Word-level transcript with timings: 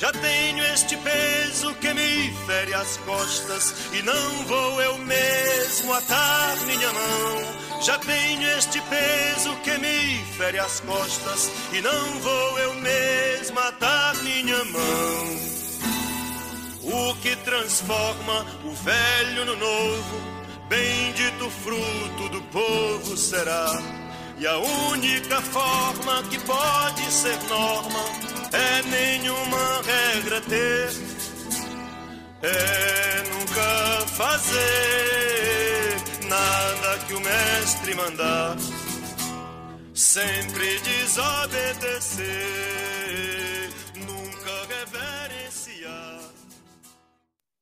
Já 0.00 0.10
tenho 0.12 0.64
este 0.64 0.96
peso 0.96 1.74
que 1.74 1.92
me 1.92 2.32
fere 2.46 2.72
as 2.72 2.96
costas 3.04 3.74
e 3.92 4.00
não 4.00 4.46
vou 4.46 4.80
eu 4.80 4.96
mesmo 4.96 5.92
atar 5.92 6.56
minha 6.64 6.90
mão. 6.90 7.82
Já 7.82 7.98
tenho 7.98 8.48
este 8.56 8.80
peso 8.80 9.54
que 9.56 9.76
me 9.76 10.24
fere 10.38 10.58
as 10.58 10.80
costas 10.80 11.50
e 11.74 11.82
não 11.82 12.18
vou 12.20 12.58
eu 12.60 12.74
mesmo 12.76 13.58
atar 13.60 14.16
minha 14.22 14.64
mão. 14.64 15.50
O 16.82 17.14
que 17.16 17.36
transforma 17.36 18.46
o 18.64 18.72
velho 18.72 19.44
no 19.44 19.56
novo, 19.56 20.20
bendito 20.66 21.50
fruto 21.62 22.28
do 22.30 22.40
povo 22.44 23.18
será. 23.18 23.70
E 24.38 24.46
a 24.46 24.56
única 24.56 25.42
forma 25.42 26.22
que 26.30 26.38
pode 26.38 27.12
ser 27.12 27.38
norma 27.50 28.39
é 28.52 28.82
nenhuma 28.82 29.82
regra 29.82 30.40
ter, 30.40 30.90
é 32.42 33.22
nunca 33.30 34.06
fazer 34.06 35.96
nada 36.28 36.98
que 37.06 37.14
o 37.14 37.20
mestre 37.20 37.94
mandar, 37.94 38.56
sempre 39.94 40.78
desobedecer, 40.80 42.28
nunca 43.96 44.66
reverenciar. 44.68 46.20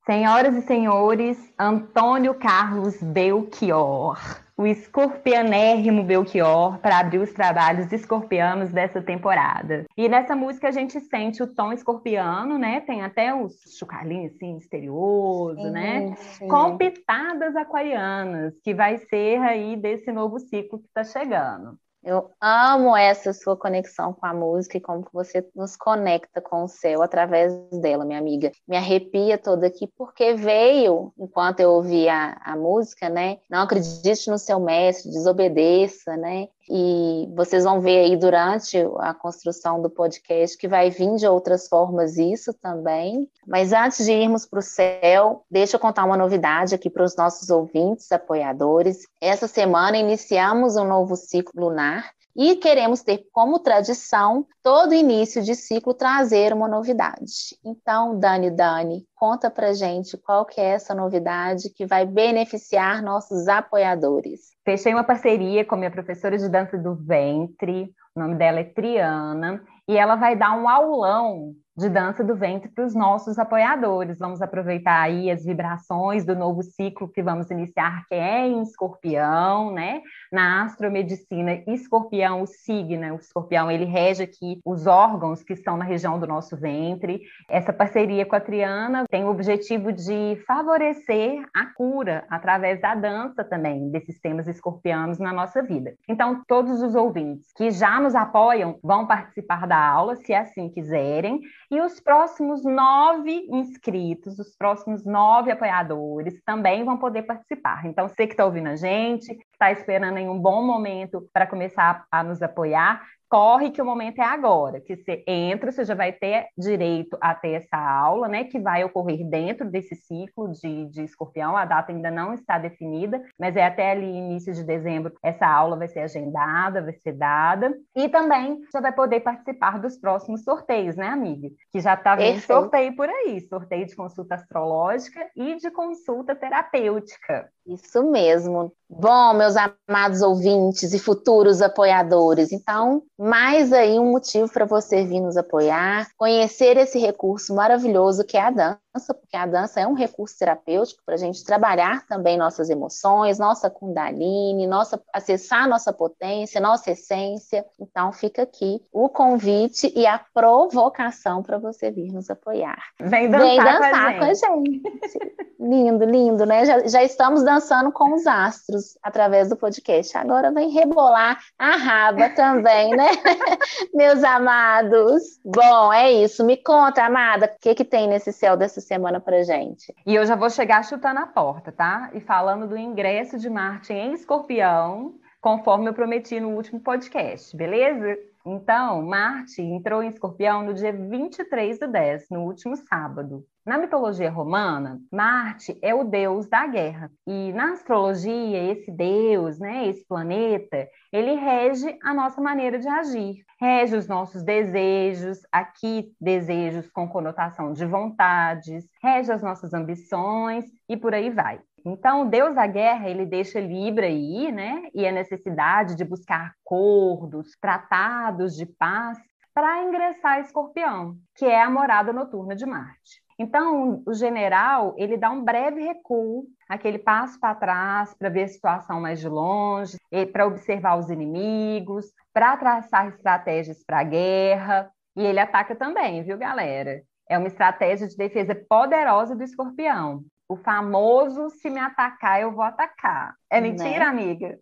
Senhoras 0.07 0.55
e 0.57 0.63
senhores, 0.67 1.37
Antônio 1.59 2.35
Carlos 2.35 2.97
Belchior 3.03 4.19
o 4.59 4.67
escorpianérrimo 4.67 6.03
Belchior 6.03 6.79
para 6.79 6.99
abrir 6.99 7.19
os 7.19 7.33
trabalhos 7.33 7.93
escorpianos 7.93 8.73
dessa 8.73 9.01
temporada. 9.01 9.87
E 9.97 10.09
nessa 10.09 10.35
música 10.35 10.67
a 10.67 10.73
gente 10.73 10.99
sente 10.99 11.41
o 11.41 11.47
tom 11.47 11.73
escorpiano, 11.73 12.59
né? 12.59 12.81
Tem 12.81 13.03
até 13.03 13.33
os 13.33 13.55
chucalinhos 13.79 14.35
assim, 14.35 14.55
misterioso, 14.55 15.63
sim, 15.63 15.71
né? 15.71 16.15
Sim. 16.17 16.49
Com 16.49 16.77
pitadas 16.77 17.55
aquarianas, 17.55 18.59
que 18.65 18.75
vai 18.75 18.99
ser 18.99 19.39
aí 19.43 19.77
desse 19.77 20.11
novo 20.11 20.41
ciclo 20.41 20.81
que 20.81 20.89
está 20.89 21.05
chegando. 21.05 21.79
Eu 22.03 22.31
amo 22.41 22.97
essa 22.97 23.33
sua 23.33 23.57
conexão 23.57 24.13
com 24.13 24.25
a 24.25 24.33
música 24.33 24.79
e 24.79 24.81
como 24.81 25.05
você 25.13 25.45
nos 25.55 25.77
conecta 25.77 26.41
com 26.41 26.65
o 26.65 26.69
céu 26.69 27.03
através 27.03 27.53
dela, 27.81 28.05
minha 28.05 28.19
amiga. 28.19 28.53
Me 28.67 28.77
arrepia 28.77 29.37
toda 29.37 29.67
aqui 29.67 29.87
porque 29.97 30.35
veio, 30.35 31.13
enquanto 31.19 31.61
eu 31.61 31.71
ouvia 31.71 32.39
a, 32.41 32.57
música, 32.57 33.09
né? 33.09 33.39
Não 33.51 33.63
acredite 33.63 34.31
no 34.31 34.39
seu 34.39 34.61
mestre, 34.61 35.11
desobedeça, 35.11 36.17
né? 36.17 36.49
E 36.71 37.29
vocês 37.35 37.65
vão 37.65 37.81
ver 37.81 38.01
aí 38.01 38.17
durante 38.17 38.77
a 38.99 39.15
construção 39.15 39.81
do 39.81 39.89
podcast 39.89 40.57
que 40.57 40.69
vai 40.69 40.91
vir 40.91 41.17
de 41.17 41.27
outras 41.27 41.67
formas 41.67 42.19
isso 42.19 42.53
também. 42.53 43.27
Mas 43.47 43.73
antes 43.73 44.05
de 44.05 44.13
irmos 44.13 44.45
para 44.45 44.59
o 44.59 44.63
céu, 44.63 45.45
deixa 45.51 45.77
eu 45.77 45.81
contar 45.81 46.05
uma 46.05 46.17
novidade 46.17 46.75
aqui 46.75 46.91
para 46.91 47.05
os 47.05 47.17
nossos 47.17 47.49
ouvintes, 47.49 48.13
apoiadores. 48.13 49.07
Essa 49.19 49.49
semana 49.49 49.97
iniciamos 49.97 50.77
um 50.77 50.85
novo 50.85 51.17
ciclo 51.17 51.59
lunar 51.59 51.98
e 52.39 52.55
queremos 52.55 53.03
ter 53.03 53.27
como 53.33 53.59
tradição 53.59 54.47
todo 54.63 54.95
início 54.95 55.43
de 55.43 55.57
ciclo 55.57 55.93
trazer 55.93 56.53
uma 56.53 56.69
novidade. 56.69 57.59
Então, 57.65 58.17
Dani, 58.17 58.49
Dani, 58.49 59.05
conta 59.17 59.51
pra 59.51 59.73
gente 59.73 60.17
qual 60.17 60.47
que 60.47 60.61
é 60.61 60.67
essa 60.67 60.95
novidade 60.95 61.69
que 61.69 61.85
vai 61.85 62.07
beneficiar 62.07 63.03
nossos 63.03 63.49
apoiadores. 63.49 64.53
Fechei 64.65 64.95
uma 64.95 65.03
parceria 65.03 65.65
com 65.65 65.75
minha 65.75 65.91
professora 65.91 66.39
de 66.39 66.49
dança 66.49 66.79
do 66.79 66.95
ventre, 66.95 67.93
o 68.15 68.21
nome 68.21 68.37
dela 68.37 68.61
é 68.61 68.65
Triana, 68.65 69.61
e 69.89 69.97
ela 69.97 70.15
vai 70.15 70.37
dar 70.37 70.57
um 70.57 70.69
aulão 70.69 71.55
de 71.79 71.89
dança 71.89 72.25
do 72.25 72.35
ventre 72.35 72.69
para 72.69 72.85
os 72.85 72.93
nossos 72.93 73.39
apoiadores. 73.39 74.19
Vamos 74.19 74.43
aproveitar 74.43 75.01
aí 75.01 75.31
as 75.31 75.45
vibrações 75.45 76.25
do 76.25 76.35
novo 76.35 76.61
ciclo 76.61 77.09
que 77.09 77.23
vamos 77.23 77.53
iniciar, 77.53 78.05
que 78.09 78.17
é 78.17 78.49
em 78.49 78.63
escorpião, 78.63 79.73
né? 79.73 80.03
Na 80.33 80.65
astromedicina, 80.65 81.63
escorpião, 81.69 82.43
o 82.43 82.47
signo, 82.49 83.15
o 83.15 83.21
escorpião, 83.21 83.71
ele 83.71 83.85
rege 83.85 84.25
aqui 84.25 84.61
os 84.65 84.89
órgãos 84.89 85.45
que 85.45 85.53
estão 85.53 85.77
na 85.77 85.85
região 85.85 86.19
do 86.19 86.27
nosso 86.27 86.57
ventre. 86.57 87.21
Essa 87.49 87.73
parceria 87.73 88.27
com 88.27 88.35
a 88.35 88.41
Triana 88.41 89.05
tem 89.09 89.23
o 89.23 89.31
objetivo 89.31 89.93
de 89.93 90.37
favorecer 90.49 91.47
a 91.55 91.67
cura 91.67 92.27
através 92.29 92.81
da 92.81 92.97
dança 92.97 93.45
também, 93.45 93.89
desses 93.89 94.19
temas 94.19 94.49
escorpianos 94.49 95.21
na 95.21 95.33
nossa 95.33 95.63
vida. 95.63 95.95
Então, 96.09 96.43
todos 96.49 96.83
os 96.83 96.97
ouvintes 96.97 97.53
que 97.57 97.71
já 97.71 98.01
nos 98.01 98.17
apoiam 98.17 98.81
vão 98.83 99.07
participar 99.07 99.65
da 99.69 99.79
aula, 99.79 100.17
se 100.17 100.35
assim 100.35 100.69
quiserem, 100.69 101.41
e 101.71 101.81
os 101.81 102.01
próximos 102.01 102.65
nove 102.65 103.47
inscritos, 103.51 104.39
os 104.39 104.57
próximos 104.57 105.05
nove 105.05 105.51
apoiadores 105.51 106.41
também 106.45 106.85
vão 106.85 106.97
poder 106.97 107.23
participar. 107.23 107.85
Então, 107.85 108.09
você 108.09 108.27
que 108.27 108.33
está 108.33 108.45
ouvindo 108.45 108.69
a 108.69 108.77
gente, 108.77 109.39
está 109.53 109.71
esperando 109.71 110.17
em 110.17 110.29
um 110.29 110.39
bom 110.39 110.65
momento 110.65 111.29
para 111.33 111.47
começar 111.47 112.07
a 112.11 112.23
nos 112.23 112.41
apoiar, 112.41 113.03
corre 113.29 113.71
que 113.71 113.83
o 113.83 113.85
momento 113.85 114.21
é 114.21 114.25
agora, 114.25 114.81
que 114.81 114.97
você 114.97 115.23
entra, 115.27 115.71
você 115.71 115.85
já 115.85 115.95
vai 115.95 116.13
ter 116.13 116.47
direito 116.57 117.17
a 117.21 117.35
ter 117.35 117.53
essa 117.53 117.77
aula, 117.77 118.29
né, 118.29 118.45
que 118.45 118.59
vai 118.59 118.83
ocorrer 118.85 119.29
dentro 119.29 119.71
desse 119.71 119.95
ciclo 119.95 120.51
de, 120.53 120.87
de 120.87 121.05
escorpião, 121.05 121.57
a 121.57 121.65
data 121.65 121.93
ainda 121.93 122.11
não 122.11 122.33
está 122.33 122.59
definida, 122.59 123.23
mas 123.39 123.57
é 123.57 123.65
até 123.65 123.91
ali 123.93 124.07
início 124.07 124.55
de 124.55 124.65
dezembro, 124.65 125.13
essa 125.23 125.47
aula 125.47 125.77
vai 125.77 125.89
ser 125.89 126.01
agendada, 126.01 126.83
vai 126.83 126.95
ser 126.95 127.13
dada, 127.13 127.77
e 127.95 128.09
também 128.09 128.61
já 128.73 128.81
vai 128.81 128.93
poder 128.93 129.21
participar 129.21 129.79
dos 129.79 129.97
próximos 129.97 130.43
sorteios, 130.43 130.97
né, 130.97 131.09
amiga? 131.09 131.49
Que 131.71 131.81
já 131.81 131.95
está 131.95 132.17
vindo 132.17 132.41
sorteio 132.41 132.97
por 132.97 133.09
aí, 133.09 133.41
sorteio 133.49 133.87
de 133.87 133.95
consulta 133.95 134.35
astrológica 134.37 135.21
e 135.37 135.57
de 135.57 135.71
consulta 135.71 136.35
terapêutica. 136.35 137.49
Isso 137.67 138.03
mesmo. 138.11 138.73
Bom, 138.89 139.35
meus 139.35 139.55
amados 139.57 140.23
ouvintes 140.23 140.95
e 140.95 140.99
futuros 140.99 141.61
apoiadores, 141.61 142.53
então, 142.53 143.03
mais 143.19 143.73
aí 143.73 143.99
um 143.99 144.13
motivo 144.13 144.49
para 144.49 144.65
você 144.65 145.05
vir 145.05 145.21
nos 145.21 145.37
apoiar, 145.37 146.09
conhecer 146.17 146.77
esse 146.77 146.99
recurso 146.99 147.55
maravilhoso 147.55 148.25
que 148.25 148.37
é 148.37 148.43
a 148.43 148.51
dança 148.51 148.79
dança, 148.95 149.15
porque 149.15 149.37
a 149.37 149.47
dança 149.47 149.81
é 149.81 149.87
um 149.87 149.93
recurso 149.93 150.37
terapêutico 150.39 151.03
para 151.05 151.15
a 151.15 151.19
gente 151.19 151.45
trabalhar 151.45 152.07
também 152.07 152.37
nossas 152.37 152.71
emoções, 152.71 153.39
nossa 153.39 153.71
kundalini, 153.71 154.67
nossa, 154.67 155.01
acessar 155.13 155.69
nossa 155.69 155.93
potência, 155.93 156.61
nossa 156.61 156.91
essência. 156.91 157.65
Então 157.81 158.13
fica 158.13 158.43
aqui 158.43 158.83
o 158.93 159.09
convite 159.09 159.93
e 159.95 160.07
a 160.07 160.19
provocação 160.35 161.43
para 161.43 161.59
você 161.59 161.91
vir 161.91 162.13
nos 162.13 162.31
apoiar. 162.31 162.83
Vem 163.01 163.31
dançar, 163.31 163.47
Vem 163.47 163.57
dançar 163.57 164.19
com 164.19 164.25
a 164.25 164.35
gente. 164.35 164.81
Com 164.81 164.89
a 164.89 165.09
gente. 165.09 165.49
lindo, 165.61 166.05
lindo, 166.05 166.47
né? 166.47 166.65
Já, 166.65 166.87
já 166.87 167.03
estamos 167.03 167.43
dançando 167.43 167.93
com 167.93 168.15
os 168.15 168.27
astros 168.27 168.99
através 169.03 169.49
do 169.49 169.57
podcast. 169.57 170.17
Agora 170.17 170.51
vem 170.51 170.71
rebolar 170.71 171.39
a 171.59 171.77
raba 171.77 172.31
também, 172.31 172.91
né? 172.91 173.09
Meus 173.95 174.25
amados. 174.25 175.23
Bom, 175.45 175.93
é 175.93 176.11
isso. 176.11 176.45
Me 176.45 176.57
conta, 176.57 177.05
amada, 177.05 177.47
o 177.47 177.61
que, 177.61 177.75
que 177.75 177.85
tem 177.85 178.09
nesse 178.09 178.33
céu 178.33 178.57
dessa 178.57 178.81
semana 178.89 179.21
para 179.21 179.45
gente. 179.45 179.95
E 180.05 180.15
eu 180.15 180.27
já 180.27 180.35
vou 180.35 180.51
chegar 180.51 180.85
chutando 180.85 181.21
a 181.21 181.27
porta, 181.27 181.71
tá? 181.71 182.11
E 182.15 182.21
falando 182.21 182.67
do 182.67 182.77
ingresso 182.77 183.39
de 183.39 183.49
Marte 183.49 183.93
em 183.93 184.13
Escorpião, 184.13 185.15
conforme 185.41 185.89
eu 185.89 185.95
prometi 185.95 186.41
no 186.41 186.51
último 186.51 186.81
podcast, 186.81 187.57
beleza? 187.57 188.19
Então, 188.51 189.03
Marte 189.03 189.61
entrou 189.61 190.03
em 190.03 190.09
Escorpião 190.09 190.63
no 190.63 190.73
dia 190.73 190.91
23 190.91 191.79
do 191.79 191.87
10, 191.87 192.31
no 192.31 192.45
último 192.45 192.75
sábado. 192.77 193.45
Na 193.67 193.77
mitologia 193.77 194.31
romana, 194.31 194.99
Marte 195.13 195.79
é 195.83 195.95
o 195.95 196.03
deus 196.03 196.49
da 196.49 196.67
guerra. 196.67 197.11
E 197.27 197.53
na 197.53 197.73
astrologia, 197.73 198.73
esse 198.73 198.91
deus, 198.91 199.59
né, 199.59 199.87
esse 199.89 200.03
planeta, 200.07 200.89
ele 201.13 201.35
rege 201.35 201.99
a 202.03 202.15
nossa 202.15 202.41
maneira 202.41 202.79
de 202.79 202.89
agir, 202.89 203.45
rege 203.61 203.95
os 203.95 204.09
nossos 204.09 204.43
desejos, 204.43 205.41
aqui 205.53 206.11
desejos 206.19 206.91
com 206.91 207.07
conotação 207.07 207.75
de 207.75 207.85
vontades, 207.85 208.89
rege 209.03 209.31
as 209.31 209.43
nossas 209.43 209.75
ambições 209.75 210.65
e 210.89 210.97
por 210.97 211.13
aí 211.13 211.29
vai. 211.29 211.61
Então, 211.91 212.29
Deus 212.29 212.55
da 212.55 212.67
guerra, 212.67 213.09
ele 213.09 213.25
deixa 213.25 213.59
Libra 213.61 214.07
aí, 214.07 214.53
né? 214.53 214.89
E 214.95 215.07
a 215.07 215.13
necessidade 215.13 215.95
de 215.97 216.05
buscar 216.05 216.53
acordos, 216.61 217.53
tratados 217.61 218.55
de 218.55 218.67
paz 218.67 219.19
para 219.55 219.83
ingressar 219.83 220.41
Escorpião, 220.41 221.17
que 221.35 221.45
é 221.47 221.63
a 221.63 221.71
morada 221.71 222.13
noturna 222.13 222.55
de 222.55 222.67
Marte. 222.67 223.23
Então, 223.39 224.03
o 224.07 224.13
general, 224.13 224.95
ele 224.99 225.17
dá 225.17 225.31
um 225.31 225.43
breve 225.43 225.81
recuo, 225.81 226.45
aquele 226.69 226.99
passo 226.99 227.39
para 227.41 227.55
trás 227.55 228.15
para 228.15 228.29
ver 228.29 228.45
a 228.45 228.49
situação 228.49 229.01
mais 229.01 229.21
de 229.21 229.29
longe, 229.29 229.97
para 230.33 230.47
observar 230.47 230.99
os 230.99 231.09
inimigos, 231.09 232.07
para 232.33 232.57
traçar 232.57 233.09
estratégias 233.09 233.83
para 233.85 234.01
a 234.01 234.05
guerra, 234.05 234.91
e 235.17 235.25
ele 235.25 235.41
ataca 235.41 235.75
também, 235.75 236.23
viu, 236.23 236.37
galera? 236.37 237.01
É 237.29 237.39
uma 237.39 237.47
estratégia 237.47 238.09
de 238.09 238.17
defesa 238.17 238.55
poderosa 238.69 239.35
do 239.35 239.43
escorpião. 239.43 240.25
O 240.49 240.57
famoso 240.57 241.51
se 241.51 241.69
me 241.69 241.79
atacar, 241.79 242.41
eu 242.41 242.53
vou 242.53 242.65
atacar. 242.65 243.35
É 243.51 243.61
né? 243.61 243.69
mentira, 243.69 243.99
né? 243.99 244.07
amiga? 244.07 244.59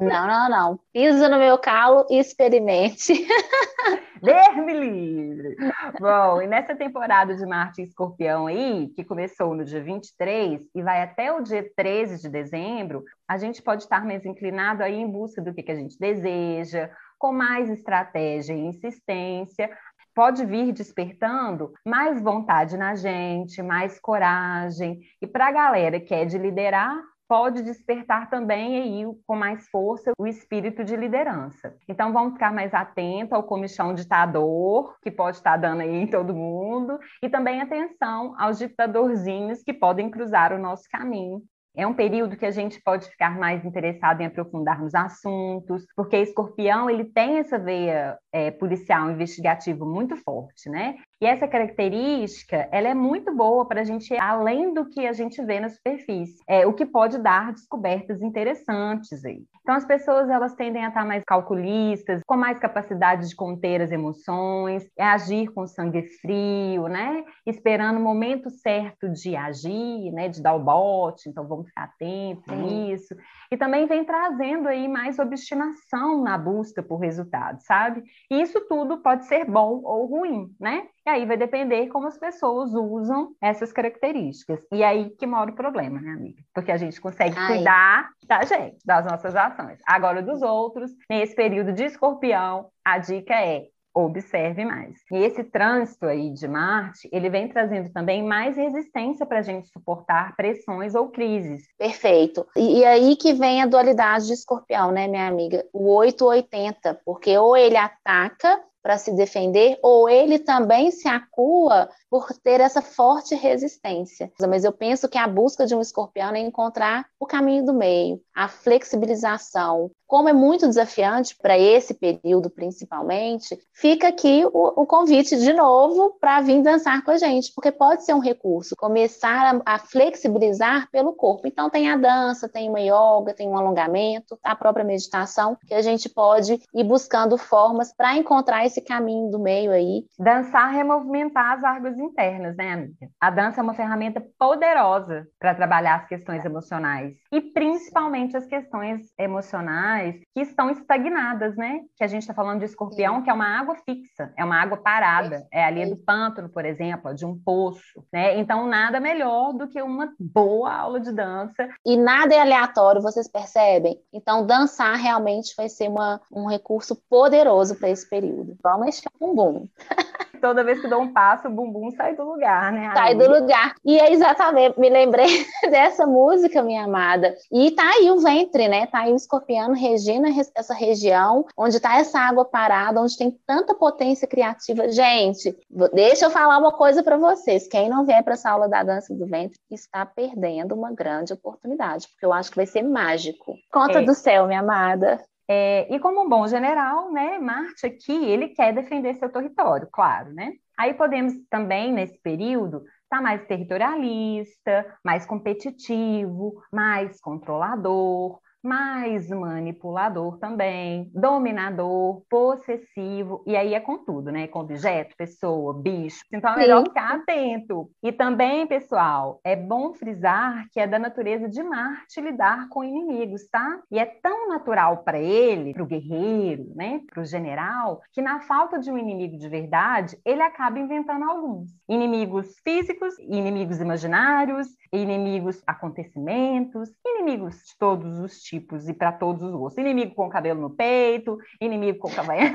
Não, 0.00 0.26
não, 0.26 0.48
não. 0.48 0.80
Pisa 0.92 1.28
no 1.28 1.38
meu 1.38 1.58
calo 1.58 2.06
e 2.08 2.18
experimente. 2.18 3.12
Deus 4.22 4.56
me 4.64 4.72
livre! 4.72 5.56
Bom, 6.00 6.40
e 6.40 6.46
nessa 6.46 6.74
temporada 6.74 7.36
de 7.36 7.44
Marte 7.44 7.82
e 7.82 7.84
Escorpião 7.84 8.46
aí, 8.46 8.88
que 8.96 9.04
começou 9.04 9.54
no 9.54 9.64
dia 9.64 9.82
23 9.82 10.62
e 10.74 10.82
vai 10.82 11.02
até 11.02 11.30
o 11.30 11.42
dia 11.42 11.70
13 11.76 12.22
de 12.22 12.28
dezembro, 12.30 13.04
a 13.28 13.36
gente 13.36 13.62
pode 13.62 13.82
estar 13.82 14.04
mais 14.04 14.24
inclinado 14.24 14.82
aí 14.82 14.94
em 14.94 15.10
busca 15.10 15.42
do 15.42 15.52
que, 15.52 15.62
que 15.62 15.72
a 15.72 15.76
gente 15.76 15.98
deseja, 15.98 16.90
com 17.18 17.32
mais 17.32 17.68
estratégia 17.68 18.54
e 18.54 18.66
insistência, 18.66 19.70
pode 20.16 20.46
vir 20.46 20.72
despertando 20.72 21.74
mais 21.86 22.22
vontade 22.22 22.74
na 22.78 22.94
gente, 22.94 23.62
mais 23.62 24.00
coragem. 24.00 25.00
E 25.20 25.26
para 25.26 25.48
a 25.48 25.52
galera 25.52 26.00
que 26.00 26.14
é 26.14 26.24
de 26.24 26.38
liderar, 26.38 26.96
pode 27.28 27.62
despertar 27.62 28.30
também 28.30 28.80
aí 28.80 29.04
com 29.26 29.36
mais 29.36 29.68
força 29.68 30.12
o 30.18 30.26
espírito 30.26 30.82
de 30.82 30.96
liderança. 30.96 31.76
Então 31.86 32.14
vamos 32.14 32.32
ficar 32.32 32.50
mais 32.50 32.72
atento 32.72 33.34
ao 33.34 33.42
comichão 33.42 33.92
ditador 33.92 34.96
que 35.02 35.10
pode 35.10 35.36
estar 35.36 35.58
dando 35.58 35.82
aí 35.82 35.94
em 35.94 36.06
todo 36.06 36.34
mundo 36.34 36.98
e 37.22 37.28
também 37.28 37.60
atenção 37.60 38.34
aos 38.38 38.56
ditadorzinhos 38.56 39.62
que 39.62 39.74
podem 39.74 40.10
cruzar 40.10 40.50
o 40.50 40.58
nosso 40.58 40.84
caminho 40.90 41.42
é 41.76 41.86
um 41.86 41.92
período 41.92 42.36
que 42.36 42.46
a 42.46 42.50
gente 42.50 42.80
pode 42.80 43.08
ficar 43.08 43.38
mais 43.38 43.64
interessado 43.64 44.22
em 44.22 44.26
aprofundar 44.26 44.80
nos 44.80 44.94
assuntos, 44.94 45.84
porque 45.94 46.16
escorpião 46.16 46.88
ele 46.88 47.04
tem 47.04 47.38
essa 47.38 47.58
veia 47.58 48.18
é, 48.32 48.50
policial 48.50 49.10
investigativo 49.10 49.84
muito 49.84 50.16
forte, 50.16 50.70
né? 50.70 50.96
E 51.18 51.24
essa 51.24 51.48
característica, 51.48 52.68
ela 52.70 52.88
é 52.88 52.94
muito 52.94 53.34
boa 53.34 53.66
para 53.66 53.80
a 53.80 53.84
gente 53.84 54.12
ir 54.12 54.20
além 54.20 54.74
do 54.74 54.84
que 54.86 55.06
a 55.06 55.14
gente 55.14 55.42
vê 55.42 55.58
na 55.58 55.70
superfície, 55.70 56.42
é, 56.46 56.66
o 56.66 56.74
que 56.74 56.84
pode 56.84 57.16
dar 57.18 57.52
descobertas 57.52 58.20
interessantes 58.20 59.24
aí. 59.24 59.42
Então, 59.62 59.74
as 59.74 59.86
pessoas, 59.86 60.28
elas 60.28 60.54
tendem 60.54 60.84
a 60.84 60.88
estar 60.88 61.06
mais 61.06 61.24
calculistas, 61.26 62.20
com 62.26 62.36
mais 62.36 62.58
capacidade 62.58 63.28
de 63.28 63.34
conter 63.34 63.80
as 63.80 63.90
emoções, 63.90 64.86
é 64.96 65.04
agir 65.04 65.48
com 65.54 65.66
sangue 65.66 66.02
frio, 66.20 66.86
né? 66.86 67.24
Esperando 67.46 67.96
o 67.98 68.02
momento 68.02 68.50
certo 68.50 69.10
de 69.10 69.34
agir, 69.34 70.12
né? 70.12 70.28
De 70.28 70.42
dar 70.42 70.54
o 70.54 70.62
bote, 70.62 71.30
então 71.30 71.48
vamos 71.48 71.66
ficar 71.66 71.84
atentos 71.84 72.54
nisso. 72.58 73.16
E 73.50 73.56
também 73.56 73.86
vem 73.86 74.04
trazendo 74.04 74.68
aí 74.68 74.86
mais 74.86 75.18
obstinação 75.18 76.22
na 76.22 76.36
busca 76.36 76.82
por 76.82 76.98
resultados, 76.98 77.64
sabe? 77.64 78.04
E 78.30 78.40
isso 78.40 78.60
tudo 78.68 78.98
pode 78.98 79.24
ser 79.26 79.46
bom 79.46 79.80
ou 79.82 80.06
ruim, 80.06 80.54
né? 80.60 80.86
E 81.06 81.10
aí 81.10 81.24
vai 81.24 81.36
depender 81.36 81.86
como 81.86 82.08
as 82.08 82.18
pessoas 82.18 82.74
usam 82.74 83.32
essas 83.40 83.72
características. 83.72 84.58
E 84.72 84.82
aí 84.82 85.10
que 85.10 85.24
mora 85.24 85.52
o 85.52 85.54
problema, 85.54 86.00
né, 86.00 86.10
amiga? 86.10 86.42
Porque 86.52 86.72
a 86.72 86.76
gente 86.76 87.00
consegue 87.00 87.38
Ai. 87.38 87.54
cuidar 87.54 88.08
da 88.26 88.42
gente, 88.42 88.78
das 88.84 89.06
nossas 89.06 89.36
ações. 89.36 89.78
Agora, 89.86 90.20
dos 90.20 90.42
outros, 90.42 90.90
nesse 91.08 91.36
período 91.36 91.72
de 91.72 91.84
escorpião, 91.84 92.70
a 92.84 92.98
dica 92.98 93.34
é 93.34 93.66
observe 93.94 94.64
mais. 94.64 94.96
E 95.10 95.16
esse 95.16 95.42
trânsito 95.42 96.06
aí 96.06 96.30
de 96.30 96.46
Marte, 96.46 97.08
ele 97.10 97.30
vem 97.30 97.48
trazendo 97.48 97.90
também 97.90 98.22
mais 98.22 98.56
resistência 98.56 99.24
para 99.24 99.38
a 99.38 99.42
gente 99.42 99.68
suportar 99.68 100.36
pressões 100.36 100.94
ou 100.94 101.08
crises. 101.08 101.64
Perfeito. 101.78 102.46
E, 102.54 102.80
e, 102.80 102.84
aí 102.84 103.16
que 103.16 103.32
vem 103.32 103.62
a 103.62 103.66
dualidade 103.66 104.26
de 104.26 104.34
escorpião, 104.34 104.92
né, 104.92 105.08
minha 105.08 105.26
amiga? 105.26 105.64
O 105.72 105.94
880, 105.94 107.00
porque 107.06 107.38
ou 107.38 107.56
ele 107.56 107.76
ataca 107.76 108.60
para 108.86 108.98
se 108.98 109.10
defender, 109.10 109.76
ou 109.82 110.08
ele 110.08 110.38
também 110.38 110.92
se 110.92 111.08
acua 111.08 111.88
por 112.08 112.28
ter 112.34 112.60
essa 112.60 112.80
forte 112.80 113.34
resistência. 113.34 114.30
Mas 114.48 114.62
eu 114.62 114.70
penso 114.70 115.08
que 115.08 115.18
a 115.18 115.26
busca 115.26 115.66
de 115.66 115.74
um 115.74 115.80
escorpião 115.80 116.32
é 116.32 116.38
encontrar 116.38 117.04
o 117.18 117.26
caminho 117.26 117.66
do 117.66 117.74
meio, 117.74 118.20
a 118.32 118.46
flexibilização, 118.46 119.90
como 120.06 120.28
é 120.28 120.32
muito 120.32 120.66
desafiante 120.66 121.36
para 121.36 121.58
esse 121.58 121.94
período 121.94 122.48
principalmente, 122.48 123.58
fica 123.72 124.08
aqui 124.08 124.44
o, 124.52 124.82
o 124.82 124.86
convite 124.86 125.36
de 125.36 125.52
novo 125.52 126.16
para 126.20 126.40
vir 126.40 126.62
dançar 126.62 127.04
com 127.04 127.10
a 127.10 127.16
gente, 127.16 127.52
porque 127.54 127.72
pode 127.72 128.04
ser 128.04 128.14
um 128.14 128.20
recurso, 128.20 128.76
começar 128.76 129.62
a, 129.64 129.74
a, 129.74 129.78
flexibilizar 129.78 130.88
pelo 130.90 131.12
corpo. 131.12 131.46
Então 131.46 131.68
tem 131.68 131.90
a 131.90 131.96
dança, 131.96 132.48
tem 132.48 132.68
uma 132.68 132.80
yoga, 132.80 133.34
tem 133.34 133.48
um 133.48 133.56
alongamento, 133.56 134.38
a 134.42 134.54
própria 134.54 134.84
meditação, 134.84 135.56
que 135.66 135.74
a 135.74 135.82
gente 135.82 136.08
pode 136.08 136.60
ir 136.74 136.84
buscando 136.84 137.36
formas 137.36 137.92
para 137.92 138.16
encontrar 138.16 138.64
esse 138.64 138.80
caminho 138.80 139.30
do 139.30 139.38
meio 139.38 139.72
aí. 139.72 140.04
Dançar 140.18 140.76
é 140.76 140.84
movimentar 140.84 141.56
as 141.58 141.64
árvores 141.64 141.98
internas, 141.98 142.56
né, 142.56 142.72
amiga? 142.72 143.08
A 143.20 143.30
dança 143.30 143.60
é 143.60 143.62
uma 143.62 143.74
ferramenta 143.74 144.22
poderosa 144.38 145.26
para 145.38 145.54
trabalhar 145.54 145.96
as 145.96 146.06
questões 146.06 146.44
emocionais 146.44 147.14
e 147.32 147.40
principalmente 147.40 148.36
as 148.36 148.46
questões 148.46 149.12
emocionais 149.18 149.95
que 150.34 150.40
estão 150.40 150.70
estagnadas, 150.70 151.56
né? 151.56 151.80
Que 151.96 152.04
a 152.04 152.06
gente 152.06 152.22
está 152.22 152.34
falando 152.34 152.60
de 152.60 152.66
escorpião, 152.66 153.22
que 153.22 153.30
é 153.30 153.32
uma 153.32 153.58
água 153.58 153.76
fixa, 153.84 154.32
é 154.36 154.44
uma 154.44 154.60
água 154.60 154.76
parada, 154.76 155.46
é 155.52 155.64
ali 155.64 155.86
do 155.86 155.96
pântano, 155.96 156.48
por 156.48 156.64
exemplo, 156.64 157.14
de 157.14 157.24
um 157.24 157.38
poço, 157.38 158.04
né? 158.12 158.38
Então 158.38 158.66
nada 158.66 159.00
melhor 159.00 159.52
do 159.52 159.68
que 159.68 159.80
uma 159.80 160.12
boa 160.18 160.72
aula 160.72 161.00
de 161.00 161.12
dança. 161.12 161.68
E 161.84 161.96
nada 161.96 162.34
é 162.34 162.40
aleatório, 162.40 163.02
vocês 163.02 163.28
percebem? 163.28 164.00
Então 164.12 164.46
dançar 164.46 164.96
realmente 164.96 165.54
vai 165.56 165.68
ser 165.68 165.88
uma, 165.88 166.20
um 166.32 166.46
recurso 166.46 166.96
poderoso 167.08 167.76
para 167.76 167.90
esse 167.90 168.08
período. 168.08 168.56
Vamos 168.62 168.86
mexer 168.86 169.08
o 169.20 169.26
bumbum. 169.26 169.68
Toda 170.40 170.64
vez 170.64 170.80
que 170.80 170.88
dou 170.88 171.00
um 171.00 171.12
passo, 171.12 171.48
o 171.48 171.50
bumbum 171.50 171.90
sai 171.92 172.14
do 172.14 172.22
lugar, 172.22 172.72
né? 172.72 172.92
Sai 172.92 173.14
do 173.14 173.28
lugar. 173.28 173.74
E 173.84 173.98
é 173.98 174.12
exatamente, 174.12 174.78
me 174.78 174.88
lembrei 174.88 175.26
dessa 175.70 176.06
música, 176.06 176.62
minha 176.62 176.84
amada. 176.84 177.34
E 177.50 177.70
tá 177.70 177.82
aí 177.82 178.10
o 178.10 178.20
ventre, 178.20 178.68
né? 178.68 178.86
Tá 178.86 179.00
aí 179.00 179.12
o 179.12 179.16
escorpião 179.16 179.72
regendo 179.88 180.26
essa 180.54 180.74
região, 180.74 181.44
onde 181.56 181.80
tá 181.80 181.96
essa 181.98 182.18
água 182.18 182.44
parada, 182.44 183.00
onde 183.00 183.16
tem 183.16 183.30
tanta 183.46 183.74
potência 183.74 184.26
criativa. 184.26 184.88
Gente, 184.88 185.56
deixa 185.92 186.26
eu 186.26 186.30
falar 186.30 186.58
uma 186.58 186.72
coisa 186.72 187.02
para 187.02 187.16
vocês. 187.16 187.68
Quem 187.68 187.88
não 187.88 188.04
vier 188.04 188.22
para 188.22 188.34
essa 188.34 188.50
aula 188.50 188.68
da 188.68 188.82
dança 188.82 189.14
do 189.14 189.26
ventre 189.26 189.58
está 189.70 190.04
perdendo 190.04 190.74
uma 190.74 190.92
grande 190.92 191.32
oportunidade, 191.32 192.08
porque 192.08 192.26
eu 192.26 192.32
acho 192.32 192.50
que 192.50 192.56
vai 192.56 192.66
ser 192.66 192.82
mágico. 192.82 193.54
Conta 193.72 194.00
é. 194.00 194.02
do 194.02 194.14
céu, 194.14 194.46
minha 194.46 194.60
amada. 194.60 195.20
É, 195.48 195.86
e 195.94 196.00
como 196.00 196.24
um 196.24 196.28
bom 196.28 196.46
general, 196.48 197.12
né, 197.12 197.38
Marte 197.38 197.86
aqui, 197.86 198.12
ele 198.12 198.48
quer 198.48 198.74
defender 198.74 199.14
seu 199.14 199.28
território, 199.28 199.88
claro, 199.92 200.32
né? 200.32 200.52
Aí 200.76 200.92
podemos 200.92 201.32
também, 201.48 201.92
nesse 201.92 202.18
período, 202.20 202.78
estar 202.78 203.18
tá 203.18 203.22
mais 203.22 203.46
territorialista, 203.46 204.86
mais 205.04 205.24
competitivo, 205.24 206.60
mais 206.72 207.20
controlador, 207.20 208.40
mais 208.66 209.30
manipulador 209.30 210.38
também, 210.38 211.08
dominador, 211.14 212.22
possessivo, 212.28 213.44
e 213.46 213.56
aí 213.56 213.74
é 213.74 213.80
com 213.80 213.98
tudo, 213.98 214.32
né? 214.32 214.48
Com 214.48 214.58
objeto, 214.58 215.14
pessoa, 215.16 215.72
bicho. 215.72 216.24
Então 216.32 216.52
é 216.54 216.56
melhor 216.56 216.82
ficar 216.82 217.14
atento. 217.14 217.88
E 218.02 218.10
também, 218.10 218.66
pessoal, 218.66 219.40
é 219.44 219.54
bom 219.54 219.94
frisar 219.94 220.66
que 220.72 220.80
é 220.80 220.86
da 220.86 220.98
natureza 220.98 221.48
de 221.48 221.62
Marte 221.62 222.20
lidar 222.20 222.68
com 222.68 222.82
inimigos, 222.82 223.46
tá? 223.48 223.80
E 223.90 223.98
é 224.00 224.04
tão 224.04 224.48
natural 224.48 224.98
para 224.98 225.18
ele, 225.18 225.72
para 225.72 225.84
o 225.84 225.86
guerreiro, 225.86 226.72
né? 226.74 227.00
Para 227.08 227.22
o 227.22 227.24
general, 227.24 228.02
que 228.12 228.20
na 228.20 228.40
falta 228.40 228.80
de 228.80 228.90
um 228.90 228.98
inimigo 228.98 229.38
de 229.38 229.48
verdade, 229.48 230.18
ele 230.24 230.42
acaba 230.42 230.80
inventando 230.80 231.24
alguns. 231.24 231.70
Inimigos 231.88 232.56
físicos, 232.64 233.16
inimigos 233.20 233.80
imaginários, 233.80 234.66
inimigos 234.92 235.62
acontecimentos, 235.66 236.90
inimigos 237.04 237.54
de 237.56 237.78
todos 237.78 238.18
os 238.18 238.40
tipos 238.40 238.55
e 238.56 238.94
para 238.94 239.12
todos 239.12 239.42
os 239.42 239.52
gostos. 239.52 239.78
Inimigo 239.78 240.14
com 240.14 240.28
cabelo 240.28 240.60
no 240.60 240.70
peito, 240.70 241.38
inimigo 241.60 241.98
com 241.98 242.10
cavanha, 242.10 242.52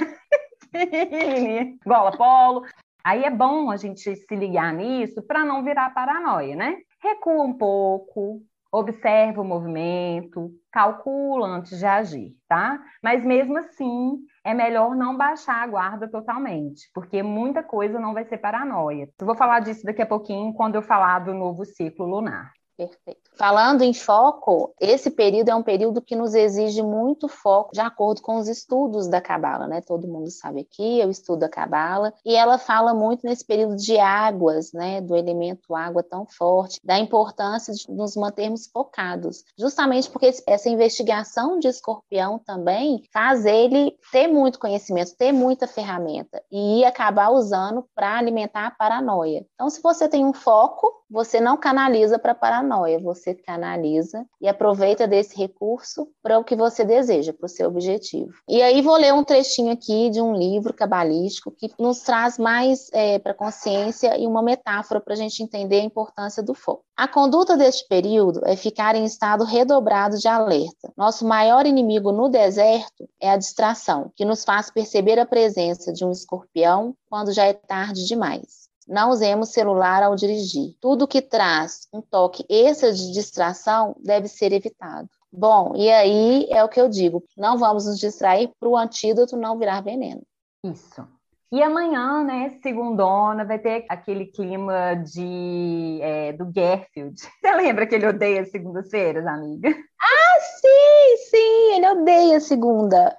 gola 1.86 2.16
polo. 2.16 2.66
Aí 3.04 3.24
é 3.24 3.30
bom 3.30 3.72
a 3.72 3.78
gente 3.78 4.16
se 4.16 4.36
ligar 4.36 4.74
nisso 4.74 5.22
para 5.24 5.44
não 5.44 5.64
virar 5.64 5.94
paranoia, 5.94 6.56
né? 6.56 6.78
Recua 7.02 7.44
um 7.44 7.54
pouco, 7.54 8.42
observa 8.72 9.42
o 9.42 9.46
movimento, 9.46 10.52
calcula 10.72 11.48
antes 11.48 11.78
de 11.78 11.86
agir, 11.86 12.36
tá? 12.48 12.80
Mas 13.04 13.26
mesmo 13.26 13.58
assim, 13.58 14.20
é 14.44 14.54
melhor 14.54 14.96
não 14.96 15.18
baixar 15.18 15.62
a 15.64 15.68
guarda 15.68 16.10
totalmente, 16.10 16.90
porque 16.94 17.22
muita 17.22 17.62
coisa 17.62 18.00
não 18.00 18.14
vai 18.14 18.24
ser 18.26 18.38
paranoia. 18.38 19.10
Eu 19.20 19.26
vou 19.26 19.36
falar 19.36 19.60
disso 19.60 19.84
daqui 19.84 20.02
a 20.02 20.06
pouquinho 20.06 20.54
quando 20.54 20.76
eu 20.76 20.82
falar 20.82 21.20
do 21.20 21.34
novo 21.34 21.66
ciclo 21.66 22.06
lunar. 22.06 22.52
Perfeito. 22.78 23.21
Falando 23.36 23.82
em 23.82 23.94
foco, 23.94 24.74
esse 24.80 25.10
período 25.10 25.50
é 25.50 25.56
um 25.56 25.64
período 25.64 26.02
que 26.02 26.16
nos 26.16 26.34
exige 26.34 26.84
muito 26.84 27.28
foco, 27.28 27.72
de 27.74 27.80
acordo 27.80 28.22
com 28.22 28.38
os 28.38 28.48
estudos 28.48 29.08
da 29.08 29.22
Cabala, 29.22 29.68
né? 29.68 29.82
Todo 29.82 30.08
mundo 30.08 30.30
sabe 30.30 30.62
aqui, 30.62 31.00
eu 31.00 31.10
estudo 31.10 31.44
a 31.44 31.50
Cabala, 31.50 32.14
e 32.26 32.36
ela 32.36 32.58
fala 32.58 32.94
muito 32.94 33.26
nesse 33.26 33.46
período 33.46 33.76
de 33.78 33.98
águas, 33.98 34.72
né? 34.74 35.02
Do 35.02 35.16
elemento 35.16 35.74
água 35.74 36.04
tão 36.04 36.26
forte, 36.26 36.80
da 36.84 37.00
importância 37.00 37.74
de 37.74 37.90
nos 37.90 38.16
mantermos 38.16 38.68
focados, 38.68 39.44
justamente 39.58 40.10
porque 40.10 40.32
essa 40.46 40.70
investigação 40.70 41.58
de 41.58 41.68
escorpião 41.68 42.38
também 42.38 43.04
faz 43.12 43.46
ele 43.46 43.96
ter 44.12 44.28
muito 44.28 44.60
conhecimento, 44.60 45.16
ter 45.18 45.32
muita 45.32 45.68
ferramenta 45.68 46.44
e 46.52 46.84
acabar 46.86 47.32
usando 47.32 47.86
para 47.96 48.18
alimentar 48.18 48.68
a 48.68 48.72
paranoia. 48.72 49.46
Então, 49.56 49.70
se 49.70 49.82
você 49.82 50.08
tem 50.08 50.26
um 50.26 50.34
foco, 50.34 51.02
você 51.10 51.42
não 51.42 51.58
canaliza 51.58 52.18
para 52.18 52.34
paranoia, 52.34 53.00
você 53.00 53.21
canaliza 53.34 54.26
e 54.42 54.48
aproveita 54.48 55.08
desse 55.08 55.38
recurso 55.38 56.08
para 56.22 56.40
o 56.40 56.44
que 56.44 56.56
você 56.56 56.84
deseja, 56.84 57.34
para 57.34 57.46
o 57.46 57.50
seu 57.50 57.68
objetivo. 57.70 58.34
E 58.48 58.62
aí 58.62 58.82
vou 58.82 58.98
ler 58.98 59.14
um 59.14 59.24
trechinho 59.24 59.72
aqui 59.72 60.10
de 60.10 60.22
um 60.22 60.36
livro 60.36 60.74
cabalístico 60.74 61.52
que 61.52 61.72
nos 61.80 62.00
traz 62.00 62.38
mais 62.38 62.90
é, 62.92 63.20
para 63.20 63.34
consciência 63.34 64.18
e 64.18 64.26
uma 64.26 64.42
metáfora 64.42 65.00
para 65.00 65.14
a 65.14 65.18
gente 65.18 65.44
entender 65.44 65.80
a 65.80 65.84
importância 65.84 66.42
do 66.42 66.54
foco. 66.54 66.84
A 66.98 67.08
conduta 67.08 67.58
deste 67.58 67.88
período 67.88 68.42
é 68.46 68.56
ficar 68.56 68.96
em 68.96 69.06
estado 69.06 69.44
redobrado 69.44 70.18
de 70.18 70.28
alerta. 70.28 70.92
Nosso 70.96 71.26
maior 71.26 71.66
inimigo 71.66 72.12
no 72.12 72.30
deserto 72.30 73.10
é 73.20 73.32
a 73.32 73.38
distração, 73.38 74.12
que 74.16 74.26
nos 74.26 74.44
faz 74.44 74.70
perceber 74.70 75.18
a 75.18 75.26
presença 75.26 75.92
de 75.92 76.06
um 76.06 76.12
escorpião 76.12 76.96
quando 77.10 77.32
já 77.32 77.46
é 77.46 77.54
tarde 77.54 78.06
demais. 78.06 78.61
Não 78.88 79.10
usemos 79.10 79.50
celular 79.50 80.04
ao 80.04 80.16
dirigir. 80.16 80.76
Tudo 80.80 81.08
que 81.08 81.22
traz 81.22 81.88
um 81.94 82.02
toque 82.02 82.46
extra 82.50 82.92
de 82.92 83.12
distração 83.12 83.96
deve 84.00 84.28
ser 84.28 84.52
evitado. 84.52 85.10
Bom, 85.32 85.74
e 85.76 85.90
aí 85.90 86.48
é 86.50 86.64
o 86.64 86.70
que 86.70 86.80
eu 86.80 86.90
digo: 86.90 87.24
não 87.38 87.58
vamos 87.58 87.86
nos 87.86 88.00
distrair 88.00 88.52
para 88.60 88.68
o 88.68 88.78
antídoto 88.78 89.38
não 89.38 89.58
virar 89.58 89.82
veneno. 89.82 90.22
Isso. 90.64 91.08
E 91.54 91.62
amanhã, 91.62 92.24
né, 92.24 92.58
segundona, 92.64 93.44
vai 93.44 93.60
ter 93.60 93.86
aquele 93.90 94.26
clima 94.28 94.96
de 94.96 96.00
é, 96.02 96.32
do 96.32 96.46
Garfield. 96.46 97.20
Você 97.44 97.52
lembra 97.52 97.86
que 97.86 97.94
ele 97.94 98.08
odeia 98.08 98.46
segundas-feiras, 98.46 99.28
amiga? 99.28 99.70
Ah, 99.70 100.40
sim, 100.40 101.18
sim, 101.30 101.76
ele 101.76 101.90
odeia 101.90 102.40
segunda. 102.40 103.14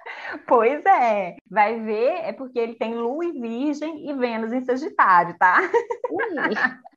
Pois 0.47 0.83
é, 0.83 1.35
vai 1.47 1.79
ver, 1.79 2.21
é 2.23 2.33
porque 2.33 2.57
ele 2.57 2.73
tem 2.73 2.95
Lua 2.95 3.23
em 3.23 3.39
Virgem 3.39 4.09
e 4.09 4.13
Vênus 4.15 4.51
em 4.51 4.65
Sagitário, 4.65 5.37
tá? 5.37 5.59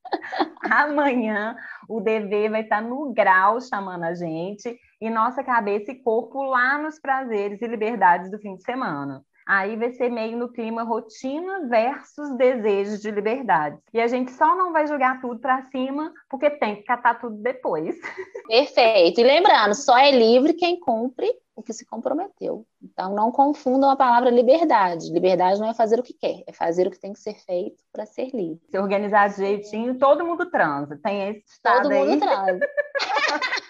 Amanhã 0.71 1.55
o 1.87 2.00
DV 2.00 2.49
vai 2.49 2.62
estar 2.62 2.81
no 2.81 3.12
grau 3.12 3.61
chamando 3.61 4.05
a 4.05 4.14
gente 4.14 4.75
e 5.00 5.11
nossa 5.11 5.45
cabeça 5.45 5.93
e 5.93 6.02
corpo 6.02 6.43
lá 6.45 6.78
nos 6.78 6.99
prazeres 6.99 7.61
e 7.61 7.66
liberdades 7.66 8.31
do 8.31 8.38
fim 8.38 8.57
de 8.57 8.62
semana. 8.62 9.23
Aí 9.47 9.76
vai 9.76 9.93
ser 9.93 10.11
meio 10.11 10.37
no 10.37 10.49
clima 10.49 10.83
rotina 10.83 11.69
versus 11.69 12.37
desejos 12.37 13.00
de 13.00 13.11
liberdade. 13.11 13.79
E 13.95 14.00
a 14.00 14.09
gente 14.09 14.33
só 14.33 14.57
não 14.57 14.73
vai 14.73 14.87
jogar 14.87 15.21
tudo 15.21 15.38
para 15.38 15.62
cima 15.67 16.12
porque 16.29 16.50
tem 16.50 16.76
que 16.76 16.83
catar 16.83 17.21
tudo 17.21 17.37
depois. 17.37 17.97
Perfeito. 18.49 19.21
E 19.21 19.25
lembrando, 19.25 19.75
só 19.75 19.97
é 19.97 20.11
livre 20.11 20.53
quem 20.53 20.81
cumpre 20.81 21.33
o 21.55 21.62
que 21.62 21.73
se 21.73 21.87
comprometeu. 21.87 22.67
Então 22.83 23.15
não 23.15 23.31
confundam 23.31 23.88
a 23.88 23.97
palavra 23.97 24.31
liberdade. 24.31 25.12
Liberdade 25.12 25.61
não 25.61 25.71
é 25.71 25.75
fazer 25.75 25.99
o 25.99 26.03
que 26.03 26.12
quer, 26.12 26.43
é 26.47 26.53
fazer 26.53 26.87
o 26.87 26.91
que 26.91 26.99
tem 26.99 27.12
que 27.12 27.21
ser 27.21 27.35
feito 27.35 27.83
para 27.93 28.05
ser 28.05 28.31
livre. 28.35 28.61
Se 28.69 28.79
organizar 28.79 29.29
direitinho, 29.29 29.97
todo 29.99 30.26
mundo 30.26 30.50
transa. 30.50 30.99
Tem 31.03 31.31
esse 31.31 31.47
estado 31.47 31.85
Todo 31.85 31.93
aí. 31.93 32.07
mundo 32.07 32.21
transa. 32.21 32.61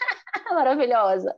Maravilhosa. 0.51 1.37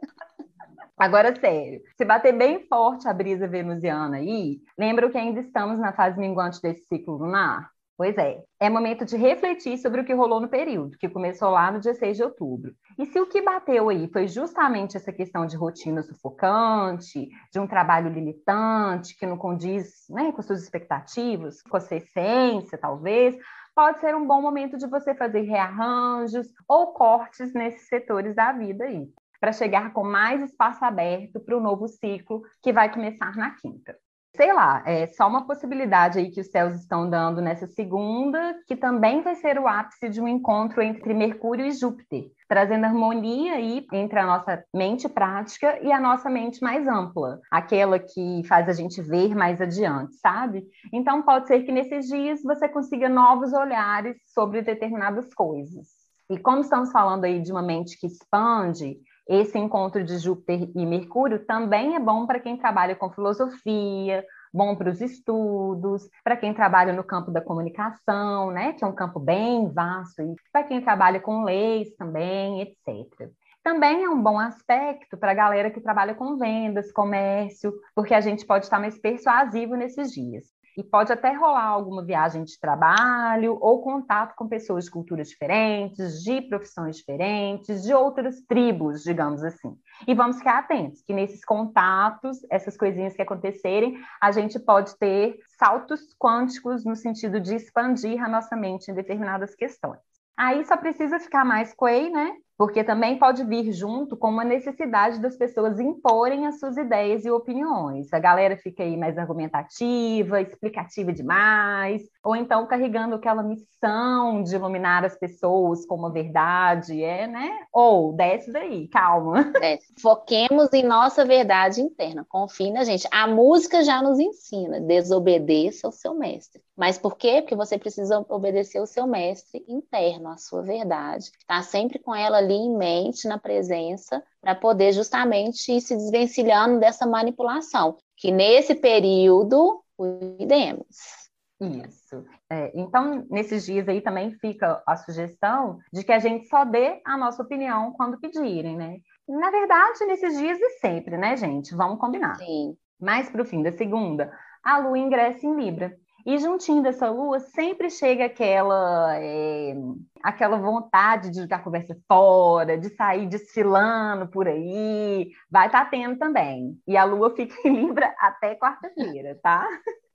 Agora, 0.98 1.32
sério, 1.38 1.80
se 1.96 2.04
bater 2.04 2.36
bem 2.36 2.66
forte 2.66 3.06
a 3.06 3.14
brisa 3.14 3.46
venusiana 3.46 4.16
aí, 4.16 4.58
lembra 4.76 5.08
que 5.08 5.16
ainda 5.16 5.38
estamos 5.38 5.78
na 5.78 5.92
fase 5.92 6.18
minguante 6.18 6.60
desse 6.60 6.84
ciclo 6.86 7.16
lunar? 7.16 7.70
Pois 7.96 8.16
é, 8.18 8.42
é 8.58 8.68
momento 8.68 9.04
de 9.04 9.16
refletir 9.16 9.78
sobre 9.78 10.00
o 10.00 10.04
que 10.04 10.12
rolou 10.12 10.40
no 10.40 10.48
período, 10.48 10.98
que 10.98 11.08
começou 11.08 11.50
lá 11.50 11.70
no 11.70 11.78
dia 11.78 11.94
6 11.94 12.16
de 12.16 12.22
outubro. 12.24 12.72
E 12.98 13.06
se 13.06 13.20
o 13.20 13.26
que 13.26 13.40
bateu 13.40 13.88
aí 13.88 14.08
foi 14.12 14.26
justamente 14.26 14.96
essa 14.96 15.12
questão 15.12 15.46
de 15.46 15.56
rotina 15.56 16.02
sufocante, 16.02 17.28
de 17.52 17.60
um 17.60 17.66
trabalho 17.66 18.12
limitante, 18.12 19.16
que 19.16 19.26
não 19.26 19.36
condiz 19.36 20.04
né, 20.10 20.32
com 20.32 20.42
suas 20.42 20.62
expectativas, 20.62 21.62
com 21.62 21.76
a 21.76 21.80
sua 21.80 21.98
essência, 21.98 22.76
talvez, 22.76 23.36
pode 23.72 24.00
ser 24.00 24.16
um 24.16 24.26
bom 24.26 24.42
momento 24.42 24.76
de 24.76 24.88
você 24.88 25.14
fazer 25.14 25.42
rearranjos 25.42 26.48
ou 26.68 26.88
cortes 26.92 27.52
nesses 27.52 27.86
setores 27.88 28.34
da 28.34 28.52
vida 28.52 28.84
aí. 28.84 29.08
Para 29.40 29.52
chegar 29.52 29.92
com 29.92 30.04
mais 30.04 30.42
espaço 30.42 30.84
aberto 30.84 31.40
para 31.40 31.56
o 31.56 31.60
novo 31.60 31.86
ciclo 31.88 32.42
que 32.62 32.72
vai 32.72 32.92
começar 32.92 33.36
na 33.36 33.50
quinta 33.56 33.96
sei 34.38 34.52
lá, 34.52 34.84
é 34.86 35.04
só 35.08 35.26
uma 35.26 35.44
possibilidade 35.48 36.20
aí 36.20 36.30
que 36.30 36.40
os 36.40 36.46
céus 36.46 36.74
estão 36.76 37.10
dando 37.10 37.42
nessa 37.42 37.66
segunda, 37.66 38.54
que 38.68 38.76
também 38.76 39.20
vai 39.20 39.34
ser 39.34 39.58
o 39.58 39.66
ápice 39.66 40.08
de 40.08 40.20
um 40.20 40.28
encontro 40.28 40.80
entre 40.80 41.12
Mercúrio 41.12 41.66
e 41.66 41.72
Júpiter, 41.72 42.30
trazendo 42.48 42.84
harmonia 42.84 43.54
aí 43.54 43.84
entre 43.92 44.20
a 44.20 44.24
nossa 44.24 44.62
mente 44.72 45.08
prática 45.08 45.80
e 45.82 45.90
a 45.90 45.98
nossa 45.98 46.30
mente 46.30 46.62
mais 46.62 46.86
ampla, 46.86 47.40
aquela 47.50 47.98
que 47.98 48.42
faz 48.46 48.68
a 48.68 48.72
gente 48.72 49.02
ver 49.02 49.34
mais 49.34 49.60
adiante, 49.60 50.14
sabe? 50.16 50.64
Então 50.92 51.22
pode 51.22 51.48
ser 51.48 51.64
que 51.64 51.72
nesses 51.72 52.06
dias 52.06 52.40
você 52.40 52.68
consiga 52.68 53.08
novos 53.08 53.52
olhares 53.52 54.16
sobre 54.26 54.62
determinadas 54.62 55.34
coisas. 55.34 55.88
E 56.30 56.38
como 56.38 56.60
estamos 56.60 56.92
falando 56.92 57.24
aí 57.24 57.40
de 57.40 57.50
uma 57.50 57.62
mente 57.62 57.98
que 57.98 58.06
expande, 58.06 58.98
esse 59.28 59.58
encontro 59.58 60.02
de 60.02 60.16
Júpiter 60.18 60.70
e 60.74 60.86
Mercúrio 60.86 61.44
também 61.44 61.94
é 61.94 62.00
bom 62.00 62.26
para 62.26 62.40
quem 62.40 62.56
trabalha 62.56 62.96
com 62.96 63.10
filosofia, 63.10 64.24
bom 64.52 64.74
para 64.74 64.90
os 64.90 65.00
estudos, 65.02 66.08
para 66.24 66.36
quem 66.36 66.54
trabalha 66.54 66.92
no 66.92 67.04
campo 67.04 67.30
da 67.30 67.40
comunicação, 67.40 68.50
né, 68.50 68.72
que 68.72 68.82
é 68.82 68.86
um 68.86 68.94
campo 68.94 69.20
bem 69.20 69.68
vasto, 69.68 70.22
e 70.22 70.34
para 70.50 70.64
quem 70.64 70.80
trabalha 70.80 71.20
com 71.20 71.44
leis 71.44 71.94
também, 71.96 72.62
etc. 72.62 73.30
Também 73.62 74.04
é 74.04 74.08
um 74.08 74.22
bom 74.22 74.38
aspecto 74.38 75.18
para 75.18 75.32
a 75.32 75.34
galera 75.34 75.70
que 75.70 75.80
trabalha 75.80 76.14
com 76.14 76.38
vendas, 76.38 76.90
comércio, 76.90 77.72
porque 77.94 78.14
a 78.14 78.20
gente 78.20 78.46
pode 78.46 78.64
estar 78.64 78.80
mais 78.80 78.98
persuasivo 78.98 79.76
nesses 79.76 80.10
dias 80.10 80.57
e 80.78 80.84
pode 80.84 81.12
até 81.12 81.32
rolar 81.32 81.64
alguma 81.64 82.04
viagem 82.04 82.44
de 82.44 82.56
trabalho 82.60 83.58
ou 83.60 83.82
contato 83.82 84.36
com 84.36 84.46
pessoas 84.46 84.84
de 84.84 84.92
culturas 84.92 85.28
diferentes, 85.28 86.22
de 86.22 86.40
profissões 86.42 86.98
diferentes, 86.98 87.82
de 87.82 87.92
outras 87.92 88.40
tribos, 88.42 89.02
digamos 89.02 89.42
assim. 89.42 89.76
E 90.06 90.14
vamos 90.14 90.38
ficar 90.38 90.58
atentos 90.60 91.02
que 91.02 91.12
nesses 91.12 91.44
contatos, 91.44 92.38
essas 92.48 92.76
coisinhas 92.76 93.16
que 93.16 93.22
acontecerem, 93.22 93.98
a 94.22 94.30
gente 94.30 94.56
pode 94.60 94.96
ter 94.98 95.40
saltos 95.58 96.14
quânticos 96.16 96.84
no 96.84 96.94
sentido 96.94 97.40
de 97.40 97.56
expandir 97.56 98.22
a 98.22 98.28
nossa 98.28 98.54
mente 98.54 98.88
em 98.88 98.94
determinadas 98.94 99.56
questões. 99.56 99.98
Aí 100.36 100.64
só 100.64 100.76
precisa 100.76 101.18
ficar 101.18 101.44
mais 101.44 101.74
quei, 101.74 102.08
né? 102.08 102.36
Porque 102.58 102.82
também 102.82 103.16
pode 103.16 103.44
vir 103.44 103.70
junto 103.72 104.16
com 104.16 104.28
uma 104.28 104.44
necessidade 104.44 105.20
das 105.20 105.36
pessoas 105.36 105.78
imporem 105.78 106.44
as 106.44 106.58
suas 106.58 106.76
ideias 106.76 107.24
e 107.24 107.30
opiniões. 107.30 108.12
A 108.12 108.18
galera 108.18 108.56
fica 108.56 108.82
aí 108.82 108.96
mais 108.96 109.16
argumentativa, 109.16 110.40
explicativa 110.40 111.12
demais, 111.12 112.02
ou 112.24 112.34
então 112.34 112.66
carregando 112.66 113.14
aquela 113.14 113.44
missão 113.44 114.42
de 114.42 114.56
iluminar 114.56 115.04
as 115.04 115.16
pessoas 115.16 115.86
com 115.86 115.94
uma 115.94 116.10
verdade, 116.10 117.00
é, 117.00 117.28
né? 117.28 117.60
Ou 117.72 118.12
desce 118.12 118.52
daí, 118.52 118.88
calma. 118.88 119.52
É, 119.68 119.78
foquemos 120.00 120.72
em 120.72 120.84
nossa 120.84 121.24
verdade 121.24 121.80
interna, 121.80 122.24
confie 122.28 122.70
na 122.70 122.84
gente. 122.84 123.06
A 123.12 123.26
música 123.26 123.84
já 123.84 124.00
nos 124.00 124.18
ensina, 124.18 124.80
desobedeça 124.80 125.86
ao 125.86 125.92
seu 125.92 126.14
mestre. 126.14 126.62
Mas 126.78 126.96
por 126.96 127.16
quê? 127.16 127.42
Porque 127.42 127.56
você 127.56 127.76
precisa 127.76 128.24
obedecer 128.28 128.78
ao 128.78 128.86
seu 128.86 129.04
mestre 129.04 129.64
interno, 129.66 130.28
a 130.28 130.36
sua 130.36 130.62
verdade. 130.62 131.32
Tá 131.44 131.60
sempre 131.60 131.98
com 131.98 132.14
ela 132.14 132.40
ali 132.48 132.54
em 132.54 132.76
mente, 132.76 133.28
na 133.28 133.38
presença, 133.38 134.22
para 134.40 134.54
poder 134.54 134.92
justamente 134.92 135.72
ir 135.72 135.80
se 135.80 135.94
desvencilhando 135.94 136.80
dessa 136.80 137.06
manipulação. 137.06 137.96
Que 138.16 138.32
nesse 138.32 138.74
período, 138.74 139.82
cuidemos. 139.96 141.28
Isso. 141.60 142.24
É, 142.48 142.72
então, 142.74 143.26
nesses 143.28 143.66
dias 143.66 143.88
aí 143.88 144.00
também 144.00 144.30
fica 144.38 144.82
a 144.86 144.96
sugestão 144.96 145.78
de 145.92 146.04
que 146.04 146.12
a 146.12 146.18
gente 146.18 146.46
só 146.46 146.64
dê 146.64 147.00
a 147.04 147.16
nossa 147.16 147.42
opinião 147.42 147.92
quando 147.92 148.18
pedirem, 148.20 148.76
né? 148.76 148.98
Na 149.28 149.50
verdade, 149.50 150.04
nesses 150.06 150.38
dias 150.38 150.58
e 150.58 150.70
sempre, 150.78 151.18
né, 151.18 151.36
gente? 151.36 151.74
Vamos 151.74 151.98
combinar. 151.98 152.36
Sim. 152.36 152.76
Mais 153.00 153.28
para 153.28 153.42
o 153.42 153.44
fim 153.44 153.62
da 153.62 153.72
segunda, 153.72 154.32
a 154.62 154.78
lua 154.78 154.98
ingressa 154.98 155.46
em 155.46 155.54
Libra. 155.54 155.96
E 156.26 156.36
juntinho 156.38 156.82
dessa 156.82 157.08
lua 157.08 157.40
sempre 157.40 157.90
chega 157.90 158.26
aquela 158.26 159.16
é, 159.16 159.74
aquela 160.22 160.58
vontade 160.58 161.30
de 161.30 161.40
jogar 161.40 161.62
conversa 161.62 161.96
fora, 162.06 162.76
de 162.76 162.90
sair 162.90 163.26
desfilando 163.26 164.28
por 164.28 164.48
aí. 164.48 165.30
Vai 165.50 165.66
estar 165.66 165.84
tá 165.84 165.90
tendo 165.90 166.18
também. 166.18 166.78
E 166.86 166.96
a 166.96 167.04
lua 167.04 167.34
fica 167.34 167.56
em 167.66 167.86
Libra 167.86 168.14
até 168.18 168.54
quarta-feira, 168.56 169.38
tá? 169.42 169.66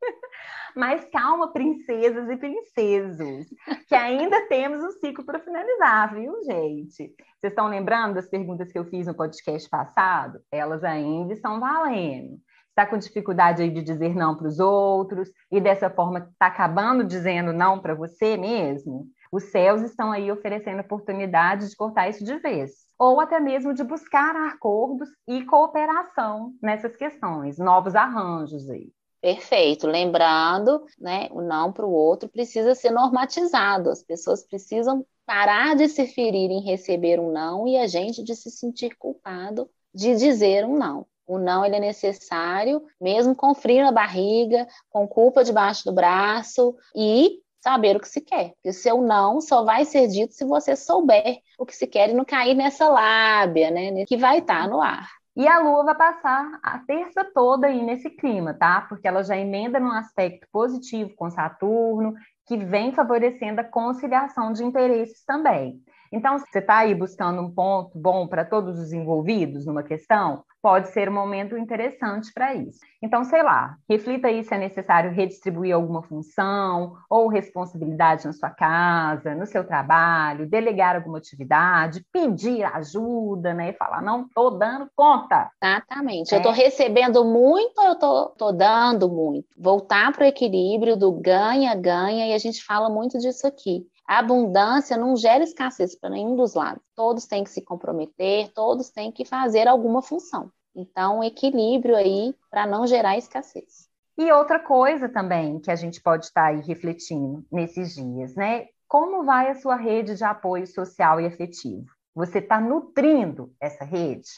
Mas 0.75 1.05
calma, 1.05 1.53
princesas 1.53 2.29
e 2.29 2.35
princesos, 2.35 3.45
que 3.87 3.95
ainda 3.95 4.47
temos 4.47 4.83
um 4.83 4.91
ciclo 4.99 5.23
para 5.23 5.39
finalizar, 5.39 6.13
viu, 6.13 6.33
gente? 6.43 7.13
Vocês 7.39 7.53
estão 7.53 7.67
lembrando 7.67 8.15
das 8.15 8.27
perguntas 8.27 8.71
que 8.71 8.79
eu 8.79 8.85
fiz 8.85 9.05
no 9.07 9.15
podcast 9.15 9.69
passado? 9.69 10.39
Elas 10.51 10.83
ainda 10.83 11.33
estão 11.33 11.59
valendo 11.59 12.39
está 12.73 12.87
com 12.87 12.97
dificuldade 12.97 13.69
de 13.69 13.81
dizer 13.83 14.15
não 14.15 14.35
para 14.35 14.47
os 14.47 14.59
outros 14.59 15.31
e 15.51 15.61
dessa 15.61 15.89
forma 15.89 16.27
está 16.31 16.47
acabando 16.47 17.03
dizendo 17.03 17.53
não 17.53 17.79
para 17.79 17.93
você 17.93 18.35
mesmo, 18.35 19.07
os 19.31 19.43
céus 19.45 19.81
estão 19.81 20.11
aí 20.11 20.31
oferecendo 20.31 20.81
oportunidade 20.81 21.69
de 21.69 21.75
cortar 21.75 22.09
isso 22.09 22.23
de 22.23 22.37
vez, 22.39 22.71
ou 22.97 23.21
até 23.21 23.39
mesmo 23.39 23.73
de 23.73 23.83
buscar 23.83 24.35
acordos 24.35 25.09
e 25.27 25.45
cooperação 25.45 26.53
nessas 26.61 26.95
questões, 26.95 27.57
novos 27.57 27.95
arranjos 27.95 28.69
aí. 28.69 28.91
Perfeito. 29.21 29.87
Lembrando, 29.87 30.83
né, 30.99 31.29
o 31.31 31.41
não 31.41 31.71
para 31.71 31.85
o 31.85 31.91
outro 31.91 32.27
precisa 32.27 32.75
ser 32.75 32.91
normatizado. 32.91 33.89
As 33.89 34.03
pessoas 34.03 34.45
precisam 34.45 35.05
parar 35.25 35.77
de 35.77 35.87
se 35.87 36.05
ferir 36.07 36.51
em 36.51 36.65
receber 36.65 37.21
um 37.21 37.31
não 37.31 37.65
e 37.65 37.77
a 37.77 37.87
gente 37.87 38.21
de 38.21 38.35
se 38.35 38.51
sentir 38.51 38.97
culpado 38.97 39.69
de 39.95 40.13
dizer 40.15 40.65
um 40.65 40.77
não. 40.77 41.07
O 41.25 41.37
não 41.37 41.65
ele 41.65 41.75
é 41.77 41.79
necessário, 41.79 42.83
mesmo 42.99 43.35
com 43.35 43.53
frio 43.53 43.83
na 43.83 43.91
barriga, 43.91 44.67
com 44.89 45.07
culpa 45.07 45.43
debaixo 45.43 45.85
do 45.85 45.93
braço 45.93 46.75
e 46.95 47.39
saber 47.61 47.95
o 47.95 47.99
que 47.99 48.09
se 48.09 48.19
quer. 48.19 48.49
Porque 48.55 48.69
o 48.69 48.73
seu 48.73 49.01
não 49.01 49.39
só 49.39 49.63
vai 49.63 49.85
ser 49.85 50.07
dito 50.07 50.33
se 50.33 50.43
você 50.43 50.75
souber 50.75 51.39
o 51.57 51.65
que 51.65 51.75
se 51.75 51.87
quer 51.87 52.09
e 52.09 52.13
não 52.13 52.25
cair 52.25 52.55
nessa 52.55 52.89
lábia, 52.89 53.71
né? 53.71 54.05
Que 54.05 54.17
vai 54.17 54.39
estar 54.39 54.63
tá 54.63 54.67
no 54.67 54.81
ar. 54.81 55.09
E 55.35 55.47
a 55.47 55.59
Lua 55.59 55.83
vai 55.83 55.95
passar 55.95 56.59
a 56.61 56.77
terça 56.79 57.25
toda 57.33 57.65
aí 57.65 57.81
nesse 57.81 58.09
clima, 58.09 58.53
tá? 58.53 58.81
Porque 58.81 59.07
ela 59.07 59.23
já 59.23 59.35
emenda 59.35 59.79
num 59.79 59.91
aspecto 59.91 60.47
positivo 60.51 61.15
com 61.15 61.31
Saturno, 61.31 62.13
que 62.45 62.57
vem 62.57 62.91
favorecendo 62.91 63.61
a 63.61 63.63
conciliação 63.63 64.53
de 64.53 64.63
interesses 64.63 65.23
também. 65.25 65.81
Então, 66.13 66.37
você 66.37 66.59
está 66.59 66.77
aí 66.77 66.93
buscando 66.93 67.41
um 67.41 67.49
ponto 67.49 67.97
bom 67.97 68.27
para 68.27 68.45
todos 68.45 68.77
os 68.79 68.93
envolvidos 68.93 69.65
numa 69.65 69.81
questão, 69.81 70.43
pode 70.61 70.89
ser 70.89 71.09
um 71.09 71.13
momento 71.13 71.57
interessante 71.57 72.31
para 72.31 72.53
isso. 72.53 72.79
Então, 73.01 73.23
sei 73.25 73.41
lá, 73.43 73.75
reflita 73.89 74.27
aí 74.27 74.43
se 74.43 74.53
é 74.53 74.57
necessário 74.57 75.11
redistribuir 75.11 75.75
alguma 75.75 76.03
função 76.03 76.93
ou 77.09 77.27
responsabilidade 77.27 78.25
na 78.25 78.31
sua 78.31 78.49
casa, 78.49 79.35
no 79.35 79.45
seu 79.45 79.65
trabalho, 79.65 80.47
delegar 80.47 80.95
alguma 80.95 81.17
atividade, 81.17 82.05
pedir 82.13 82.63
ajuda, 82.63 83.53
né? 83.53 83.71
E 83.71 83.73
falar, 83.73 84.01
não 84.01 84.21
estou 84.21 84.57
dando 84.57 84.87
conta. 84.95 85.49
Exatamente. 85.61 86.31
É. 86.31 86.35
Eu 86.35 86.37
estou 86.37 86.53
recebendo 86.53 87.25
muito, 87.25 87.81
eu 87.81 87.93
estou 87.93 88.53
dando 88.53 89.09
muito. 89.09 89.47
Voltar 89.57 90.13
para 90.13 90.23
o 90.23 90.27
equilíbrio 90.27 90.95
do 90.95 91.11
ganha-ganha, 91.11 92.27
e 92.27 92.33
a 92.33 92.37
gente 92.37 92.63
fala 92.63 92.87
muito 92.87 93.17
disso 93.17 93.47
aqui. 93.47 93.85
A 94.07 94.19
abundância 94.19 94.97
não 94.97 95.15
gera 95.15 95.43
escassez 95.43 95.95
para 95.95 96.09
nenhum 96.09 96.35
dos 96.35 96.53
lados. 96.53 96.83
Todos 96.95 97.25
têm 97.25 97.43
que 97.43 97.49
se 97.49 97.61
comprometer, 97.61 98.51
todos 98.53 98.89
têm 98.89 99.11
que 99.11 99.25
fazer 99.25 99.67
alguma 99.67 100.01
função. 100.01 100.51
Então, 100.75 101.23
equilíbrio 101.23 101.95
aí 101.95 102.35
para 102.49 102.65
não 102.65 102.85
gerar 102.85 103.17
escassez. 103.17 103.87
E 104.17 104.31
outra 104.31 104.59
coisa 104.59 105.09
também 105.09 105.59
que 105.59 105.71
a 105.71 105.75
gente 105.75 106.01
pode 106.01 106.25
estar 106.25 106.45
aí 106.45 106.61
refletindo 106.61 107.45
nesses 107.51 107.95
dias, 107.95 108.35
né? 108.35 108.67
Como 108.87 109.23
vai 109.23 109.49
a 109.49 109.55
sua 109.55 109.75
rede 109.75 110.15
de 110.15 110.23
apoio 110.23 110.67
social 110.67 111.19
e 111.19 111.25
afetivo? 111.25 111.85
Você 112.13 112.39
está 112.39 112.59
nutrindo 112.59 113.51
essa 113.59 113.83
rede? 113.83 114.29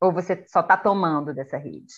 Ou 0.00 0.12
você 0.12 0.44
só 0.48 0.60
está 0.60 0.76
tomando 0.76 1.32
dessa 1.32 1.56
rede? 1.56 1.94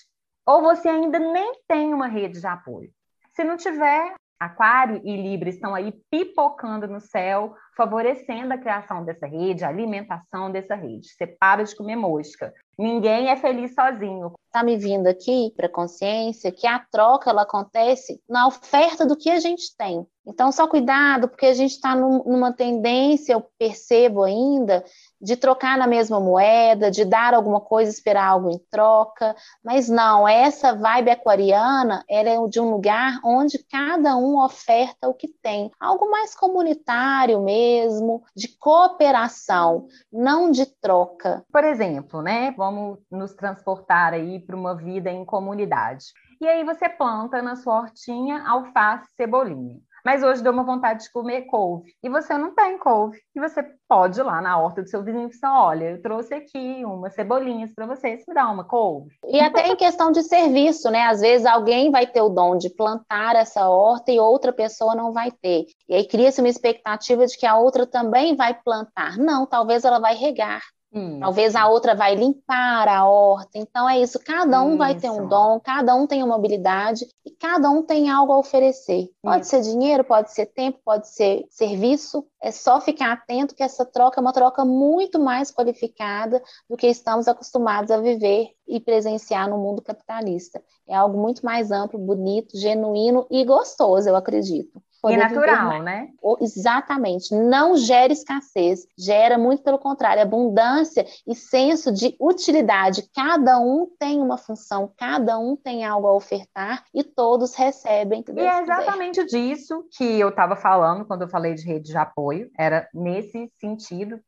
Ou 0.47 0.63
você 0.63 0.89
ainda 0.89 1.19
nem 1.19 1.61
tem 1.67 1.93
uma 1.93 2.07
rede 2.07 2.39
de 2.39 2.47
apoio? 2.47 2.93
Se 3.33 3.43
não 3.43 3.57
tiver, 3.57 4.15
Aquário 4.39 5.01
e 5.05 5.17
Libra 5.17 5.49
estão 5.49 5.75
aí 5.75 5.93
pipocando 6.11 6.87
no 6.87 7.01
céu, 7.01 7.55
favorecendo 7.77 8.53
a 8.53 8.59
criação 8.59 9.05
dessa 9.05 9.27
rede, 9.27 9.65
a 9.65 9.69
alimentação 9.69 10.51
dessa 10.51 10.75
rede. 10.75 11.09
Você 11.09 11.27
para 11.27 11.65
de 11.65 11.75
comer 11.75 11.97
mosca. 11.97 12.53
Ninguém 12.79 13.29
é 13.29 13.37
feliz 13.37 13.73
sozinho. 13.75 14.33
Está 14.47 14.63
me 14.63 14.77
vindo 14.77 15.07
aqui 15.07 15.53
para 15.57 15.69
consciência 15.69 16.53
que 16.53 16.67
a 16.67 16.79
troca 16.79 17.31
ela 17.31 17.43
acontece 17.43 18.21
na 18.29 18.47
oferta 18.47 19.07
do 19.07 19.17
que 19.17 19.31
a 19.31 19.39
gente 19.39 19.77
tem. 19.77 20.07
Então, 20.27 20.51
só 20.51 20.67
cuidado, 20.67 21.29
porque 21.29 21.47
a 21.47 21.55
gente 21.55 21.73
está 21.73 21.95
num, 21.95 22.23
numa 22.25 22.53
tendência, 22.53 23.35
eu 23.35 23.47
percebo 23.59 24.23
ainda, 24.23 24.83
de 25.21 25.37
trocar 25.37 25.79
na 25.79 25.87
mesma 25.87 26.21
moeda, 26.21 26.91
de 26.91 27.05
dar 27.05 27.35
alguma 27.35 27.61
coisa, 27.61 27.91
esperar 27.91 28.27
algo 28.27 28.51
em 28.51 28.59
troca, 28.71 29.35
mas 29.65 29.89
não, 29.89 30.29
essa 30.29 30.75
vibe 30.75 31.11
aquariana, 31.11 32.05
ela 32.09 32.29
é 32.29 32.49
de 32.49 32.61
um 32.61 32.71
lugar 32.71 33.21
onde 33.25 33.59
cada 33.59 34.17
um 34.17 34.39
oferta 34.39 35.09
o 35.09 35.15
que 35.15 35.29
tem, 35.29 35.71
algo 35.81 36.11
mais 36.11 36.35
comunitário 36.35 37.43
mesmo, 37.43 38.23
de 38.37 38.49
cooperação, 38.59 39.87
não 40.13 40.51
de 40.51 40.67
troca. 40.67 41.45
Por 41.53 41.65
exemplo, 41.65 42.23
né, 42.23 42.53
vamos 42.57 42.99
nos 43.11 43.35
transportar 43.35 44.13
aí 44.13 44.39
para 44.41 44.57
uma 44.57 44.75
vida 44.77 45.11
em 45.11 45.25
comunidade. 45.25 46.07
E 46.41 46.47
aí 46.47 46.65
você 46.65 46.89
planta 46.89 47.41
na 47.41 47.57
sua 47.57 47.81
hortinha 47.81 48.43
alface, 48.47 49.09
cebolinha 49.17 49.81
mas 50.05 50.23
hoje 50.23 50.43
deu 50.43 50.53
uma 50.53 50.65
vontade 50.65 51.05
de 51.05 51.13
comer 51.13 51.43
couve. 51.43 51.95
E 52.03 52.09
você 52.09 52.37
não 52.37 52.55
tem 52.55 52.79
couve. 52.79 53.19
E 53.35 53.41
você 53.41 53.65
pode 53.89 54.21
ir 54.21 54.23
lá 54.23 54.43
na 54.43 54.59
horta 54.59 54.83
do 54.83 54.89
seu 54.89 55.03
vizinho 55.03 55.29
e 55.29 55.39
falar: 55.39 55.67
olha, 55.67 55.91
eu 55.93 56.03
trouxe 56.03 56.35
aqui 56.35 56.85
umas 56.85 57.15
cebolinhas 57.15 57.73
para 57.75 57.87
você, 57.87 58.19
você 58.19 58.25
me 58.29 58.35
dá 58.35 58.49
uma 58.51 58.65
couve. 58.65 59.11
E 59.27 59.41
até 59.41 59.69
em 59.69 59.77
questão 59.77 60.13
de 60.13 60.23
serviço, 60.23 60.91
né? 60.91 61.03
Às 61.07 61.21
vezes 61.21 61.47
alguém 61.47 61.91
vai 61.91 62.07
ter 62.07 62.21
o 62.21 62.29
dom 62.29 62.59
de 62.59 62.69
plantar 62.69 63.37
essa 63.37 63.69
horta 63.69 64.13
e 64.13 64.21
outra 64.21 64.53
pessoa 64.53 64.95
não 64.95 65.13
vai 65.13 65.31
ter. 65.31 65.65
E 65.89 65.95
aí 65.95 66.07
cria-se 66.07 66.41
uma 66.41 66.49
expectativa 66.49 67.27
de 67.27 67.37
que 67.37 67.47
a 67.47 67.57
outra 67.57 67.87
também 67.87 68.37
vai 68.37 68.55
plantar. 68.55 69.17
Não, 69.17 69.47
talvez 69.47 69.85
ela 69.85 69.99
vai 69.99 70.15
regar. 70.15 70.61
Hum. 70.95 71.19
Talvez 71.19 71.57
a 71.57 71.67
outra 71.67 71.93
vai 71.93 72.15
limpar 72.15 72.87
a 72.87 73.05
horta. 73.09 73.59
Então 73.59 73.89
é 73.89 74.01
isso, 74.01 74.21
cada 74.21 74.63
um 74.63 74.71
isso. 74.71 74.79
vai 74.79 74.95
ter 74.95 75.11
um 75.11 75.27
dom, 75.27 75.59
cada 75.59 75.93
um 75.95 76.07
tem 76.07 76.23
uma 76.23 76.37
habilidade 76.37 77.05
e 77.27 77.33
cada 77.33 77.69
um 77.69 77.83
tem 77.83 78.09
algo 78.09 78.33
a 78.33 78.39
oferecer. 78.39 79.09
Pode 79.21 79.43
isso. 79.43 79.51
ser 79.51 79.63
dinheiro, 79.63 80.05
pode 80.05 80.33
ser 80.33 80.47
tempo, 80.47 80.79
pode 80.85 81.09
ser 81.09 81.45
serviço. 81.51 82.25
É 82.41 82.53
só 82.53 82.81
ficar 82.81 83.13
atento 83.13 83.57
que 83.57 83.63
essa 83.63 83.85
troca 83.85 84.21
é 84.21 84.23
uma 84.23 84.33
troca 84.33 84.65
muito 84.65 85.19
mais 85.19 85.51
qualificada 85.51 86.41
do 86.71 86.77
que 86.77 86.87
estamos 86.87 87.27
acostumados 87.27 87.91
a 87.91 88.01
viver 88.01 88.51
e 88.69 88.79
presenciar 88.79 89.51
no 89.51 89.59
mundo 89.59 89.83
capitalista. 89.83 90.63
É 90.87 90.95
algo 90.95 91.21
muito 91.21 91.45
mais 91.45 91.73
amplo, 91.73 91.99
bonito, 91.99 92.57
genuíno 92.57 93.27
e 93.31 93.45
gostoso, 93.45 94.09
eu 94.09 94.15
acredito. 94.15 94.81
E 95.13 95.17
natural, 95.17 95.83
né? 95.83 96.09
Exatamente. 96.41 97.35
Não 97.35 97.77
gera 97.77 98.13
escassez, 98.13 98.87
gera 98.99 99.37
muito 99.39 99.63
pelo 99.63 99.79
contrário, 99.79 100.23
abundância 100.23 101.05
e 101.27 101.35
senso 101.35 101.93
de 101.93 102.17
utilidade. 102.21 103.09
Cada 103.15 103.59
um 103.59 103.89
tem 103.99 104.21
uma 104.21 104.39
função, 104.39 104.93
cada 104.97 105.39
um 105.39 105.57
tem 105.57 105.85
algo 105.85 106.07
a 106.07 106.15
ofertar 106.15 106.85
e 106.95 107.03
todos 107.03 107.55
recebem. 107.55 108.25
E 108.35 108.41
é 108.41 108.63
exatamente 108.63 109.25
quiser. 109.25 109.39
disso 109.39 109.85
que 109.97 110.19
eu 110.19 110.29
estava 110.29 110.57
falando 110.57 111.05
quando 111.05 111.23
eu 111.23 111.29
falei 111.29 111.55
de 111.55 111.65
rede 111.65 111.91
de 111.91 111.97
apoio, 111.97 112.51
era 112.59 112.89
nesse 112.93 113.51
sentido 113.61 114.21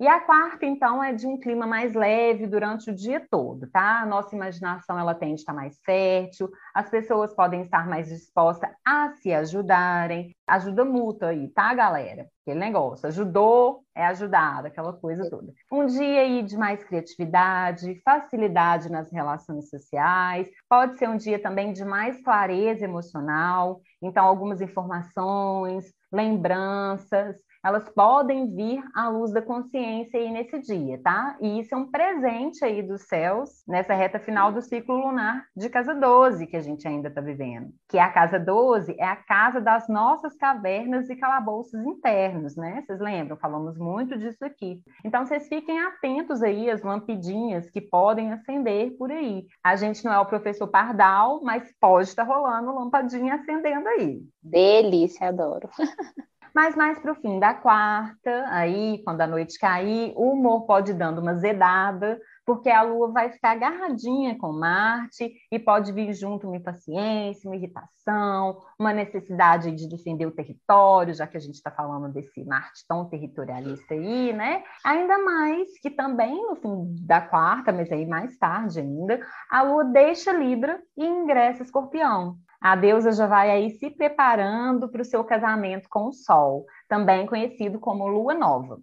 e 0.00 0.06
a 0.06 0.20
quarta, 0.20 0.64
então, 0.64 1.02
é 1.02 1.12
de 1.12 1.26
um 1.26 1.38
clima 1.38 1.66
mais 1.66 1.92
leve 1.92 2.46
durante 2.46 2.90
o 2.90 2.94
dia 2.94 3.24
todo, 3.28 3.68
tá? 3.68 4.00
A 4.00 4.06
nossa 4.06 4.34
imaginação 4.34 4.96
ela 4.96 5.14
tende 5.14 5.32
a 5.32 5.34
estar 5.36 5.52
mais 5.52 5.76
fértil, 5.84 6.48
as 6.72 6.88
pessoas 6.88 7.34
podem 7.34 7.62
estar 7.62 7.88
mais 7.88 8.08
dispostas 8.08 8.70
a 8.86 9.10
se 9.14 9.32
ajudarem. 9.32 10.34
Ajuda 10.46 10.84
mútua 10.84 11.30
aí, 11.30 11.48
tá, 11.48 11.74
galera? 11.74 12.28
Aquele 12.42 12.60
negócio, 12.60 13.08
ajudou, 13.08 13.82
é 13.94 14.06
ajudado, 14.06 14.68
aquela 14.68 14.92
coisa 14.92 15.28
toda. 15.28 15.52
Um 15.70 15.84
dia 15.86 16.20
aí 16.20 16.42
de 16.42 16.56
mais 16.56 16.82
criatividade, 16.84 18.00
facilidade 18.04 18.90
nas 18.90 19.10
relações 19.12 19.68
sociais, 19.68 20.48
pode 20.68 20.96
ser 20.96 21.08
um 21.08 21.16
dia 21.16 21.42
também 21.42 21.72
de 21.72 21.84
mais 21.84 22.22
clareza 22.22 22.84
emocional, 22.84 23.80
então 24.00 24.24
algumas 24.24 24.60
informações, 24.60 25.92
lembranças, 26.12 27.36
elas 27.64 27.88
podem 27.88 28.54
vir 28.54 28.82
à 28.94 29.08
luz 29.08 29.32
da 29.32 29.42
consciência 29.42 30.18
aí 30.18 30.30
nesse 30.30 30.58
dia, 30.60 31.00
tá? 31.02 31.36
E 31.40 31.60
isso 31.60 31.74
é 31.74 31.78
um 31.78 31.90
presente 31.90 32.64
aí 32.64 32.82
dos 32.82 33.02
céus 33.02 33.62
nessa 33.66 33.94
reta 33.94 34.18
final 34.18 34.52
do 34.52 34.62
ciclo 34.62 34.96
lunar 34.96 35.44
de 35.56 35.68
casa 35.68 35.94
12 35.94 36.46
que 36.46 36.56
a 36.56 36.60
gente 36.60 36.86
ainda 36.86 37.08
está 37.08 37.20
vivendo. 37.20 37.72
Que 37.88 37.98
a 37.98 38.10
casa 38.10 38.38
12 38.38 38.94
é 38.98 39.04
a 39.04 39.16
casa 39.16 39.60
das 39.60 39.88
nossas 39.88 40.36
cavernas 40.36 41.10
e 41.10 41.16
calabouços 41.16 41.84
internos, 41.84 42.56
né? 42.56 42.82
Vocês 42.86 43.00
lembram? 43.00 43.36
Falamos 43.36 43.76
muito 43.76 44.16
disso 44.16 44.44
aqui. 44.44 44.82
Então 45.04 45.26
vocês 45.26 45.48
fiquem 45.48 45.80
atentos 45.80 46.42
aí 46.42 46.70
às 46.70 46.82
lampidinhas 46.82 47.68
que 47.70 47.80
podem 47.80 48.32
acender 48.32 48.96
por 48.96 49.10
aí. 49.10 49.46
A 49.62 49.76
gente 49.76 50.04
não 50.04 50.12
é 50.12 50.18
o 50.18 50.26
professor 50.26 50.68
Pardal, 50.68 51.40
mas 51.42 51.72
pode 51.80 52.08
estar 52.08 52.24
tá 52.24 52.32
rolando 52.32 52.74
lampadinha 52.74 53.34
acendendo 53.34 53.88
aí. 53.88 54.22
Delícia, 54.42 55.28
adoro. 55.28 55.68
Mas 56.54 56.74
mais 56.74 56.98
para 56.98 57.12
o 57.12 57.14
fim 57.14 57.38
da 57.38 57.54
quarta, 57.54 58.44
aí, 58.48 59.02
quando 59.04 59.20
a 59.20 59.26
noite 59.26 59.58
cair, 59.58 60.12
o 60.16 60.32
humor 60.32 60.66
pode 60.66 60.92
ir 60.92 60.94
dando 60.94 61.20
uma 61.20 61.34
zedada, 61.34 62.20
porque 62.44 62.70
a 62.70 62.80
Lua 62.80 63.12
vai 63.12 63.30
ficar 63.30 63.50
agarradinha 63.50 64.38
com 64.38 64.52
Marte 64.52 65.34
e 65.52 65.58
pode 65.58 65.92
vir 65.92 66.14
junto 66.14 66.46
uma 66.46 66.56
impaciência, 66.56 67.48
uma 67.48 67.56
irritação, 67.56 68.62
uma 68.78 68.92
necessidade 68.92 69.70
de 69.72 69.86
defender 69.86 70.24
o 70.24 70.30
território, 70.30 71.12
já 71.12 71.26
que 71.26 71.36
a 71.36 71.40
gente 71.40 71.56
está 71.56 71.70
falando 71.70 72.10
desse 72.10 72.42
Marte 72.44 72.86
tão 72.88 73.04
territorialista 73.04 73.92
aí, 73.92 74.32
né? 74.32 74.64
Ainda 74.82 75.18
mais 75.18 75.78
que 75.80 75.90
também 75.90 76.34
no 76.46 76.56
fim 76.56 76.96
da 77.06 77.20
quarta, 77.20 77.70
mas 77.70 77.92
aí 77.92 78.06
mais 78.06 78.38
tarde 78.38 78.80
ainda, 78.80 79.20
a 79.50 79.62
Lua 79.62 79.84
deixa 79.84 80.32
Libra 80.32 80.80
e 80.96 81.04
ingressa 81.04 81.62
Escorpião. 81.62 82.38
A 82.60 82.74
deusa 82.74 83.12
já 83.12 83.26
vai 83.26 83.50
aí 83.50 83.70
se 83.70 83.90
preparando 83.90 84.88
para 84.88 85.02
o 85.02 85.04
seu 85.04 85.22
casamento 85.24 85.88
com 85.88 86.06
o 86.06 86.12
Sol, 86.12 86.66
também 86.88 87.26
conhecido 87.26 87.78
como 87.78 88.08
Lua 88.08 88.34
Nova. 88.34 88.80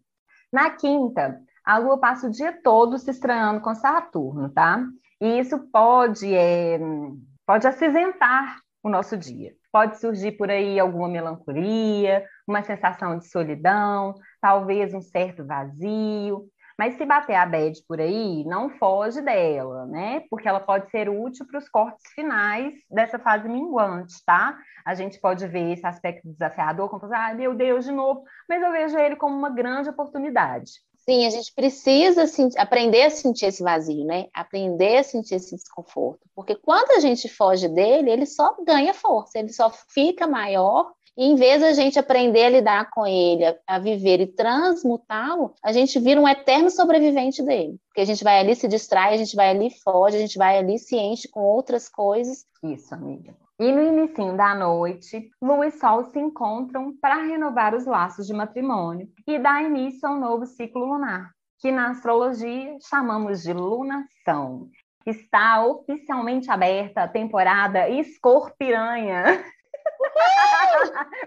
Na 0.51 0.69
quinta, 0.69 1.39
a 1.63 1.77
Lua 1.77 1.99
passa 1.99 2.27
o 2.27 2.31
dia 2.31 2.53
todo 2.63 2.97
se 2.97 3.11
estranhando 3.11 3.59
com 3.59 3.75
Saturno, 3.75 4.49
tá? 4.49 4.81
E 5.19 5.39
isso 5.39 5.59
pode, 5.71 6.33
é, 6.33 6.79
pode 7.45 7.67
acinzentar 7.67 8.59
o 8.81 8.89
nosso 8.89 9.17
dia. 9.17 9.53
Pode 9.71 9.99
surgir 9.99 10.33
por 10.33 10.49
aí 10.49 10.79
alguma 10.79 11.09
melancolia, 11.09 12.25
uma 12.47 12.61
sensação 12.63 13.17
de 13.17 13.27
solidão, 13.27 14.13
talvez 14.39 14.93
um 14.93 15.01
certo 15.01 15.45
vazio, 15.45 16.45
mas 16.77 16.97
se 16.97 17.05
bater 17.05 17.35
a 17.35 17.45
bad 17.45 17.81
por 17.87 17.99
aí, 18.01 18.43
não 18.45 18.69
foge 18.69 19.21
dela, 19.21 19.85
né? 19.85 20.23
Porque 20.29 20.47
ela 20.47 20.59
pode 20.59 20.89
ser 20.91 21.09
útil 21.09 21.45
para 21.47 21.59
os 21.59 21.69
cortes 21.69 22.05
finais 22.13 22.73
dessa 22.89 23.17
fase 23.17 23.47
minguante, 23.47 24.15
tá? 24.25 24.57
A 24.85 24.93
gente 24.93 25.19
pode 25.19 25.47
ver 25.47 25.73
esse 25.73 25.85
aspecto 25.85 26.27
desafiador, 26.27 26.89
como 26.89 27.05
ah, 27.13 27.33
meu 27.33 27.53
Deus, 27.53 27.85
de 27.85 27.91
novo, 27.91 28.23
mas 28.47 28.61
eu 28.61 28.71
vejo 28.71 28.97
ele 28.97 29.15
como 29.15 29.35
uma 29.35 29.49
grande 29.49 29.89
oportunidade. 29.89 30.71
Sim, 31.07 31.27
a 31.27 31.29
gente 31.29 31.53
precisa 31.53 32.25
sentir, 32.25 32.57
aprender 32.57 33.03
a 33.03 33.11
sentir 33.11 33.45
esse 33.45 33.61
vazio, 33.61 34.03
né? 34.05 34.25
Aprender 34.33 34.97
a 34.97 35.03
sentir 35.03 35.35
esse 35.35 35.55
desconforto. 35.55 36.27
Porque 36.33 36.55
quando 36.55 36.91
a 36.91 36.99
gente 36.99 37.29
foge 37.29 37.67
dele, 37.67 38.09
ele 38.09 38.25
só 38.25 38.55
ganha 38.65 38.91
força, 38.91 39.37
ele 39.37 39.53
só 39.53 39.69
fica 39.69 40.25
maior 40.25 40.91
e 41.17 41.25
em 41.25 41.35
vez 41.35 41.61
da 41.61 41.71
gente 41.73 41.97
aprender 41.97 42.43
a 42.43 42.49
lidar 42.49 42.89
com 42.89 43.05
ele, 43.07 43.43
a, 43.65 43.79
viver 43.79 44.19
e 44.19 44.27
transmutá-lo, 44.27 45.53
a 45.63 45.71
gente 45.71 45.99
vira 45.99 46.19
um 46.19 46.27
eterno 46.27 46.69
sobrevivente 46.69 47.41
dele. 47.41 47.79
Porque 47.87 48.01
a 48.01 48.05
gente 48.05 48.23
vai 48.23 48.39
ali 48.39 48.55
se 48.55 48.67
distrai, 48.67 49.13
a 49.13 49.17
gente 49.17 49.35
vai 49.35 49.49
ali 49.49 49.69
foge, 49.81 50.17
a 50.17 50.19
gente 50.19 50.37
vai 50.37 50.57
ali 50.57 50.77
se 50.77 50.97
enche 50.97 51.29
com 51.29 51.39
outras 51.39 51.87
coisas. 51.87 52.45
Isso, 52.63 52.93
amiga. 52.93 53.33
E 53.57 53.71
no 53.71 53.81
início 53.81 54.35
da 54.35 54.53
noite, 54.53 55.29
Lua 55.41 55.67
e 55.67 55.71
Sol 55.71 56.03
se 56.03 56.19
encontram 56.19 56.93
para 56.99 57.23
renovar 57.23 57.73
os 57.73 57.85
laços 57.85 58.27
de 58.27 58.33
matrimônio 58.33 59.07
e 59.25 59.39
dar 59.39 59.63
início 59.63 60.05
a 60.09 60.11
um 60.11 60.19
novo 60.19 60.45
ciclo 60.45 60.85
lunar, 60.85 61.31
que 61.59 61.71
na 61.71 61.91
astrologia 61.91 62.75
chamamos 62.81 63.43
de 63.43 63.53
lunação. 63.53 64.67
Está 65.05 65.65
oficialmente 65.65 66.51
aberta 66.51 67.03
a 67.03 67.07
temporada 67.07 67.87
Escorpiranha. 67.87 69.23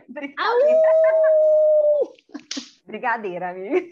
Brincadeira. 0.09 0.81
Brigadeira, 2.87 3.51
amiga. 3.51 3.87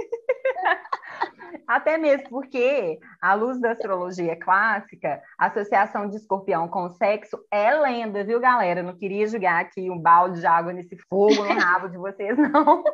Até 1.67 1.99
mesmo 1.99 2.29
porque, 2.29 2.99
à 3.21 3.35
luz 3.35 3.61
da 3.61 3.73
astrologia 3.73 4.39
clássica, 4.39 5.21
a 5.39 5.47
associação 5.47 6.09
de 6.09 6.17
escorpião 6.17 6.69
com 6.69 6.85
o 6.85 6.91
sexo 6.91 7.39
é 7.51 7.75
lenda, 7.75 8.25
viu, 8.25 8.39
galera? 8.41 8.83
Não 8.83 8.97
queria 8.97 9.27
jogar 9.27 9.61
aqui 9.61 9.91
um 9.91 9.99
balde 9.99 10.41
de 10.41 10.47
água 10.47 10.73
nesse 10.73 10.97
fogo 11.09 11.35
no 11.35 11.55
rabo 11.59 11.89
de 11.89 11.99
vocês, 11.99 12.37
não. 12.39 12.85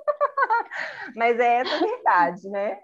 Mas 1.15 1.39
é 1.39 1.61
essa 1.61 1.77
a 1.77 1.79
verdade, 1.79 2.49
né? 2.49 2.79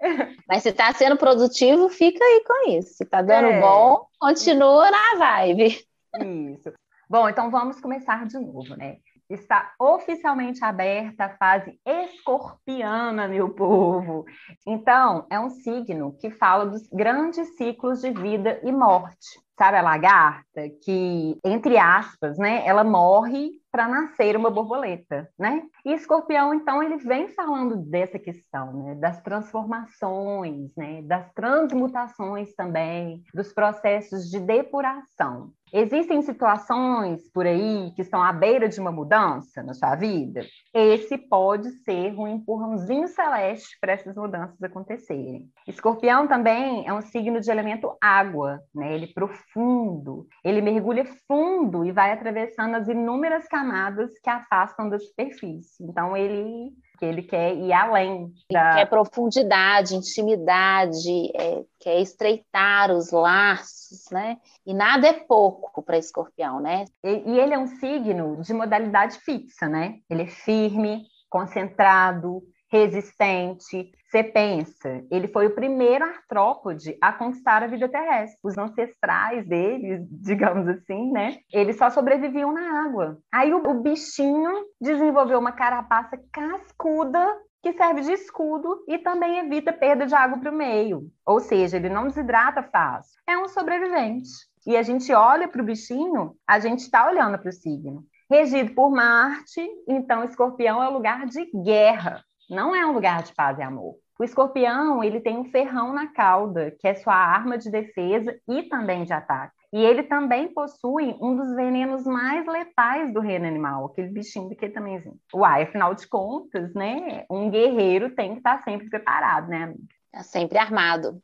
Mas 0.46 0.62
se 0.62 0.72
tá 0.72 0.92
sendo 0.92 1.16
produtivo, 1.16 1.88
fica 1.88 2.22
aí 2.22 2.44
com 2.46 2.70
isso. 2.70 2.94
Se 2.94 3.04
tá 3.06 3.22
dando 3.22 3.48
é. 3.48 3.60
bom, 3.60 4.06
continua 4.20 4.90
na 4.90 5.18
vibe. 5.18 5.78
Isso. 6.20 6.72
Bom, 7.10 7.26
então 7.26 7.50
vamos 7.50 7.80
começar 7.80 8.26
de 8.26 8.38
novo, 8.38 8.76
né? 8.76 8.98
Está 9.30 9.72
oficialmente 9.78 10.62
aberta 10.62 11.24
a 11.24 11.36
fase 11.36 11.80
escorpiana, 11.86 13.26
meu 13.26 13.48
povo. 13.48 14.26
Então, 14.66 15.26
é 15.30 15.40
um 15.40 15.48
signo 15.48 16.14
que 16.18 16.30
fala 16.30 16.66
dos 16.66 16.86
grandes 16.92 17.56
ciclos 17.56 18.02
de 18.02 18.10
vida 18.10 18.60
e 18.62 18.70
morte. 18.70 19.40
Sabe 19.58 19.78
a 19.78 19.82
lagarta 19.82 20.68
que, 20.84 21.38
entre 21.44 21.78
aspas, 21.78 22.38
né, 22.38 22.62
ela 22.66 22.84
morre 22.84 23.50
para 23.72 23.88
nascer 23.88 24.36
uma 24.36 24.50
borboleta, 24.50 25.28
né? 25.38 25.62
E 25.84 25.92
escorpião, 25.92 26.54
então, 26.54 26.82
ele 26.82 26.96
vem 26.98 27.28
falando 27.28 27.76
dessa 27.76 28.18
questão, 28.18 28.72
né? 28.72 28.94
Das 28.94 29.20
transformações, 29.22 30.74
né? 30.76 31.02
Das 31.02 31.32
transmutações 31.32 32.54
também, 32.54 33.22
dos 33.34 33.52
processos 33.52 34.30
de 34.30 34.38
depuração. 34.40 35.52
Existem 35.72 36.22
situações 36.22 37.28
por 37.32 37.46
aí 37.46 37.92
que 37.94 38.02
estão 38.02 38.22
à 38.22 38.32
beira 38.32 38.68
de 38.68 38.80
uma 38.80 38.90
mudança 38.90 39.62
na 39.62 39.74
sua 39.74 39.94
vida? 39.94 40.44
Esse 40.72 41.18
pode 41.18 41.70
ser 41.82 42.14
um 42.18 42.26
empurrãozinho 42.26 43.08
celeste 43.08 43.76
para 43.80 43.92
essas 43.92 44.16
mudanças 44.16 44.62
acontecerem. 44.62 45.48
Escorpião 45.66 46.26
também 46.26 46.86
é 46.86 46.92
um 46.92 47.02
signo 47.02 47.40
de 47.40 47.50
elemento 47.50 47.96
água, 48.00 48.60
né? 48.74 48.94
Ele 48.94 49.06
é 49.06 49.12
profundo, 49.12 50.26
ele 50.44 50.60
mergulha 50.60 51.04
fundo 51.26 51.84
e 51.84 51.92
vai 51.92 52.12
atravessando 52.12 52.74
as 52.76 52.88
inúmeras 52.88 53.46
camadas 53.46 54.10
que 54.22 54.30
afastam 54.30 54.88
da 54.88 54.98
superfície. 54.98 55.84
Então 55.84 56.16
ele 56.16 56.72
que 56.98 57.04
ele 57.04 57.22
quer 57.22 57.54
ir 57.54 57.72
além 57.72 58.32
da... 58.50 58.74
Quer 58.74 58.86
profundidade, 58.86 59.94
intimidade, 59.94 61.30
é, 61.34 61.64
quer 61.78 62.00
estreitar 62.00 62.90
os 62.90 63.10
laços, 63.12 64.10
né? 64.10 64.38
E 64.66 64.74
nada 64.74 65.06
é 65.06 65.12
pouco 65.12 65.82
para 65.82 65.96
escorpião, 65.96 66.60
né? 66.60 66.84
E, 67.04 67.30
e 67.30 67.38
ele 67.38 67.54
é 67.54 67.58
um 67.58 67.66
signo 67.66 68.42
de 68.42 68.52
modalidade 68.52 69.18
fixa, 69.20 69.68
né? 69.68 69.98
Ele 70.10 70.22
é 70.22 70.26
firme, 70.26 71.06
concentrado, 71.30 72.42
resistente. 72.68 73.92
Você 74.10 74.22
pensa, 74.22 75.04
ele 75.10 75.28
foi 75.28 75.46
o 75.46 75.54
primeiro 75.54 76.04
artrópode 76.04 76.96
a 77.00 77.12
conquistar 77.12 77.62
a 77.62 77.66
vida 77.66 77.88
terrestre. 77.88 78.38
Os 78.42 78.56
ancestrais 78.56 79.46
dele, 79.46 80.06
digamos 80.10 80.68
assim, 80.68 81.10
né? 81.10 81.38
Eles 81.52 81.76
só 81.76 81.90
sobreviviam 81.90 82.52
na 82.52 82.84
água. 82.84 83.18
Aí 83.32 83.52
o, 83.52 83.58
o 83.58 83.74
bichinho 83.82 84.64
desenvolveu 84.80 85.38
uma 85.38 85.52
carapaça 85.52 86.18
cascuda 86.32 87.36
que 87.62 87.72
serve 87.72 88.02
de 88.02 88.12
escudo 88.12 88.84
e 88.86 88.98
também 88.98 89.38
evita 89.38 89.72
perda 89.72 90.06
de 90.06 90.14
água 90.14 90.38
para 90.38 90.50
o 90.50 90.56
meio. 90.56 91.10
Ou 91.26 91.40
seja, 91.40 91.76
ele 91.76 91.88
não 91.88 92.06
desidrata 92.06 92.62
fácil. 92.62 93.20
É 93.26 93.36
um 93.36 93.48
sobrevivente. 93.48 94.30
E 94.66 94.76
a 94.76 94.82
gente 94.82 95.12
olha 95.12 95.48
para 95.48 95.60
o 95.60 95.64
bichinho, 95.64 96.34
a 96.46 96.58
gente 96.60 96.80
está 96.80 97.08
olhando 97.08 97.38
para 97.38 97.48
o 97.48 97.52
signo. 97.52 98.04
Regido 98.30 98.74
por 98.74 98.90
Marte, 98.90 99.66
então 99.88 100.22
escorpião 100.22 100.82
é 100.82 100.88
o 100.88 100.92
lugar 100.92 101.26
de 101.26 101.50
guerra 101.64 102.22
não 102.48 102.74
é 102.74 102.84
um 102.86 102.92
lugar 102.92 103.22
de 103.22 103.34
paz 103.34 103.58
e 103.58 103.62
amor. 103.62 103.96
O 104.18 104.24
escorpião, 104.24 105.04
ele 105.04 105.20
tem 105.20 105.38
um 105.38 105.44
ferrão 105.44 105.92
na 105.92 106.08
cauda, 106.08 106.74
que 106.80 106.88
é 106.88 106.94
sua 106.94 107.14
arma 107.14 107.56
de 107.56 107.70
defesa 107.70 108.36
e 108.48 108.64
também 108.64 109.04
de 109.04 109.12
ataque. 109.12 109.54
E 109.72 109.84
ele 109.84 110.02
também 110.02 110.52
possui 110.52 111.14
um 111.20 111.36
dos 111.36 111.54
venenos 111.54 112.04
mais 112.04 112.46
letais 112.46 113.12
do 113.12 113.20
reino 113.20 113.46
animal, 113.46 113.86
aquele 113.86 114.08
bichinho 114.08 114.48
daquele 114.48 114.72
tamanhozinho. 114.72 115.16
Uai, 115.32 115.64
afinal 115.64 115.94
de 115.94 116.08
contas, 116.08 116.74
né? 116.74 117.24
Um 117.30 117.50
guerreiro 117.50 118.14
tem 118.14 118.32
que 118.32 118.38
estar 118.38 118.62
sempre 118.64 118.88
preparado, 118.88 119.48
né, 119.48 119.64
amiga? 119.64 119.84
Tá 120.10 120.22
sempre 120.22 120.58
armado. 120.58 121.22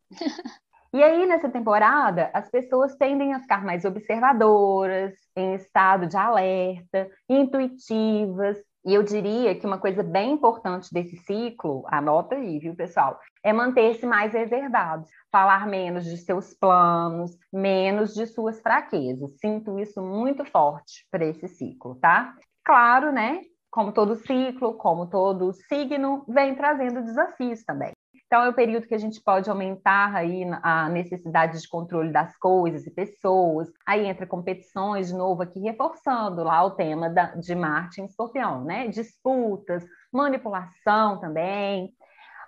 E 0.93 1.03
aí, 1.03 1.27
nessa 1.27 1.49
temporada, 1.49 2.31
as 2.33 2.49
pessoas 2.49 2.95
tendem 2.95 3.35
a 3.35 3.41
ficar 3.41 3.65
mais 3.65 3.85
observadoras, 3.85 5.13
em 5.35 5.55
estado 5.55 6.07
de 6.07 6.17
alerta, 6.17 7.11
intuitivas, 7.29 8.57
e 8.85 8.93
eu 8.93 9.03
diria 9.03 9.55
que 9.55 9.67
uma 9.67 9.79
coisa 9.79 10.03
bem 10.03 10.33
importante 10.33 10.93
desse 10.93 11.17
ciclo, 11.17 11.85
anota 11.87 12.35
aí, 12.35 12.59
viu, 12.59 12.75
pessoal, 12.75 13.19
é 13.43 13.53
manter-se 13.53 14.05
mais 14.05 14.33
reservado, 14.35 15.07
falar 15.33 15.67
menos 15.67 16.05
de 16.05 16.19
seus 16.19 16.53
planos, 16.53 17.37
menos 17.53 18.13
de 18.13 18.27
suas 18.27 18.61
fraquezas. 18.61 19.39
Sinto 19.41 19.79
isso 19.79 20.03
muito 20.03 20.45
forte 20.45 21.07
para 21.11 21.25
esse 21.25 21.49
ciclo, 21.49 21.95
tá? 21.95 22.35
Claro, 22.63 23.11
né? 23.11 23.41
Como 23.71 23.91
todo 23.91 24.17
ciclo, 24.17 24.75
como 24.75 25.09
todo 25.09 25.53
signo, 25.53 26.25
vem 26.29 26.55
trazendo 26.55 27.03
desafios 27.03 27.65
também. 27.65 27.93
Então, 28.27 28.43
é 28.43 28.49
o 28.49 28.55
período 28.55 28.87
que 28.87 28.95
a 28.95 28.99
gente 28.99 29.23
pode 29.23 29.49
aumentar 29.49 30.15
aí 30.15 30.45
a 30.63 30.89
necessidade 30.89 31.61
de 31.61 31.69
controle 31.69 32.11
das 32.11 32.37
coisas 32.37 32.87
e 32.87 32.91
pessoas. 32.91 33.69
Aí 33.87 34.07
entra 34.07 34.27
competições, 34.27 35.09
de 35.09 35.15
novo, 35.15 35.43
aqui 35.43 35.61
reforçando 35.61 36.43
lá 36.43 36.65
o 36.65 36.73
tema 36.73 37.09
da, 37.09 37.35
de 37.37 37.55
Marte 37.55 38.01
em 38.01 38.07
Escorpião, 38.07 38.65
né? 38.65 38.89
Disputas, 38.89 39.85
manipulação 40.13 41.21
também. 41.21 41.95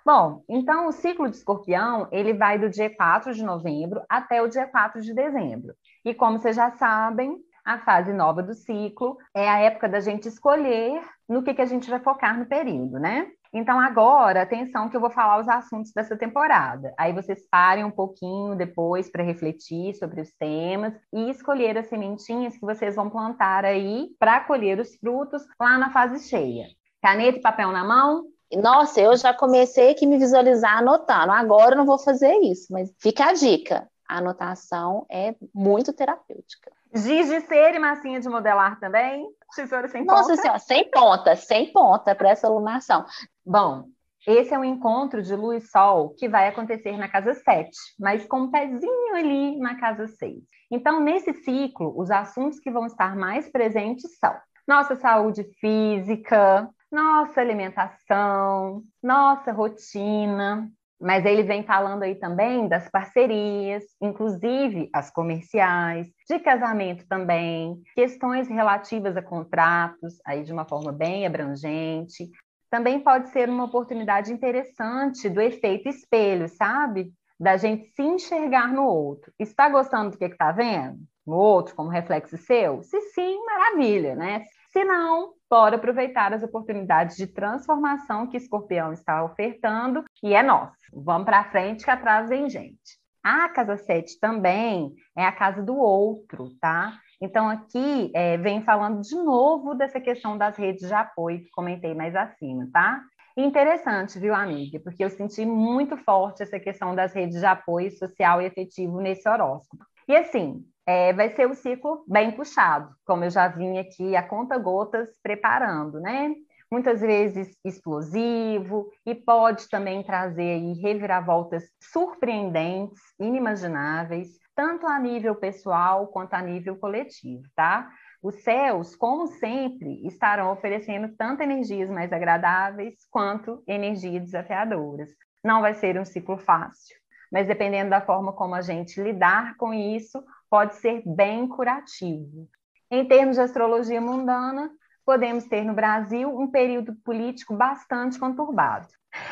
Bom, 0.07 0.41
então 0.47 0.87
o 0.87 0.91
ciclo 0.93 1.29
de 1.29 1.35
escorpião, 1.35 2.07
ele 2.13 2.33
vai 2.33 2.57
do 2.57 2.69
dia 2.69 2.89
4 2.89 3.33
de 3.33 3.43
novembro 3.43 4.01
até 4.07 4.41
o 4.41 4.47
dia 4.47 4.65
4 4.65 5.01
de 5.01 5.13
dezembro. 5.13 5.73
E 6.05 6.13
como 6.13 6.39
vocês 6.39 6.55
já 6.55 6.71
sabem, 6.71 7.37
a 7.67 7.79
fase 7.79 8.13
nova 8.13 8.41
do 8.41 8.53
ciclo 8.53 9.17
é 9.35 9.49
a 9.49 9.59
época 9.59 9.89
da 9.89 9.99
gente 9.99 10.29
escolher 10.29 11.01
no 11.27 11.43
que, 11.43 11.53
que 11.53 11.61
a 11.61 11.65
gente 11.65 11.89
vai 11.89 11.99
focar 11.99 12.39
no 12.39 12.45
período, 12.45 12.97
né? 12.97 13.27
Então, 13.53 13.77
agora, 13.77 14.41
atenção 14.41 14.89
que 14.89 14.95
eu 14.95 15.01
vou 15.01 15.09
falar 15.09 15.41
os 15.41 15.49
assuntos 15.49 15.91
dessa 15.91 16.15
temporada. 16.15 16.93
Aí 16.97 17.11
vocês 17.11 17.45
parem 17.51 17.83
um 17.83 17.91
pouquinho 17.91 18.55
depois 18.55 19.11
para 19.11 19.21
refletir 19.21 19.93
sobre 19.95 20.21
os 20.21 20.31
temas 20.31 20.93
e 21.13 21.29
escolher 21.29 21.77
as 21.77 21.87
sementinhas 21.87 22.53
que 22.53 22.61
vocês 22.61 22.95
vão 22.95 23.09
plantar 23.09 23.65
aí 23.65 24.11
para 24.17 24.39
colher 24.39 24.79
os 24.79 24.95
frutos 24.95 25.43
lá 25.59 25.77
na 25.77 25.91
fase 25.91 26.25
cheia. 26.29 26.67
Caneta 27.01 27.37
e 27.37 27.41
papel 27.41 27.71
na 27.73 27.83
mão? 27.83 28.23
Nossa, 28.53 29.01
eu 29.01 29.17
já 29.17 29.33
comecei 29.33 29.91
aqui 29.91 30.05
me 30.05 30.17
visualizar 30.17 30.77
anotando. 30.77 31.33
Agora 31.33 31.73
eu 31.73 31.79
não 31.79 31.85
vou 31.85 31.99
fazer 31.99 32.33
isso, 32.43 32.67
mas 32.71 32.89
fica 33.01 33.25
a 33.25 33.33
dica. 33.33 33.89
A 34.07 34.19
anotação 34.19 35.05
é 35.11 35.35
muito 35.53 35.91
terapêutica. 35.91 36.76
Giz 36.93 37.27
de 37.27 37.41
cera 37.41 37.75
e 37.75 37.79
massinha 37.79 38.19
de 38.19 38.29
modelar 38.29 38.79
também? 38.79 39.27
Tesoura 39.55 39.87
sem 39.87 40.05
Nossa 40.05 40.21
ponta? 40.21 40.29
Nossa 40.29 40.41
senhora, 40.41 40.59
sem 40.59 40.91
ponta, 40.91 41.35
sem 41.35 41.71
ponta 41.71 42.15
para 42.15 42.29
essa 42.29 42.47
alunação. 42.47 43.05
Bom, 43.45 43.85
esse 44.25 44.53
é 44.53 44.59
um 44.59 44.63
encontro 44.63 45.21
de 45.21 45.35
lua 45.35 45.55
e 45.55 45.61
sol 45.61 46.09
que 46.17 46.27
vai 46.27 46.47
acontecer 46.47 46.97
na 46.97 47.07
casa 47.07 47.33
7, 47.33 47.69
mas 47.97 48.25
com 48.25 48.41
um 48.41 48.51
pezinho 48.51 49.15
ali 49.15 49.57
na 49.57 49.79
casa 49.79 50.07
6. 50.07 50.43
Então, 50.69 50.99
nesse 50.99 51.33
ciclo, 51.33 51.93
os 51.97 52.11
assuntos 52.11 52.59
que 52.59 52.69
vão 52.69 52.85
estar 52.85 53.15
mais 53.15 53.49
presentes 53.49 54.17
são 54.19 54.35
nossa 54.67 54.95
saúde 54.95 55.45
física, 55.61 56.69
nossa 56.91 57.39
alimentação, 57.39 58.83
nossa 59.01 59.53
rotina, 59.53 60.69
mas 60.99 61.25
ele 61.25 61.43
vem 61.43 61.63
falando 61.63 62.03
aí 62.03 62.15
também 62.15 62.67
das 62.67 62.89
parcerias, 62.89 63.83
inclusive 64.01 64.89
as 64.91 65.11
comerciais, 65.11 66.07
de 66.27 66.39
casamento 66.39 67.05
também, 67.07 67.79
questões 67.95 68.47
relativas 68.47 69.15
a 69.15 69.21
contratos, 69.21 70.19
aí 70.25 70.43
de 70.43 70.51
uma 70.51 70.65
forma 70.65 70.91
bem 70.91 71.25
abrangente. 71.25 72.29
Também 72.69 72.99
pode 72.99 73.29
ser 73.29 73.47
uma 73.47 73.65
oportunidade 73.65 74.33
interessante 74.33 75.29
do 75.29 75.39
efeito 75.39 75.87
espelho, 75.87 76.49
sabe? 76.49 77.13
Da 77.39 77.55
gente 77.55 77.87
se 77.95 78.01
enxergar 78.01 78.73
no 78.73 78.83
outro. 78.83 79.31
Está 79.39 79.69
gostando 79.69 80.11
do 80.11 80.17
que 80.17 80.25
está 80.25 80.51
vendo? 80.51 80.97
No 81.25 81.35
outro, 81.35 81.75
como 81.75 81.89
reflexo 81.89 82.37
seu? 82.37 82.81
Se 82.81 82.99
sim, 83.11 83.45
maravilha, 83.45 84.15
né? 84.15 84.43
Se 84.71 84.83
não, 84.83 85.33
bora 85.49 85.75
aproveitar 85.75 86.33
as 86.33 86.43
oportunidades 86.43 87.15
de 87.15 87.27
transformação 87.27 88.27
que 88.27 88.37
Escorpião 88.37 88.91
está 88.91 89.23
ofertando 89.23 90.03
e 90.23 90.33
é 90.33 90.43
nosso. 90.43 90.75
Vamos 90.93 91.25
para 91.25 91.49
frente 91.49 91.83
que 91.83 91.91
atrás 91.91 92.29
vem 92.29 92.49
gente. 92.49 92.97
A 93.23 93.49
casa 93.49 93.75
7 93.77 94.19
também 94.19 94.93
é 95.15 95.25
a 95.25 95.31
casa 95.31 95.61
do 95.61 95.75
outro, 95.75 96.49
tá? 96.61 96.97
Então, 97.19 97.49
aqui 97.49 98.11
é, 98.13 98.37
vem 98.37 98.61
falando 98.61 99.01
de 99.01 99.15
novo 99.15 99.73
dessa 99.73 99.99
questão 99.99 100.37
das 100.37 100.55
redes 100.55 100.87
de 100.87 100.93
apoio 100.93 101.41
que 101.41 101.49
comentei 101.49 101.93
mais 101.93 102.15
acima, 102.15 102.69
tá? 102.71 103.01
Interessante, 103.35 104.17
viu, 104.19 104.33
amiga? 104.33 104.79
Porque 104.79 105.03
eu 105.03 105.09
senti 105.09 105.45
muito 105.45 105.97
forte 105.97 106.41
essa 106.41 106.59
questão 106.59 106.95
das 106.95 107.13
redes 107.13 107.39
de 107.39 107.45
apoio 107.45 107.91
social 107.91 108.41
e 108.41 108.45
efetivo 108.45 109.01
nesse 109.01 109.27
horóscopo. 109.27 109.83
E 110.07 110.15
assim, 110.15 110.63
é, 110.87 111.11
vai 111.11 111.29
ser 111.35 111.45
o 111.45 111.53
ciclo 111.53 112.05
bem 112.07 112.31
puxado, 112.31 112.89
como 113.05 113.25
eu 113.25 113.29
já 113.29 113.49
vim 113.49 113.77
aqui 113.77 114.15
a 114.15 114.23
conta 114.23 114.57
gotas 114.57 115.09
preparando, 115.21 115.99
né? 115.99 116.33
Muitas 116.71 117.01
vezes 117.01 117.57
explosivo 117.63 118.89
e 119.05 119.13
pode 119.13 119.69
também 119.69 120.01
trazer 120.01 120.53
aí 120.53 120.73
reviravoltas 120.81 121.63
surpreendentes, 121.81 123.01
inimagináveis, 123.19 124.29
tanto 124.55 124.87
a 124.87 124.97
nível 124.97 125.35
pessoal 125.35 126.07
quanto 126.07 126.33
a 126.33 126.41
nível 126.41 126.77
coletivo, 126.77 127.43
tá? 127.53 127.89
Os 128.23 128.41
céus, 128.43 128.95
como 128.95 129.27
sempre, 129.27 130.05
estarão 130.07 130.51
oferecendo 130.51 131.13
tanto 131.17 131.43
energias 131.43 131.89
mais 131.89 132.11
agradáveis 132.11 132.95
quanto 133.11 133.61
energias 133.67 134.23
desafiadoras. 134.23 135.09
Não 135.43 135.61
vai 135.61 135.73
ser 135.73 135.99
um 135.99 136.05
ciclo 136.05 136.37
fácil, 136.37 136.95
mas 137.31 137.47
dependendo 137.47 137.89
da 137.89 138.01
forma 138.01 138.33
como 138.33 138.55
a 138.55 138.61
gente 138.61 139.01
lidar 139.01 139.55
com 139.57 139.73
isso, 139.73 140.23
pode 140.49 140.75
ser 140.75 141.03
bem 141.05 141.47
curativo. 141.47 142.47
Em 142.89 143.05
termos 143.07 143.35
de 143.35 143.41
astrologia 143.41 143.99
mundana, 143.99 144.71
podemos 145.05 145.45
ter 145.45 145.63
no 145.63 145.73
Brasil 145.73 146.29
um 146.29 146.49
período 146.49 146.95
político 147.03 147.55
bastante 147.55 148.19
conturbado. 148.19 148.87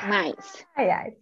Mais. 0.08 0.66
Ai, 0.76 0.90
ai. 0.90 1.14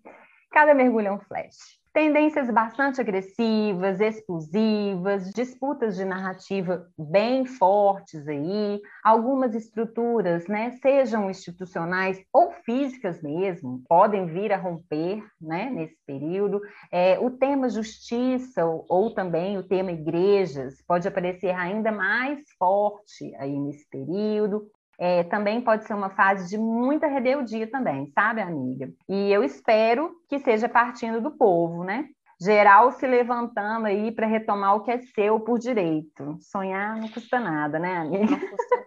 Cada 0.52 0.74
mergulho 0.74 1.08
é 1.08 1.12
um 1.12 1.20
flash. 1.20 1.80
Tendências 1.94 2.50
bastante 2.50 3.00
agressivas, 3.00 4.02
explosivas, 4.02 5.30
disputas 5.30 5.96
de 5.96 6.04
narrativa 6.04 6.88
bem 6.98 7.46
fortes 7.46 8.28
aí, 8.28 8.82
algumas 9.04 9.54
estruturas, 9.54 10.48
né, 10.48 10.72
sejam 10.82 11.30
institucionais 11.30 12.20
ou 12.34 12.52
físicas 12.66 13.22
mesmo, 13.22 13.84
podem 13.88 14.26
vir 14.26 14.52
a 14.52 14.58
romper, 14.58 15.24
né, 15.40 15.70
nesse 15.70 15.96
período. 16.04 16.60
É, 16.92 17.20
o 17.20 17.30
tema 17.30 17.70
justiça 17.70 18.66
ou, 18.66 18.88
ou 18.90 19.14
também 19.14 19.60
o 19.60 19.68
tema 19.68 19.92
igrejas 19.92 20.82
pode 20.88 21.08
aparecer 21.08 21.54
ainda 21.54 21.92
mais 21.92 22.40
forte 22.58 23.36
aí 23.36 23.56
nesse 23.60 23.88
período. 23.88 24.68
É, 25.00 25.24
também 25.24 25.62
pode 25.62 25.86
ser 25.86 25.94
uma 25.94 26.10
fase 26.10 26.50
de 26.50 26.58
muita 26.58 27.08
rebeldia 27.08 27.70
também, 27.70 28.12
sabe, 28.14 28.42
amiga? 28.42 28.92
E 29.10 29.32
eu 29.32 29.44
espero 29.44 30.12
que 30.30 30.40
seja 30.40 30.70
partindo 30.70 31.22
do 31.22 31.32
povo, 31.32 31.84
né? 31.84 32.08
Geral 32.42 32.92
se 32.92 33.08
levantando 33.08 33.86
aí 33.86 34.12
para 34.12 34.28
retomar 34.28 34.76
o 34.76 34.82
que 34.82 34.92
é 34.92 35.00
seu 35.00 35.40
por 35.40 35.58
direito. 35.58 36.38
Sonhar 36.42 36.98
não 36.98 37.08
custa 37.08 37.40
nada, 37.40 37.80
né, 37.80 37.98
amiga? 37.98 38.32
Não 38.32 38.40
custa. 38.40 38.84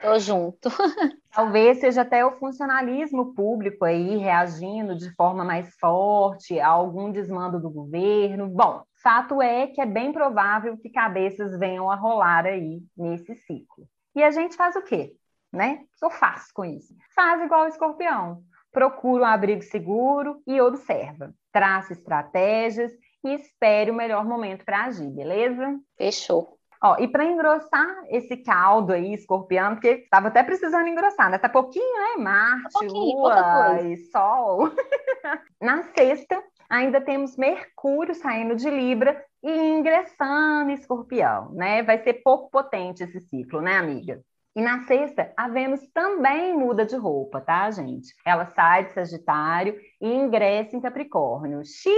Tô 0.00 0.18
junto. 0.18 0.68
Talvez 1.32 1.80
seja 1.80 2.02
até 2.02 2.24
o 2.24 2.38
funcionalismo 2.38 3.34
público 3.34 3.84
aí 3.84 4.16
reagindo 4.16 4.96
de 4.96 5.12
forma 5.14 5.44
mais 5.44 5.74
forte 5.78 6.58
a 6.58 6.68
algum 6.68 7.10
desmando 7.10 7.60
do 7.60 7.70
governo. 7.70 8.48
Bom, 8.48 8.82
fato 9.02 9.42
é 9.42 9.66
que 9.66 9.80
é 9.80 9.86
bem 9.86 10.12
provável 10.12 10.76
que 10.76 10.90
cabeças 10.90 11.58
venham 11.58 11.90
a 11.90 11.96
rolar 11.96 12.46
aí 12.46 12.80
nesse 12.96 13.34
ciclo. 13.34 13.86
E 14.14 14.22
a 14.22 14.30
gente 14.30 14.56
faz 14.56 14.74
o 14.76 14.82
quê? 14.82 15.12
Né? 15.52 15.80
O 15.82 15.98
que 15.98 16.04
eu 16.04 16.10
faço 16.10 16.48
com 16.52 16.64
isso? 16.64 16.94
Faz 17.14 17.42
igual 17.42 17.64
o 17.64 17.68
escorpião. 17.68 18.42
Procura 18.72 19.22
um 19.24 19.26
abrigo 19.26 19.62
seguro 19.62 20.42
e 20.46 20.60
observa. 20.60 21.32
Traça 21.52 21.92
estratégias 21.92 22.92
e 23.24 23.34
espere 23.34 23.90
o 23.90 23.94
melhor 23.94 24.24
momento 24.24 24.64
para 24.64 24.84
agir, 24.84 25.10
beleza? 25.10 25.78
Fechou. 25.96 26.58
Ó, 26.82 26.96
e 26.98 27.08
para 27.08 27.24
engrossar 27.24 28.04
esse 28.08 28.36
caldo 28.36 28.92
aí, 28.92 29.12
escorpião, 29.12 29.74
porque 29.74 29.88
estava 29.88 30.28
até 30.28 30.44
precisando 30.44 30.86
engrossar, 30.86 31.28
né? 31.28 31.38
Tá 31.38 31.48
pouquinho, 31.48 31.94
né? 32.00 32.22
Marte, 32.22 32.86
Lua 32.86 33.82
e 33.82 33.96
Sol. 33.96 34.70
Na 35.60 35.82
sexta, 35.82 36.40
ainda 36.70 37.00
temos 37.00 37.36
Mercúrio 37.36 38.14
saindo 38.14 38.54
de 38.54 38.70
Libra 38.70 39.24
e 39.42 39.50
ingressando 39.50 40.70
em 40.70 40.74
escorpião, 40.74 41.50
né? 41.52 41.82
Vai 41.82 41.98
ser 41.98 42.22
pouco 42.22 42.48
potente 42.48 43.02
esse 43.02 43.20
ciclo, 43.22 43.60
né, 43.60 43.76
amiga? 43.76 44.20
E 44.58 44.60
na 44.60 44.80
sexta, 44.86 45.32
a 45.36 45.46
Vênus 45.46 45.86
também 45.94 46.52
muda 46.52 46.84
de 46.84 46.96
roupa, 46.96 47.40
tá, 47.40 47.70
gente? 47.70 48.12
Ela 48.26 48.44
sai 48.46 48.86
de 48.86 48.92
Sagitário 48.92 49.78
e 50.00 50.12
ingressa 50.12 50.74
em 50.74 50.80
Capricórnio. 50.80 51.64
Xiii! 51.64 51.92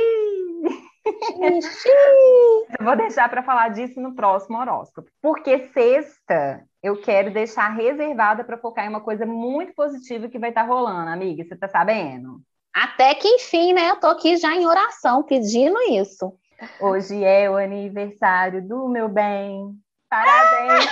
eu 2.79 2.85
vou 2.85 2.95
deixar 2.99 3.31
para 3.31 3.43
falar 3.43 3.71
disso 3.71 3.99
no 3.99 4.15
próximo 4.15 4.59
horóscopo. 4.59 5.11
Porque 5.23 5.69
sexta 5.69 6.63
eu 6.83 7.01
quero 7.01 7.33
deixar 7.33 7.71
reservada 7.71 8.45
para 8.45 8.59
focar 8.59 8.85
em 8.85 8.91
uma 8.91 9.01
coisa 9.01 9.25
muito 9.25 9.73
positiva 9.73 10.29
que 10.29 10.39
vai 10.39 10.51
estar 10.51 10.65
tá 10.65 10.69
rolando, 10.69 11.09
amiga. 11.09 11.43
Você 11.43 11.57
tá 11.57 11.67
sabendo? 11.67 12.43
Até 12.75 13.15
que 13.15 13.27
enfim, 13.27 13.73
né? 13.73 13.89
Eu 13.89 13.97
tô 13.97 14.09
aqui 14.09 14.37
já 14.37 14.55
em 14.55 14.67
oração 14.67 15.23
pedindo 15.23 15.81
isso. 15.93 16.31
Hoje 16.79 17.25
é 17.25 17.49
o 17.49 17.57
aniversário 17.57 18.61
do 18.61 18.87
meu 18.87 19.09
bem. 19.09 19.75
Parabéns! 20.11 20.85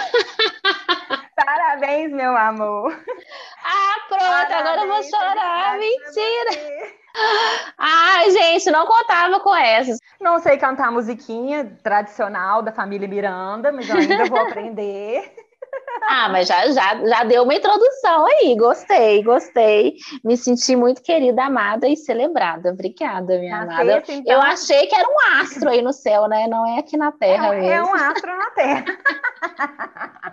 Parabéns, 1.44 2.11
meu 2.11 2.37
amor! 2.37 2.92
Ah, 3.64 3.94
pronto, 4.09 4.24
Parabéns, 4.24 4.61
agora 4.61 4.81
eu 4.83 4.88
vou 4.88 5.03
chorar. 5.05 5.79
Mentira! 5.79 6.98
Ai, 7.79 8.31
gente, 8.31 8.70
não 8.70 8.87
contava 8.87 9.38
com 9.40 9.55
essas. 9.55 9.98
Não 10.20 10.38
sei 10.40 10.57
cantar 10.57 10.90
musiquinha 10.90 11.79
tradicional 11.83 12.62
da 12.62 12.72
família 12.72 13.07
Miranda, 13.07 13.70
mas 13.70 13.88
eu 13.88 13.96
ainda 13.96 14.24
vou 14.24 14.38
aprender. 14.46 15.33
Ah, 16.09 16.29
mas 16.29 16.48
já, 16.48 16.66
já, 16.70 17.07
já 17.07 17.24
deu 17.24 17.44
uma 17.44 17.55
introdução 17.55 18.27
aí. 18.27 18.57
Gostei, 18.57 19.22
gostei. 19.22 19.94
Me 20.24 20.37
senti 20.37 20.74
muito 20.74 21.03
querida, 21.03 21.44
amada 21.44 21.87
e 21.87 21.96
celebrada. 21.96 22.70
Obrigada, 22.70 23.38
minha 23.38 23.64
na 23.64 23.74
amada. 23.74 23.92
Sexta, 23.92 24.12
então... 24.12 24.33
Eu 24.33 24.40
achei 24.40 24.87
que 24.87 24.94
era 24.94 25.09
um 25.09 25.40
astro 25.40 25.68
aí 25.68 25.83
no 25.83 25.92
céu, 25.92 26.27
né? 26.27 26.48
Não 26.48 26.66
é 26.66 26.81
aqui 26.81 26.96
na 26.96 27.12
Terra 27.12 27.55
é, 27.55 27.61
mesmo. 27.61 27.72
É 27.72 27.83
um 27.83 27.94
astro 27.94 28.37
na 28.37 28.51
Terra. 28.51 28.85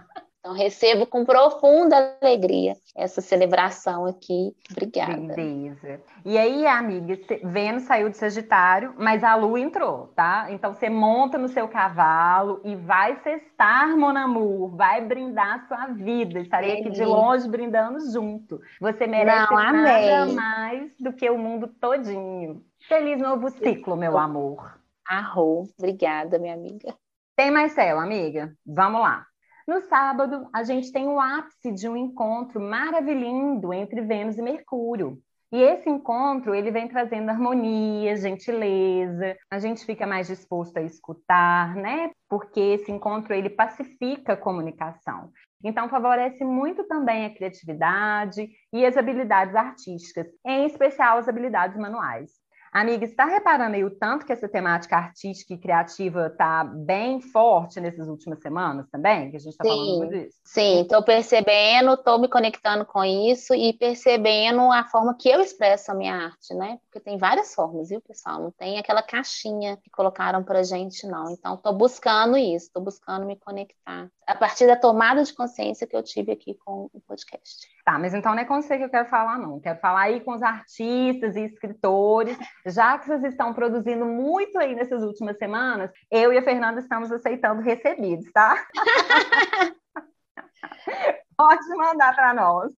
Então, 0.46 0.54
recebo 0.54 1.08
com 1.08 1.26
profunda 1.26 2.16
alegria 2.22 2.76
essa 2.96 3.20
celebração 3.20 4.06
aqui. 4.06 4.56
Obrigada. 4.70 5.34
Beleza. 5.34 6.00
E 6.24 6.38
aí, 6.38 6.68
amiga, 6.68 7.20
Vênus 7.44 7.86
saiu 7.86 8.10
de 8.10 8.18
Sagitário, 8.18 8.94
mas 8.96 9.24
a 9.24 9.34
Lua 9.34 9.60
entrou, 9.60 10.10
tá? 10.16 10.46
Então, 10.52 10.72
você 10.72 10.88
monta 10.88 11.40
no 11.40 11.48
seu 11.48 11.68
cavalo 11.68 12.62
e 12.64 12.76
vai 12.76 13.16
cestar, 13.24 13.98
mon 13.98 14.16
amour, 14.16 14.76
vai 14.76 15.02
brindar 15.02 15.68
sua 15.68 15.88
vida. 15.88 16.40
Estarei 16.40 16.80
aqui 16.80 16.92
de 16.92 17.04
longe 17.04 17.50
brindando 17.50 18.00
junto. 18.12 18.62
Você 18.80 19.08
merece 19.08 19.52
Não, 19.52 19.58
nada 19.58 20.26
mais 20.28 20.92
do 21.00 21.12
que 21.12 21.28
o 21.28 21.40
mundo 21.40 21.68
todinho. 21.82 22.64
Feliz 22.88 23.20
novo 23.20 23.50
ciclo, 23.50 23.98
meu 23.98 24.16
amor. 24.16 24.80
Arro. 25.08 25.68
Obrigada, 25.80 26.38
minha 26.38 26.54
amiga. 26.54 26.94
Tem 27.36 27.50
mais 27.50 27.72
céu, 27.72 28.00
amiga? 28.00 28.56
Vamos 28.64 29.02
lá. 29.02 29.26
No 29.68 29.82
sábado, 29.82 30.48
a 30.54 30.64
gente 30.64 30.92
tem 30.92 31.08
o 31.08 31.20
ápice 31.20 31.72
de 31.72 31.90
um 31.90 31.98
encontro 31.98 32.62
maravilhoso 32.62 33.74
entre 33.74 34.02
Vênus 34.02 34.38
e 34.38 34.42
Mercúrio. 34.42 35.20
E 35.52 35.62
esse 35.62 35.90
encontro, 35.90 36.54
ele 36.54 36.70
vem 36.70 36.88
trazendo 36.88 37.30
harmonia, 37.30 38.16
gentileza, 38.16 39.38
a 39.50 39.58
gente 39.58 39.86
fica 39.86 40.06
mais 40.06 40.28
disposto 40.28 40.78
a 40.78 40.82
escutar, 40.82 41.76
né? 41.76 42.12
Porque 42.30 42.60
esse 42.60 42.92
encontro, 42.92 43.34
ele 43.34 43.50
pacifica 43.50 44.34
a 44.34 44.38
comunicação. 44.38 45.32
Então, 45.64 45.90
favorece 45.90 46.44
muito 46.44 46.84
também 46.84 47.26
a 47.26 47.34
criatividade 47.34 48.48
e 48.72 48.86
as 48.86 48.98
habilidades 48.98 49.56
artísticas, 49.56 50.28
em 50.46 50.66
especial 50.66 51.18
as 51.18 51.28
habilidades 51.28 51.78
manuais. 51.78 52.45
Amiga, 52.76 53.06
está 53.06 53.24
reparando 53.24 53.78
aí 53.78 53.86
o 53.86 53.90
tanto 53.90 54.26
que 54.26 54.34
essa 54.34 54.50
temática 54.50 54.98
artística 54.98 55.54
e 55.54 55.58
criativa 55.58 56.28
está 56.28 56.62
bem 56.66 57.22
forte 57.22 57.80
nessas 57.80 58.10
últimas 58.10 58.42
semanas 58.42 58.86
também? 58.92 59.32
Que 59.32 59.38
a 59.38 59.40
gente 59.40 59.54
está 59.54 59.64
falando 59.64 59.98
muito 60.00 60.14
disso. 60.14 60.38
Sim, 60.44 60.82
estou 60.82 61.02
percebendo, 61.02 61.94
estou 61.94 62.20
me 62.20 62.28
conectando 62.28 62.86
com 62.86 63.02
isso 63.02 63.56
e 63.56 63.72
percebendo 63.72 64.74
a 64.74 64.84
forma 64.84 65.16
que 65.18 65.30
eu 65.30 65.40
expresso 65.40 65.90
a 65.90 65.96
minha 65.96 66.16
arte, 66.16 66.54
né? 66.54 66.78
Porque 66.84 67.00
tem 67.00 67.18
várias 67.18 67.56
formas, 67.56 67.88
viu, 67.88 68.02
pessoal? 68.02 68.42
Não 68.42 68.52
tem 68.52 68.78
aquela 68.78 69.02
caixinha 69.02 69.78
que 69.78 69.90
colocaram 69.90 70.44
para 70.44 70.62
gente, 70.62 71.08
não. 71.08 71.32
Então, 71.32 71.56
estou 71.56 71.72
buscando 71.72 72.36
isso, 72.36 72.66
estou 72.66 72.84
buscando 72.84 73.26
me 73.26 73.38
conectar. 73.38 74.12
A 74.28 74.36
partir 74.36 74.66
da 74.66 74.76
tomada 74.76 75.24
de 75.24 75.34
consciência 75.34 75.86
que 75.86 75.96
eu 75.96 76.02
tive 76.02 76.32
aqui 76.32 76.56
com 76.66 76.90
o 76.92 77.00
podcast. 77.02 77.68
Tá, 77.84 78.00
mas 78.00 78.14
então 78.14 78.34
não 78.34 78.42
é 78.42 78.46
com 78.46 78.62
você 78.62 78.78
que 78.78 78.84
eu 78.84 78.90
quero 78.90 79.08
falar, 79.08 79.38
não. 79.38 79.60
Quero 79.60 79.80
falar 79.80 80.02
aí 80.02 80.22
com 80.22 80.34
os 80.34 80.42
artistas 80.42 81.36
e 81.36 81.42
escritores 81.42 82.38
já 82.66 82.98
que 82.98 83.08
vocês 83.08 83.34
estão 83.34 83.54
produzindo 83.54 84.06
muito 84.06 84.58
aí 84.58 84.74
nessas 84.74 85.04
últimas 85.04 85.38
semanas, 85.38 85.92
eu 86.10 86.34
e 86.34 86.38
a 86.38 86.44
Fernanda 86.44 86.80
estamos 86.80 87.12
aceitando 87.12 87.62
recebidos, 87.62 88.32
tá? 88.32 88.66
Pode 91.38 91.68
mandar 91.76 92.16
para 92.16 92.34
nós. 92.34 92.72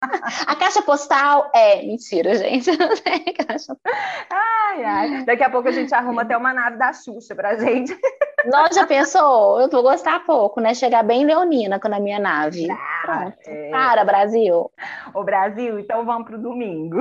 A 0.46 0.56
caixa 0.56 0.80
postal 0.82 1.50
é. 1.54 1.82
Mentira, 1.82 2.34
gente. 2.36 2.70
Não 2.76 2.96
tem 2.96 3.24
caixa 3.34 3.76
Ai, 4.30 4.84
ai. 4.84 5.24
Daqui 5.24 5.42
a 5.42 5.50
pouco 5.50 5.68
a 5.68 5.72
gente 5.72 5.94
arruma 5.94 6.22
até 6.22 6.36
uma 6.36 6.52
nave 6.52 6.76
da 6.76 6.92
Xuxa 6.92 7.34
pra 7.34 7.56
gente. 7.56 7.96
Nós 8.46 8.74
já 8.74 8.86
pensou? 8.86 9.60
Eu 9.60 9.68
vou 9.68 9.82
gostar 9.82 10.24
pouco, 10.24 10.60
né? 10.60 10.72
Chegar 10.72 11.02
bem 11.02 11.24
leonina 11.24 11.80
na 11.86 12.00
minha 12.00 12.18
nave. 12.18 12.68
Ah, 12.70 13.32
é... 13.46 13.70
Para, 13.70 14.04
Brasil. 14.04 14.70
O 15.14 15.24
Brasil, 15.24 15.78
então 15.78 16.04
vamos 16.04 16.26
pro 16.26 16.38
domingo. 16.40 16.98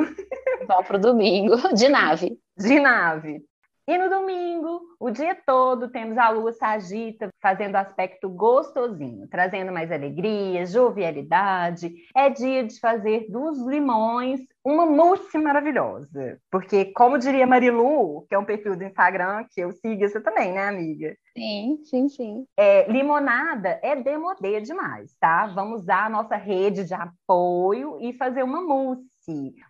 Vamos 0.68 0.88
pro 0.88 1.00
domingo, 1.00 1.56
de 1.74 1.88
nave. 1.88 2.40
De 2.58 2.80
nave. 2.80 3.44
E 3.88 4.00
no 4.00 4.10
domingo, 4.10 4.82
o 5.00 5.12
dia 5.12 5.38
todo, 5.46 5.92
temos 5.92 6.18
a 6.18 6.30
lua 6.30 6.52
sagita 6.54 7.30
fazendo 7.40 7.76
aspecto 7.76 8.28
gostosinho, 8.28 9.28
trazendo 9.28 9.72
mais 9.72 9.92
alegria, 9.92 10.66
jovialidade. 10.66 11.94
É 12.16 12.28
dia 12.28 12.64
de 12.64 12.80
fazer 12.80 13.28
dos 13.30 13.60
limões 13.68 14.40
uma 14.64 14.88
mousse 14.88 15.38
maravilhosa. 15.38 16.40
Porque, 16.50 16.86
como 16.86 17.20
diria 17.20 17.46
Marilu, 17.46 18.26
que 18.28 18.34
é 18.34 18.40
um 18.40 18.46
perfil 18.46 18.76
do 18.76 18.84
Instagram 18.84 19.46
que 19.54 19.62
eu 19.62 19.72
sigo, 19.72 20.02
você 20.02 20.20
também, 20.20 20.52
né, 20.52 20.68
amiga? 20.68 21.16
Sim, 21.38 21.80
sim, 21.84 22.10
sim. 22.10 22.46
É, 22.58 22.92
limonada 22.92 23.80
é 23.84 23.96
demodê 23.96 24.62
demais, 24.62 25.16
tá? 25.20 25.46
Vamos 25.48 25.82
usar 25.82 26.06
a 26.06 26.10
nossa 26.10 26.36
rede 26.36 26.86
de 26.86 26.96
apoio 26.96 28.00
e 28.02 28.14
fazer 28.14 28.42
uma 28.42 28.62
mousse 28.62 29.15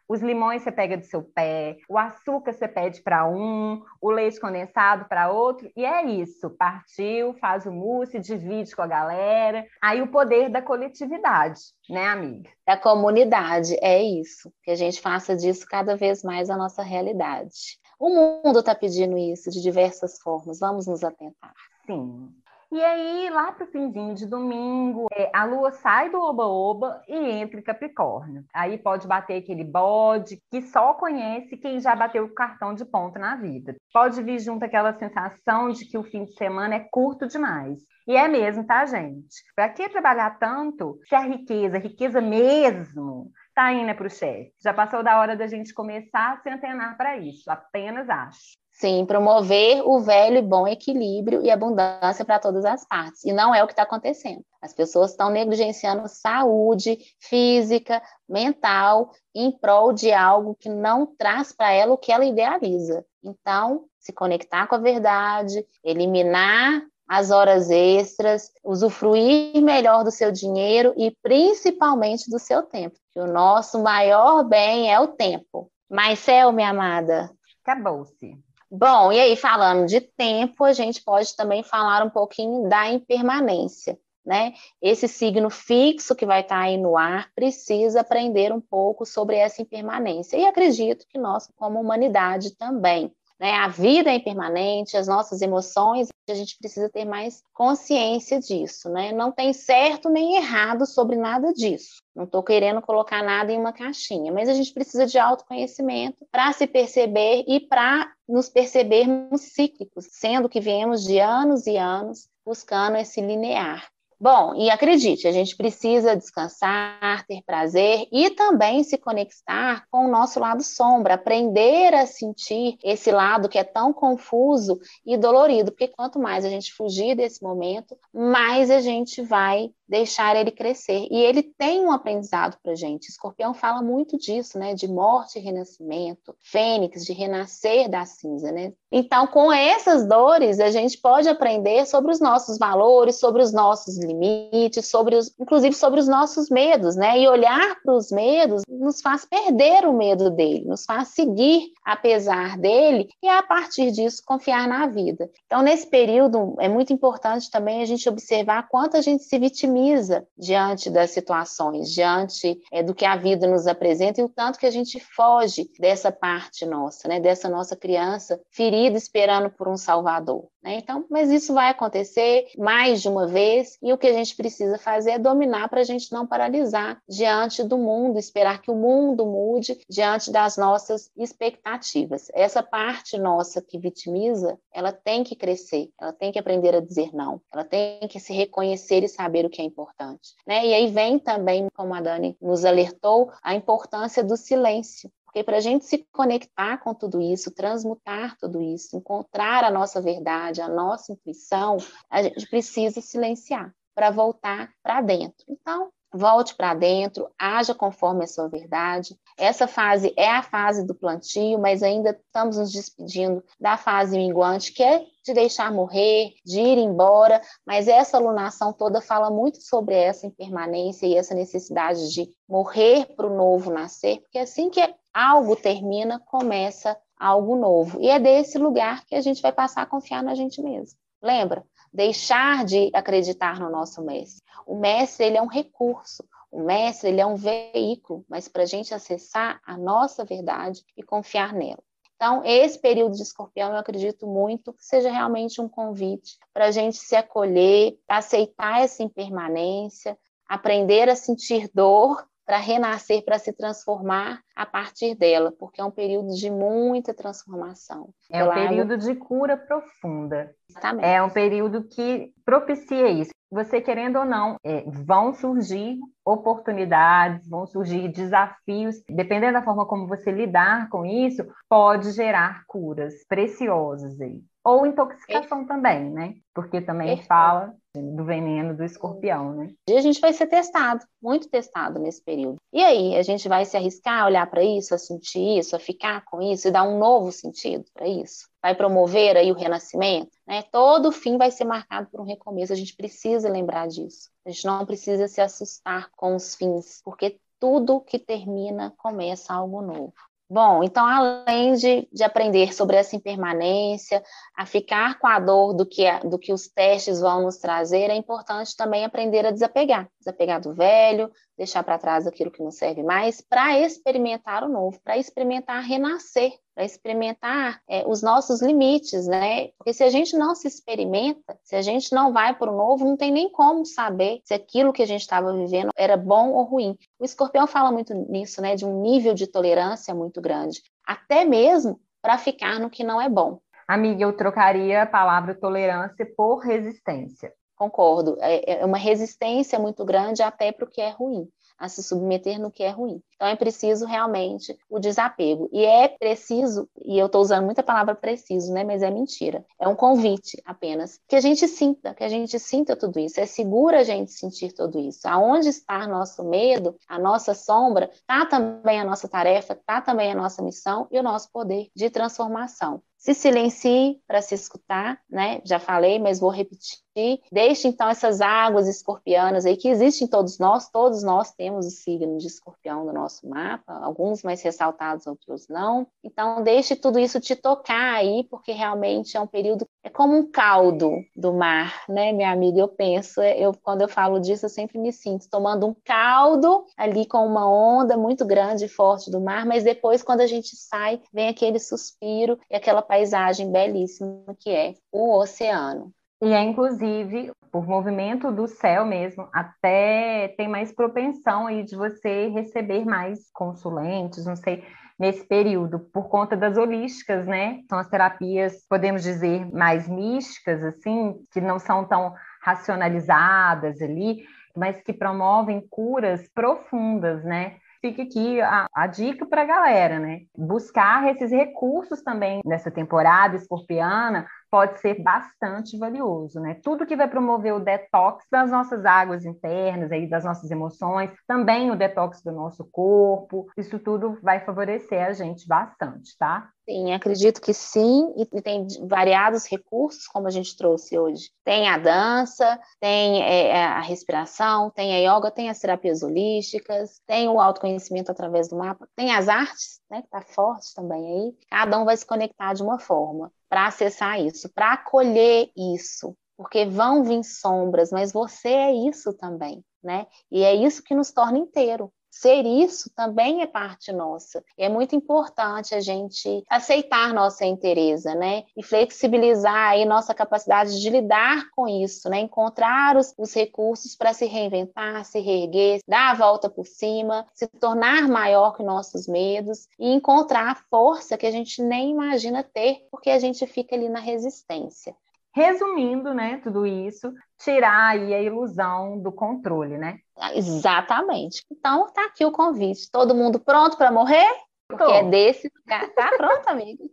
os 0.08 0.22
limões 0.22 0.62
você 0.62 0.72
pega 0.72 0.98
do 0.98 1.06
seu 1.06 1.24
pé, 1.24 1.78
o 1.90 1.98
açúcar 1.98 2.54
você 2.54 2.68
pede 2.68 3.02
para 3.02 3.28
um, 3.28 3.82
o 4.02 4.10
leite 4.10 4.40
condensado 4.40 5.06
para 5.06 5.32
outro, 5.32 5.70
e 5.76 5.86
é 5.86 6.06
isso. 6.06 6.50
Partiu, 6.52 7.34
faz 7.36 7.66
o 7.66 7.72
mousse, 7.72 8.20
divide 8.20 8.76
com 8.76 8.82
a 8.82 8.88
galera. 8.88 9.66
Aí 9.82 10.02
o 10.02 10.08
poder 10.08 10.50
da 10.50 10.62
coletividade, 10.62 11.60
né, 11.90 12.08
amiga? 12.08 12.50
Da 12.66 12.78
comunidade, 12.78 13.76
é 13.82 14.02
isso. 14.02 14.52
Que 14.64 14.72
a 14.72 14.76
gente 14.76 15.02
faça 15.02 15.36
disso 15.36 15.66
cada 15.68 15.96
vez 15.96 16.24
mais 16.24 16.50
a 16.50 16.58
nossa 16.58 16.84
realidade. 16.84 17.80
O 18.00 18.10
mundo 18.10 18.60
está 18.60 18.76
pedindo 18.76 19.18
isso 19.18 19.50
de 19.50 19.62
diversas 19.62 20.20
formas, 20.20 20.60
vamos 20.60 20.86
nos 20.86 21.04
atentar. 21.04 21.54
Sim. 21.86 22.30
E 22.72 22.84
aí, 22.84 23.30
lá 23.30 23.52
para 23.52 23.64
o 23.64 23.72
finzinho 23.72 24.16
de 24.16 24.26
domingo, 24.26 25.08
é, 25.14 25.30
a 25.34 25.46
lua 25.46 25.72
sai 25.72 26.10
do 26.10 26.20
oba-oba 26.20 27.02
e 27.08 27.16
entra 27.16 27.60
em 27.60 27.64
Capricórnio. 27.64 28.44
Aí 28.54 28.78
pode 28.78 29.08
bater 29.08 29.38
aquele 29.38 29.64
bode 29.64 30.40
que 30.52 30.62
só 30.64 30.94
conhece 30.96 31.58
quem 31.58 31.80
já 31.80 31.96
bateu 31.96 32.26
o 32.26 32.34
cartão 32.34 32.74
de 32.74 32.84
ponta 32.84 33.20
na 33.20 33.36
vida. 33.36 33.76
Pode 33.94 34.22
vir 34.24 34.40
junto 34.40 34.66
aquela 34.66 34.98
sensação 34.98 35.70
de 35.70 35.86
que 35.86 35.98
o 35.98 36.04
fim 36.04 36.26
de 36.26 36.34
semana 36.34 36.76
é 36.76 36.88
curto 36.92 37.28
demais. 37.28 37.80
E 38.08 38.16
é 38.16 38.28
mesmo, 38.28 38.66
tá, 38.66 38.86
gente? 38.86 39.44
Para 39.56 39.70
que 39.70 39.90
trabalhar 39.90 40.38
tanto 40.38 41.00
se 41.08 41.16
a 41.16 41.22
riqueza, 41.22 41.78
riqueza 41.78 42.22
mesmo, 42.22 43.32
tá 43.54 43.72
indo 43.74 43.96
para 43.96 44.08
o 44.08 44.10
chefe? 44.10 44.54
Já 44.62 44.74
passou 44.74 45.04
da 45.04 45.20
hora 45.20 45.36
da 45.36 45.48
gente 45.48 45.74
começar 45.74 46.34
a 46.34 46.42
se 46.42 46.50
antenar 46.50 46.98
para 46.98 47.18
isso, 47.18 47.50
apenas 47.50 48.10
acho. 48.10 48.65
Sim, 48.78 49.06
promover 49.06 49.82
o 49.88 50.02
velho 50.02 50.38
e 50.38 50.42
bom 50.42 50.68
equilíbrio 50.68 51.42
e 51.42 51.50
abundância 51.50 52.26
para 52.26 52.40
todas 52.40 52.66
as 52.66 52.86
partes. 52.86 53.24
E 53.24 53.32
não 53.32 53.56
é 53.56 53.64
o 53.64 53.68
que 53.68 53.72
está 53.72 53.84
acontecendo. 53.84 54.44
As 54.62 54.74
pessoas 54.74 55.12
estão 55.12 55.30
negligenciando 55.30 56.10
saúde 56.10 56.98
física, 57.18 58.02
mental, 58.28 59.12
em 59.34 59.50
prol 59.50 59.94
de 59.94 60.12
algo 60.12 60.58
que 60.60 60.68
não 60.68 61.06
traz 61.06 61.54
para 61.54 61.72
ela 61.72 61.94
o 61.94 61.98
que 61.98 62.12
ela 62.12 62.26
idealiza. 62.26 63.06
Então, 63.24 63.86
se 63.98 64.12
conectar 64.12 64.68
com 64.68 64.76
a 64.76 64.80
verdade, 64.80 65.66
eliminar 65.82 66.84
as 67.08 67.32
horas 67.32 67.70
extras, 67.70 68.52
usufruir 68.62 69.62
melhor 69.62 70.04
do 70.04 70.12
seu 70.12 70.34
dinheiro 70.34 70.94
e 70.98 71.16
principalmente 71.24 72.30
do 72.30 72.40
seu 72.40 72.62
tempo. 72.62 72.98
Que 73.14 73.22
o 73.22 73.28
nosso 73.28 73.82
maior 73.82 74.44
bem 74.44 74.92
é 74.92 75.00
o 75.00 75.08
tempo. 75.08 75.72
Marcel, 75.90 76.52
minha 76.52 76.72
amada. 76.72 77.32
Acabou-se. 77.64 78.45
Bom, 78.70 79.12
e 79.12 79.20
aí, 79.20 79.36
falando 79.36 79.86
de 79.86 80.02
tempo, 80.02 80.64
a 80.64 80.74
gente 80.74 81.02
pode 81.04 81.36
também 81.36 81.64
falar 81.64 82.04
um 82.04 82.10
pouquinho 82.10 82.68
da 82.68 82.90
impermanência. 82.90 83.98
Né? 84.26 84.54
Esse 84.82 85.08
signo 85.08 85.52
fixo 85.52 86.16
que 86.16 86.26
vai 86.26 86.42
estar 86.42 86.60
aí 86.60 86.78
no 86.78 86.98
ar 86.98 87.32
precisa 87.36 88.02
aprender 88.02 88.52
um 88.52 88.60
pouco 88.60 89.06
sobre 89.06 89.36
essa 89.36 89.62
impermanência. 89.62 90.36
E 90.36 90.46
acredito 90.46 91.06
que 91.08 91.20
nós, 91.20 91.48
como 91.56 91.80
humanidade, 91.80 92.56
também. 92.58 93.14
Né? 93.40 93.54
A 93.54 93.68
vida 93.68 94.10
é 94.10 94.16
impermanente, 94.16 94.98
as 94.98 95.08
nossas 95.08 95.42
emoções, 95.42 96.10
a 96.30 96.34
gente 96.34 96.58
precisa 96.58 96.90
ter 96.90 97.06
mais 97.06 97.44
consciência 97.54 98.40
disso. 98.40 98.90
Né? 98.90 99.12
Não 99.12 99.32
tem 99.32 99.54
certo 99.54 100.10
nem 100.10 100.38
errado 100.38 100.86
sobre 100.86 101.16
nada 101.16 101.54
disso. 101.54 102.02
Não 102.16 102.24
estou 102.24 102.42
querendo 102.42 102.82
colocar 102.82 103.22
nada 103.22 103.52
em 103.52 103.60
uma 103.60 103.74
caixinha, 103.74 104.32
mas 104.32 104.48
a 104.48 104.54
gente 104.54 104.74
precisa 104.74 105.06
de 105.06 105.18
autoconhecimento 105.18 106.26
para 106.32 106.52
se 106.54 106.66
perceber 106.66 107.44
e 107.48 107.60
para 107.60 108.12
nos 108.28 108.50
percebermos 108.50 109.42
cíclicos, 109.42 110.08
sendo 110.12 110.50
que 110.50 110.60
viemos 110.60 111.04
de 111.04 111.20
anos 111.20 111.68
e 111.68 111.78
anos 111.78 112.30
buscando 112.46 112.98
esse 112.98 113.20
linear. 113.22 113.86
Bom, 114.20 114.56
e 114.56 114.70
acredite, 114.70 115.28
a 115.28 115.32
gente 115.32 115.58
precisa 115.58 116.16
descansar, 116.16 117.26
ter 117.28 117.42
prazer 117.46 118.08
e 118.12 118.30
também 118.30 118.84
se 118.84 118.98
conectar 118.98 119.86
com 119.92 120.06
o 120.06 120.12
nosso 120.12 120.40
lado 120.40 120.64
sombra, 120.64 121.16
aprender 121.16 121.94
a 121.94 122.06
sentir 122.06 122.78
esse 122.82 123.12
lado 123.12 123.50
que 123.50 123.58
é 123.58 123.64
tão 123.64 123.92
confuso 123.92 124.80
e 125.06 125.18
dolorido, 125.18 125.72
porque 125.72 125.90
quanto 125.90 126.18
mais 126.18 126.46
a 126.46 126.50
gente 126.50 126.74
fugir 126.74 127.16
desse 127.16 127.44
momento, 127.44 127.98
mais 128.14 128.72
a 128.72 128.80
gente 128.80 129.22
vai 129.22 129.70
deixar 129.88 130.36
ele 130.36 130.52
crescer. 130.52 131.08
E 131.12 131.18
ele 131.18 131.44
tem 131.44 131.82
um 131.82 131.92
aprendizado 131.92 132.58
para 132.62 132.76
gente. 132.76 133.10
Escorpião 133.10 133.54
fala 133.54 133.82
muito 133.82 134.18
disso, 134.18 134.58
né? 134.58 134.74
De 134.74 134.88
morte 134.88 135.38
e 135.38 135.42
renascimento, 135.42 136.36
fênix, 136.40 137.06
de 137.06 137.14
renascer 137.14 137.90
da 137.90 138.06
cinza, 138.06 138.52
né? 138.52 138.74
Então, 138.92 139.28
com 139.28 139.52
essas 139.52 140.08
dores, 140.08 140.60
a 140.60 140.72
gente 140.72 140.98
pode 140.98 141.30
aprender 141.30 141.86
sobre 141.86 142.12
os 142.12 142.20
nossos 142.20 142.58
valores, 142.58 143.20
sobre 143.20 143.44
os 143.44 143.54
nossos 143.54 143.98
limites, 144.06 144.88
sobre 144.88 145.16
os, 145.16 145.34
inclusive 145.40 145.76
sobre 145.76 146.00
os 146.00 146.08
nossos 146.08 146.50
medos, 146.50 146.96
né? 146.96 147.20
E 147.20 147.28
olhar 147.28 147.76
para 147.84 147.94
os 147.94 148.12
medos 148.12 148.64
nos 148.68 149.02
faz 149.02 149.26
perder 149.26 149.86
o 149.86 149.94
medo 149.94 150.30
dele, 150.30 150.66
nos 150.66 150.86
faz 150.86 151.10
seguir 151.10 151.72
apesar 151.84 152.58
dele 152.58 153.08
e 153.22 153.28
a 153.28 153.42
partir 153.44 153.92
disso 153.92 154.22
confiar 154.26 154.68
na 154.68 154.88
vida. 154.88 155.30
Então, 155.46 155.62
nesse 155.62 155.88
período 155.88 156.56
é 156.60 156.68
muito 156.68 156.94
importante 156.94 157.50
também 157.50 157.82
a 157.82 157.86
gente 157.86 158.08
observar 158.08 158.68
quanto 158.68 158.98
a 158.98 159.02
gente 159.02 159.24
se 159.24 159.38
vitimiza 159.40 160.26
diante 160.38 160.90
das 160.90 161.12
situações, 161.12 161.92
diante 161.92 162.60
é, 162.72 162.84
do 162.84 162.94
que 162.94 163.06
a 163.06 163.16
vida 163.16 163.48
nos 163.48 163.68
apresenta 163.68 164.22
e 164.22 164.24
o 164.24 164.30
tanto 164.30 164.60
que 164.60 164.66
a 164.66 164.72
gente 164.72 165.00
foge 165.00 165.70
dessa 165.80 166.12
parte 166.12 166.66
nossa, 166.66 167.08
né? 167.08 167.20
Dessa 167.20 167.50
nossa 167.50 167.76
criança 167.76 168.40
ferida 168.52 168.98
esperando 168.98 169.50
por 169.50 169.68
um 169.68 169.78
salvador. 169.78 170.48
Né? 170.66 170.78
Então, 170.78 171.06
mas 171.10 171.30
isso 171.30 171.54
vai 171.54 171.70
acontecer 171.70 172.48
mais 172.58 173.02
de 173.02 173.08
uma 173.08 173.28
vez 173.28 173.78
e 173.84 173.94
o 173.96 173.98
que 173.98 174.08
a 174.08 174.14
gente 174.14 174.36
precisa 174.36 174.78
fazer 174.78 175.12
é 175.12 175.20
dominar 175.20 175.70
para 175.70 175.82
a 175.82 175.84
gente 175.84 176.12
não 176.12 176.28
paralisar 176.28 177.02
diante 177.08 177.64
do 177.64 177.78
mundo, 177.78 178.20
esperar 178.20 178.62
que 178.62 178.70
o 178.70 178.76
mundo 178.76 179.26
mude 179.26 179.80
diante 179.90 180.32
das 180.32 180.58
nossas 180.58 181.10
expectativas. 181.18 182.30
Essa 182.34 182.62
parte 182.62 183.18
nossa 183.18 183.62
que 183.62 183.80
vitimiza, 183.80 184.60
ela 184.74 184.92
tem 184.92 185.24
que 185.24 185.36
crescer, 185.36 185.90
ela 186.00 186.14
tem 186.14 186.32
que 186.32 186.40
aprender 186.40 186.76
a 186.76 186.82
dizer 186.82 187.14
não, 187.14 187.42
ela 187.52 187.64
tem 187.64 188.08
que 188.08 188.20
se 188.20 188.34
reconhecer 188.34 189.04
e 189.04 189.08
saber 189.08 189.46
o 189.46 189.50
que 189.50 189.62
é 189.62 189.66
importante. 189.66 190.36
Né? 190.46 190.68
E 190.68 190.74
aí 190.74 190.88
vem 190.88 191.18
também, 191.18 191.68
como 191.74 191.94
a 191.94 192.02
Dani 192.02 192.38
nos 192.42 192.66
alertou, 192.66 193.32
a 193.42 193.56
importância 193.56 194.24
do 194.24 194.36
silêncio. 194.36 195.10
Porque 195.26 195.44
para 195.44 195.58
a 195.58 195.62
gente 195.62 195.84
se 195.84 196.06
conectar 196.14 196.78
com 196.78 196.94
tudo 196.94 197.22
isso, 197.22 197.52
transmutar 197.52 198.38
tudo 198.38 198.62
isso, 198.62 198.96
encontrar 198.96 199.66
a 199.66 199.72
nossa 199.72 200.02
verdade, 200.02 200.62
a 200.62 200.70
nossa 200.70 201.12
intuição, 201.12 201.78
a 202.10 202.24
gente 202.24 202.48
precisa 202.48 203.02
silenciar 203.02 203.74
para 203.96 204.12
voltar 204.12 204.70
para 204.84 205.02
dentro. 205.02 205.46
Então, 205.48 205.90
volte 206.16 206.56
para 206.56 206.74
dentro, 206.74 207.30
haja 207.38 207.76
conforme 207.76 208.24
a 208.24 208.28
sua 208.28 208.48
verdade. 208.48 209.18
Essa 209.38 209.68
fase 209.68 210.14
é 210.16 210.30
a 210.30 210.42
fase 210.42 210.86
do 210.86 210.96
plantio, 210.96 211.60
mas 211.60 211.84
ainda 211.84 212.12
estamos 212.12 212.58
nos 212.58 212.72
despedindo 212.72 213.44
da 213.60 213.78
fase 213.78 214.18
minguante, 214.18 214.72
que 214.72 214.84
é 214.84 215.06
de 215.26 215.34
deixar 215.34 215.72
morrer, 215.72 216.34
de 216.46 216.60
ir 216.60 216.78
embora, 216.78 217.42
mas 217.66 217.88
essa 217.88 218.18
alunação 218.18 218.72
toda 218.72 219.02
fala 219.02 219.30
muito 219.30 219.62
sobre 219.62 219.96
essa 219.96 220.26
impermanência 220.26 221.06
e 221.06 221.16
essa 221.16 221.34
necessidade 221.34 222.14
de 222.14 222.30
morrer 222.48 223.08
para 223.16 223.28
o 223.28 223.36
novo 223.36 223.72
nascer, 223.72 224.22
porque 224.22 224.40
assim 224.40 224.70
que 224.70 224.82
algo 225.14 225.56
termina, 225.56 226.20
começa 226.20 226.98
algo 227.18 227.56
novo. 227.56 228.00
E 228.00 228.10
é 228.10 228.20
desse 228.20 228.58
lugar 228.58 229.06
que 229.06 229.16
a 229.16 229.22
gente 229.22 229.42
vai 229.42 229.52
passar 229.52 229.82
a 229.82 229.86
confiar 229.88 230.22
na 230.22 230.36
gente 230.36 230.62
mesmo. 230.62 230.98
Lembra? 231.22 231.66
Deixar 231.96 232.66
de 232.66 232.92
acreditar 232.94 233.58
no 233.58 233.70
nosso 233.70 234.02
mestre. 234.04 234.44
O 234.68 234.76
mestre 234.76 235.28
ele 235.28 235.38
é 235.38 235.42
um 235.42 235.48
recurso, 235.48 236.26
o 236.52 236.62
mestre 236.62 237.10
ele 237.10 237.22
é 237.22 237.26
um 237.26 237.38
veículo, 237.38 238.26
mas 238.28 238.50
para 238.50 238.64
a 238.64 238.66
gente 238.66 238.94
acessar 238.94 239.62
a 239.66 239.78
nossa 239.78 240.26
verdade 240.26 240.84
e 240.98 241.02
confiar 241.02 241.54
nela. 241.54 241.82
Então, 242.18 242.44
esse 242.44 242.78
período 242.78 243.16
de 243.16 243.22
escorpião, 243.22 243.72
eu 243.72 243.78
acredito 243.78 244.28
muito 244.28 244.74
que 244.74 244.84
seja 244.84 245.10
realmente 245.10 245.62
um 245.62 245.70
convite 245.70 246.38
para 246.54 246.66
a 246.66 246.72
gente 246.72 246.98
se 246.98 247.16
acolher, 247.16 247.98
aceitar 248.10 248.82
essa 248.82 249.02
impermanência, 249.02 250.18
aprender 250.50 251.08
a 251.08 251.16
sentir 251.16 251.70
dor 251.74 252.28
para 252.46 252.58
renascer, 252.58 253.24
para 253.26 253.40
se 253.40 253.52
transformar 253.52 254.42
a 254.56 254.66
partir 254.66 255.16
dela, 255.16 255.52
porque 255.52 255.82
é 255.82 255.84
um 255.84 255.92
período 255.92 256.34
de 256.36 256.50
muita 256.50 257.14
transformação. 257.14 258.10
É 258.32 258.44
um 258.44 258.54
período 258.54 258.98
de 258.98 259.16
cura 259.16 259.58
profunda. 259.58 260.54
Exatamente. 260.70 261.06
É 261.06 261.24
um 261.24 261.30
período 261.30 261.84
que 261.84 262.32
propicia 262.46 263.10
isso. 263.10 263.32
Você 263.52 263.80
querendo 263.80 264.20
ou 264.20 264.26
não, 264.26 264.58
é, 264.64 264.84
vão 264.88 265.34
surgir 265.34 265.98
oportunidades, 266.26 267.48
vão 267.48 267.66
surgir 267.66 268.10
desafios. 268.10 268.96
Dependendo 269.10 269.54
da 269.54 269.64
forma 269.64 269.86
como 269.86 270.08
você 270.08 270.32
lidar 270.32 270.90
com 270.90 271.06
isso, 271.06 271.46
pode 271.70 272.12
gerar 272.12 272.64
curas 272.68 273.14
preciosas 273.28 274.20
aí. 274.20 274.42
Ou 274.66 274.84
intoxicação 274.84 275.64
também, 275.68 276.10
né? 276.10 276.34
Porque 276.52 276.82
também 276.82 277.22
fala 277.24 277.76
do 277.96 278.26
veneno 278.26 278.76
do 278.76 278.84
escorpião, 278.84 279.54
né? 279.54 279.72
E 279.88 279.96
a 279.96 280.02
gente 280.02 280.20
vai 280.20 280.34
ser 280.34 280.48
testado, 280.48 281.06
muito 281.22 281.48
testado 281.48 282.00
nesse 282.00 282.24
período. 282.24 282.58
E 282.74 282.84
aí, 282.84 283.16
a 283.16 283.22
gente 283.22 283.48
vai 283.48 283.64
se 283.64 283.78
arriscar 283.78 284.24
a 284.24 284.26
olhar 284.26 284.50
para 284.50 284.64
isso, 284.64 284.96
a 284.96 284.98
sentir 284.98 285.60
isso, 285.60 285.76
a 285.76 285.80
ficar 285.80 286.26
com 286.26 286.42
isso 286.42 286.68
e 286.68 286.72
dar 286.72 286.82
um 286.82 286.98
novo 286.98 287.32
sentido 287.32 287.86
para 287.94 288.08
isso? 288.08 288.50
Vai 288.60 288.74
promover 288.74 289.38
aí 289.38 289.52
o 289.52 289.56
renascimento? 289.56 290.32
Né? 290.48 290.64
Todo 290.72 291.12
fim 291.12 291.38
vai 291.38 291.52
ser 291.52 291.66
marcado 291.66 292.10
por 292.10 292.20
um 292.20 292.26
recomeço, 292.26 292.74
a 292.74 292.76
gente 292.76 292.96
precisa 292.96 293.48
lembrar 293.48 293.88
disso. 293.88 294.32
A 294.44 294.50
gente 294.50 294.66
não 294.66 294.84
precisa 294.84 295.28
se 295.28 295.42
assustar 295.42 296.10
com 296.16 296.36
os 296.36 296.56
fins, 296.56 297.02
porque 297.06 297.40
tudo 297.60 298.02
que 298.02 298.18
termina 298.18 298.92
começa 298.98 299.54
algo 299.54 299.84
novo. 299.84 300.14
Bom, 300.48 300.84
então, 300.84 301.04
além 301.04 301.74
de, 301.74 302.08
de 302.14 302.24
aprender 302.24 302.72
sobre 302.72 302.96
essa 302.96 303.16
impermanência, 303.16 304.24
a 304.56 304.64
ficar 304.64 305.18
com 305.18 305.26
a 305.26 305.40
dor 305.40 305.74
do 305.74 305.88
que, 305.88 306.06
do 306.20 306.38
que 306.38 306.54
os 306.54 306.68
testes 306.68 307.20
vão 307.20 307.42
nos 307.42 307.58
trazer, 307.58 308.12
é 308.12 308.16
importante 308.16 308.78
também 308.78 309.04
aprender 309.04 309.44
a 309.44 309.52
desapegar. 309.52 310.08
Desapegar 310.20 310.62
do 310.62 310.72
velho, 310.72 311.32
deixar 311.58 311.84
para 311.84 311.98
trás 311.98 312.28
aquilo 312.28 312.52
que 312.52 312.64
não 312.64 312.72
serve 312.72 313.04
mais, 313.04 313.42
para 313.42 313.80
experimentar 313.80 314.64
o 314.64 314.70
novo, 314.70 315.00
para 315.04 315.18
experimentar 315.18 315.82
renascer, 315.84 316.52
para 316.74 316.84
experimentar 316.84 317.82
é, 317.88 318.04
os 318.06 318.22
nossos 318.22 318.62
limites, 318.62 319.26
né? 319.28 319.70
Porque 319.78 319.94
se 319.94 320.04
a 320.04 320.10
gente 320.10 320.36
não 320.36 320.54
se 320.54 320.68
experimenta, 320.68 321.58
se 321.64 321.76
a 321.76 321.82
gente 321.82 322.14
não 322.14 322.34
vai 322.34 322.54
para 322.54 322.72
o 322.72 322.76
novo, 322.76 323.06
não 323.06 323.16
tem 323.16 323.32
nem 323.32 323.50
como 323.50 323.86
saber 323.86 324.42
se 324.44 324.54
aquilo 324.54 324.92
que 324.92 325.02
a 325.02 325.08
gente 325.08 325.22
estava 325.22 325.54
vivendo 325.54 325.92
era 325.96 326.18
bom 326.18 326.52
ou 326.52 326.64
ruim. 326.64 326.98
O 327.18 327.24
escorpião 327.24 327.66
fala 327.66 327.92
muito 327.92 328.14
nisso, 328.14 328.62
né? 328.62 328.76
De 328.76 328.86
um 328.86 329.02
nível 329.02 329.34
de 329.34 329.48
tolerância 329.48 330.14
muito 330.14 330.42
grande, 330.42 330.82
até 331.06 331.46
mesmo 331.46 332.00
para 332.22 332.38
ficar 332.38 332.80
no 332.80 332.90
que 332.90 333.04
não 333.04 333.22
é 333.22 333.30
bom. 333.30 333.60
Amiga, 333.88 334.24
eu 334.24 334.36
trocaria 334.36 335.04
a 335.04 335.06
palavra 335.06 335.54
tolerância 335.54 336.28
por 336.36 336.58
resistência. 336.58 337.54
Concordo. 337.86 338.38
É, 338.40 338.82
é 338.82 338.86
uma 338.86 338.98
resistência 338.98 339.78
muito 339.80 340.04
grande 340.04 340.42
até 340.42 340.72
para 340.72 340.86
o 340.86 340.90
que 340.90 341.02
é 341.02 341.10
ruim 341.10 341.48
a 341.78 341.90
se 341.90 342.02
submeter 342.02 342.60
no 342.60 342.72
que 342.72 342.84
é 342.84 342.90
ruim. 342.90 343.22
Então 343.36 343.48
é 343.48 343.56
preciso 343.56 344.06
realmente 344.06 344.78
o 344.90 345.00
desapego. 345.00 345.70
E 345.72 345.84
é 345.84 346.08
preciso, 346.08 346.90
e 347.04 347.20
eu 347.20 347.26
estou 347.26 347.42
usando 347.42 347.66
muita 347.66 347.84
palavra 347.84 348.16
preciso, 348.16 348.72
né? 348.74 348.84
Mas 348.84 349.04
é 349.04 349.12
mentira. 349.12 349.66
É 349.80 349.88
um 349.88 349.96
convite 349.96 350.62
apenas. 350.66 351.20
Que 351.28 351.36
a 351.36 351.42
gente 351.42 351.68
sinta, 351.68 352.14
que 352.14 352.24
a 352.24 352.30
gente 352.30 352.58
sinta 352.60 352.96
tudo 352.96 353.20
isso. 353.20 353.40
É 353.40 353.46
seguro 353.46 353.98
a 353.98 354.04
gente 354.04 354.32
sentir 354.32 354.72
tudo 354.72 355.00
isso. 355.00 355.28
Aonde 355.28 355.70
está 355.70 356.08
nosso 356.08 356.44
medo, 356.44 356.96
a 357.08 357.20
nossa 357.20 357.54
sombra, 357.54 358.10
está 358.14 358.46
também 358.46 359.00
a 359.00 359.06
nossa 359.06 359.28
tarefa, 359.28 359.74
está 359.74 360.02
também 360.02 360.32
a 360.32 360.36
nossa 360.36 360.62
missão 360.62 361.08
e 361.12 361.20
o 361.20 361.24
nosso 361.24 361.52
poder 361.52 361.90
de 361.96 362.10
transformação. 362.10 363.02
Se 363.18 363.34
silencie 363.34 364.22
para 364.28 364.42
se 364.42 364.56
escutar, 364.56 365.20
né? 365.30 365.60
Já 365.66 365.80
falei, 365.80 366.20
mas 366.20 366.40
vou 366.40 366.50
repetir. 366.50 367.05
Deixe 367.52 367.88
então 367.88 368.10
essas 368.10 368.42
águas 368.42 368.88
escorpianas 368.88 369.66
aí 369.66 369.78
que 369.78 369.88
existem 369.88 370.28
em 370.28 370.30
todos 370.30 370.60
nós, 370.60 370.90
todos 370.90 371.24
nós 371.24 371.54
temos 371.54 371.86
o 371.86 371.92
signo 371.92 372.38
de 372.38 372.48
escorpião 372.48 373.06
no 373.06 373.14
nosso 373.14 373.48
mapa, 373.48 373.94
alguns 374.04 374.44
mais 374.44 374.62
ressaltados, 374.62 375.26
outros 375.28 375.68
não. 375.68 376.08
Então, 376.24 376.62
deixe 376.64 376.96
tudo 376.96 377.20
isso 377.20 377.40
te 377.40 377.56
tocar 377.56 378.16
aí, 378.16 378.44
porque 378.50 378.72
realmente 378.72 379.38
é 379.38 379.40
um 379.40 379.48
período, 379.48 379.86
é 380.04 380.10
como 380.10 380.36
um 380.36 380.50
caldo 380.50 381.12
do 381.36 381.54
mar, 381.54 382.04
né, 382.10 382.32
minha 382.34 382.52
amiga? 382.52 382.80
Eu 382.80 382.88
penso, 382.88 383.42
eu 383.42 383.74
quando 383.82 384.02
eu 384.02 384.10
falo 384.10 384.40
disso, 384.40 384.66
eu 384.66 384.70
sempre 384.70 384.98
me 385.00 385.12
sinto 385.12 385.50
tomando 385.50 385.88
um 385.88 385.96
caldo 386.04 386.86
ali 386.98 387.26
com 387.26 387.46
uma 387.46 387.70
onda 387.70 388.18
muito 388.18 388.46
grande 388.46 388.86
e 388.86 388.90
forte 388.90 389.32
do 389.32 389.40
mar, 389.42 389.66
mas 389.66 389.84
depois, 389.84 390.24
quando 390.24 390.42
a 390.42 390.48
gente 390.48 390.76
sai, 390.76 391.22
vem 391.34 391.48
aquele 391.48 391.80
suspiro 391.80 392.60
e 392.70 392.76
aquela 392.76 393.02
paisagem 393.02 393.72
belíssima 393.72 394.44
que 394.60 394.70
é 394.70 394.94
o 395.12 395.38
oceano. 395.38 396.15
E 396.42 396.54
é 396.54 396.62
inclusive 396.62 397.52
por 397.72 397.88
movimento 397.88 398.52
do 398.52 398.68
céu 398.68 399.06
mesmo, 399.06 399.50
até 399.54 400.54
tem 400.58 400.68
mais 400.68 400.94
propensão 400.94 401.68
aí 401.68 401.84
de 401.84 401.96
você 401.96 402.48
receber 402.48 403.04
mais 403.04 403.50
consulentes, 403.52 404.46
não 404.46 404.56
sei, 404.56 404.84
nesse 405.20 405.46
período, 405.46 406.00
por 406.00 406.30
conta 406.30 406.56
das 406.56 406.78
holísticas, 406.78 407.46
né? 407.46 407.82
São 407.90 408.00
as 408.00 408.08
terapias, 408.08 408.86
podemos 408.90 409.24
dizer, 409.24 409.70
mais 409.74 410.08
místicas, 410.08 410.84
assim, 410.84 411.36
que 411.52 411.60
não 411.60 411.78
são 411.80 412.06
tão 412.06 412.34
racionalizadas 412.62 414.02
ali, 414.02 414.46
mas 414.76 415.02
que 415.02 415.12
promovem 415.12 415.86
curas 415.90 416.48
profundas, 416.54 417.44
né? 417.44 417.78
fica 418.06 418.22
aqui 418.22 418.62
a, 418.62 418.88
a 418.94 419.08
dica 419.08 419.46
para 419.48 419.64
a 419.64 419.66
galera, 419.66 420.20
né? 420.20 420.42
Buscar 420.56 421.28
esses 421.30 421.52
recursos 421.52 422.22
também 422.22 422.62
nessa 422.64 422.92
temporada 422.92 423.56
escorpiana 423.56 424.46
pode 424.76 425.00
ser 425.00 425.24
bastante 425.24 425.98
valioso, 425.98 426.60
né? 426.60 426.74
Tudo 426.84 427.06
que 427.06 427.16
vai 427.16 427.30
promover 427.30 427.74
o 427.74 427.80
detox 427.80 428.44
das 428.52 428.70
nossas 428.70 429.06
águas 429.06 429.46
internas, 429.46 430.12
aí 430.12 430.28
das 430.28 430.44
nossas 430.44 430.70
emoções, 430.70 431.32
também 431.48 431.92
o 431.92 431.96
detox 431.96 432.42
do 432.44 432.52
nosso 432.52 432.84
corpo, 432.92 433.68
isso 433.78 433.98
tudo 434.00 434.38
vai 434.44 434.66
favorecer 434.66 435.26
a 435.26 435.32
gente 435.32 435.66
bastante, 435.66 436.38
tá? 436.38 436.70
Sim, 436.88 437.14
acredito 437.14 437.62
que 437.62 437.74
sim, 437.74 438.34
e 438.38 438.62
tem 438.62 438.86
variados 439.08 439.66
recursos, 439.66 440.28
como 440.28 440.48
a 440.48 440.52
gente 440.52 440.78
trouxe 440.78 441.18
hoje. 441.18 441.50
Tem 441.64 441.88
a 441.88 441.98
dança, 441.98 442.78
tem 443.00 443.42
é, 443.42 443.70
é, 443.70 443.86
a 443.86 444.02
respiração, 444.02 444.92
tem 444.92 445.16
a 445.26 445.38
yoga, 445.38 445.50
tem 445.50 445.70
as 445.70 445.80
terapias 445.80 446.22
holísticas, 446.22 447.20
tem 447.26 447.48
o 447.48 447.60
autoconhecimento 447.60 448.30
através 448.30 448.68
do 448.68 448.76
mapa, 448.76 449.08
tem 449.16 449.34
as 449.34 449.48
artes, 449.48 450.02
né, 450.12 450.20
que 450.20 450.28
está 450.28 450.42
forte 450.42 450.94
também 450.94 451.26
aí. 451.26 451.56
Cada 451.72 451.98
um 451.98 452.06
vai 452.06 452.18
se 452.18 452.26
conectar 452.26 452.74
de 452.74 452.84
uma 452.84 453.00
forma 453.00 453.52
para 453.76 453.88
acessar 453.88 454.40
isso, 454.40 454.70
para 454.74 454.94
acolher 454.94 455.70
isso, 455.76 456.34
porque 456.56 456.86
vão 456.86 457.26
vir 457.26 457.44
sombras, 457.44 458.10
mas 458.10 458.32
você 458.32 458.70
é 458.70 458.94
isso 458.94 459.34
também, 459.34 459.84
né? 460.02 460.28
E 460.50 460.64
é 460.64 460.74
isso 460.74 461.04
que 461.04 461.14
nos 461.14 461.34
torna 461.34 461.58
inteiro. 461.58 462.10
Ser 462.38 462.66
isso 462.66 463.10
também 463.16 463.62
é 463.62 463.66
parte 463.66 464.12
nossa. 464.12 464.62
E 464.78 464.84
é 464.84 464.90
muito 464.90 465.16
importante 465.16 465.96
a 465.96 466.02
gente 466.02 466.66
aceitar 466.70 467.34
nossa 467.34 467.66
inteireza, 467.66 468.36
né? 468.36 468.66
E 468.76 468.84
flexibilizar 468.84 469.92
aí 469.92 470.04
nossa 470.04 470.34
capacidade 470.34 471.00
de 471.00 471.10
lidar 471.10 471.70
com 471.74 471.88
isso, 471.88 472.30
né? 472.30 472.40
Encontrar 472.40 473.16
os, 473.16 473.34
os 473.38 473.54
recursos 473.54 474.18
para 474.18 474.34
se 474.34 474.48
reinventar, 474.48 475.24
se 475.24 475.40
reerguer, 475.40 476.02
dar 476.06 476.32
a 476.32 476.36
volta 476.36 476.70
por 476.70 476.86
cima, 476.86 477.48
se 477.54 477.68
tornar 477.68 478.28
maior 478.28 478.76
que 478.76 478.84
nossos 478.84 479.30
medos 479.30 479.88
e 479.98 480.12
encontrar 480.12 480.72
a 480.72 480.76
força 480.76 481.38
que 481.38 481.46
a 481.46 481.52
gente 481.52 481.82
nem 481.82 482.12
imagina 482.12 482.64
ter, 482.64 483.08
porque 483.10 483.30
a 483.30 483.40
gente 483.40 483.66
fica 483.66 483.96
ali 483.96 484.10
na 484.10 484.20
resistência. 484.20 485.16
Resumindo, 485.56 486.34
né, 486.34 486.60
tudo 486.62 486.86
isso, 486.86 487.34
tirar 487.58 488.10
aí 488.10 488.34
a 488.34 488.42
ilusão 488.42 489.18
do 489.18 489.32
controle, 489.32 489.98
né? 489.98 490.20
Exatamente. 490.54 491.64
Então, 491.72 492.12
tá 492.12 492.26
aqui 492.26 492.44
o 492.44 492.52
convite. 492.52 493.10
Todo 493.10 493.34
mundo 493.34 493.58
pronto 493.58 493.96
para 493.96 494.12
morrer? 494.12 494.50
Porque 494.86 495.06
Tô. 495.06 495.12
é 495.12 495.24
desse 495.24 495.72
lugar. 495.74 496.10
Tá 496.14 496.34
pronto, 496.36 496.68
amigo. 496.68 497.10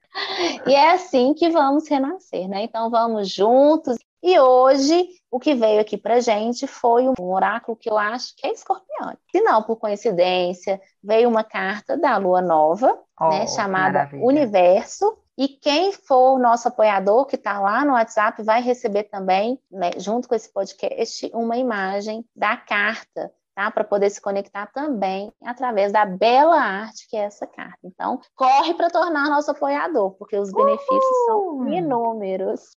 E 0.67 0.75
é 0.75 0.91
assim 0.91 1.33
que 1.35 1.51
vamos 1.51 1.89
renascer, 1.89 2.49
né? 2.49 2.65
Então, 2.65 2.91
vamos 2.91 3.33
juntos. 3.33 3.97
E 4.21 4.39
hoje, 4.39 5.09
o 5.31 5.41
que 5.41 5.55
veio 5.55 5.81
aqui 5.81 5.97
pra 5.97 6.21
gente 6.21 6.67
foi 6.67 7.09
um 7.09 7.15
oráculo 7.19 7.77
que 7.77 7.91
eu 7.91 7.97
acho 7.97 8.35
que 8.37 8.47
é 8.47 8.53
escorpião. 8.53 9.17
Se 9.31 9.41
não, 9.41 9.63
por 9.63 9.77
coincidência, 9.77 10.81
veio 11.03 11.29
uma 11.29 11.45
carta 11.45 11.97
da 11.97 12.17
lua 12.19 12.43
nova, 12.43 13.01
oh, 13.21 13.29
né, 13.29 13.47
chamada 13.47 13.99
maravilha. 14.01 14.25
Universo, 14.25 15.17
e 15.37 15.49
quem 15.49 15.93
for 15.93 16.35
o 16.35 16.39
nosso 16.39 16.69
apoiador, 16.69 17.25
que 17.27 17.37
está 17.37 17.59
lá 17.59 17.85
no 17.85 17.93
WhatsApp, 17.93 18.43
vai 18.43 18.61
receber 18.61 19.05
também, 19.05 19.59
né, 19.71 19.93
junto 19.97 20.29
com 20.29 20.35
esse 20.35 20.53
podcast, 20.53 21.31
uma 21.33 21.57
imagem 21.57 22.25
da 22.37 22.57
carta, 22.57 23.33
tá? 23.55 23.71
Para 23.71 23.85
poder 23.85 24.11
se 24.11 24.21
conectar 24.21 24.67
também 24.67 25.33
através 25.43 25.91
da 25.91 26.05
bela 26.05 26.61
arte 26.61 27.09
que 27.09 27.17
é 27.17 27.21
essa 27.21 27.47
carta. 27.47 27.79
Então, 27.83 28.21
corre 28.35 28.75
para 28.75 28.91
tornar 28.91 29.31
nosso 29.31 29.51
apoiador, 29.51 30.13
porque 30.13 30.37
os 30.37 30.53
benefícios 30.53 31.25
são 31.27 31.67
inúmeros. 31.69 32.77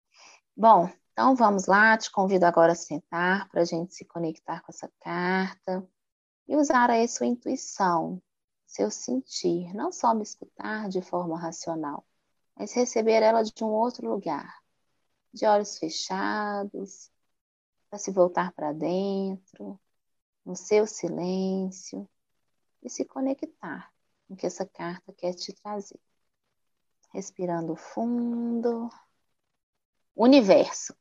Bom, 0.56 0.89
então 1.12 1.36
vamos 1.36 1.66
lá, 1.66 1.97
te 1.97 2.10
convido 2.10 2.45
agora 2.45 2.72
a 2.72 2.76
sentar 2.76 3.49
para 3.49 3.62
a 3.62 3.66
gente 3.66 3.93
se 3.93 4.06
conectar 4.06 4.62
com 4.62 4.72
essa 4.72 4.89
carta 5.01 5.86
e 6.47 6.56
usar 6.56 6.89
aí 6.89 7.08
sua 7.08 7.26
intuição, 7.26 8.22
seu 8.66 8.89
sentir, 8.89 9.74
não 9.74 9.91
só 9.91 10.14
me 10.14 10.24
escutar 10.24 10.88
de 10.88 11.01
forma 11.01 11.38
racional, 11.38 12.06
mas 12.56 12.74
receber 12.74 13.22
ela 13.22 13.43
de 13.43 13.64
um 13.64 13.68
outro 13.68 14.10
lugar, 14.10 14.62
de 15.34 15.45
olhos 15.45 15.78
fechados, 15.78 17.12
para 17.89 17.99
se 17.99 18.12
voltar 18.12 18.53
para 18.53 18.72
dentro, 18.72 19.80
no 20.45 20.56
seu 20.56 20.88
silêncio, 20.88 22.08
e 22.82 22.89
se 22.89 23.03
conectar 23.03 23.91
com 24.28 24.36
o 24.36 24.38
que 24.38 24.45
essa 24.45 24.66
carta 24.66 25.12
quer 25.14 25.34
te 25.34 25.51
trazer. 25.53 25.99
Respirando 27.12 27.76
fundo. 27.76 28.89
Universo. 30.16 30.95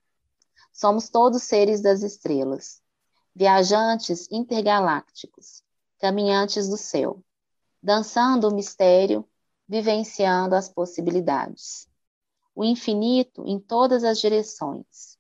Somos 0.72 1.08
todos 1.08 1.44
seres 1.44 1.80
das 1.80 2.02
estrelas, 2.02 2.82
viajantes 3.34 4.26
intergalácticos, 4.30 5.62
caminhantes 5.98 6.68
do 6.68 6.76
céu, 6.76 7.22
dançando 7.80 8.48
o 8.48 8.54
mistério 8.54 9.28
vivenciando 9.68 10.54
as 10.54 10.68
possibilidades. 10.68 11.88
O 12.54 12.64
infinito 12.64 13.44
em 13.46 13.58
todas 13.58 14.04
as 14.04 14.20
direções. 14.20 15.18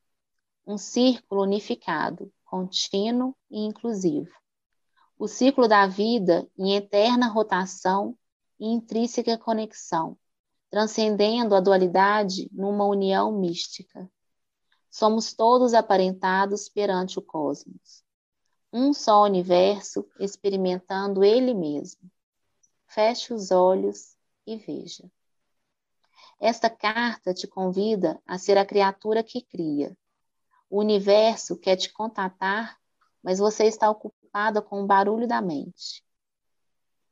Um 0.66 0.78
círculo 0.78 1.42
unificado, 1.42 2.32
contínuo 2.44 3.34
e 3.50 3.60
inclusivo. 3.60 4.30
O 5.18 5.26
ciclo 5.26 5.66
da 5.66 5.86
vida 5.86 6.48
em 6.56 6.74
eterna 6.74 7.28
rotação 7.28 8.16
e 8.58 8.66
intrínseca 8.66 9.36
conexão, 9.36 10.16
transcendendo 10.70 11.54
a 11.54 11.60
dualidade 11.60 12.48
numa 12.52 12.84
união 12.86 13.32
mística. 13.32 14.10
Somos 14.90 15.34
todos 15.34 15.74
aparentados 15.74 16.68
perante 16.68 17.18
o 17.18 17.22
cosmos. 17.22 18.04
Um 18.72 18.92
só 18.92 19.22
universo 19.24 20.06
experimentando 20.18 21.24
ele 21.24 21.54
mesmo. 21.54 22.10
Feche 22.86 23.32
os 23.32 23.50
olhos 23.50 24.13
e 24.46 24.56
veja. 24.56 25.10
Esta 26.40 26.68
carta 26.68 27.32
te 27.32 27.46
convida 27.46 28.20
a 28.26 28.38
ser 28.38 28.58
a 28.58 28.66
criatura 28.66 29.22
que 29.22 29.40
cria. 29.40 29.96
O 30.68 30.80
universo 30.80 31.56
quer 31.56 31.76
te 31.76 31.92
contatar, 31.92 32.78
mas 33.22 33.38
você 33.38 33.64
está 33.64 33.92
preocupada 33.94 34.60
com 34.60 34.82
o 34.82 34.86
barulho 34.86 35.26
da 35.26 35.40
mente. 35.40 36.04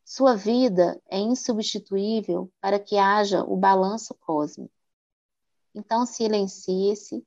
Sua 0.05 0.35
vida 0.35 1.01
é 1.09 1.18
insubstituível 1.18 2.53
para 2.61 2.78
que 2.78 2.99
haja 2.99 3.45
o 3.45 3.57
balanço 3.57 4.14
cósmico. 4.14 4.74
Então 5.74 6.05
silencie-se 6.05 7.24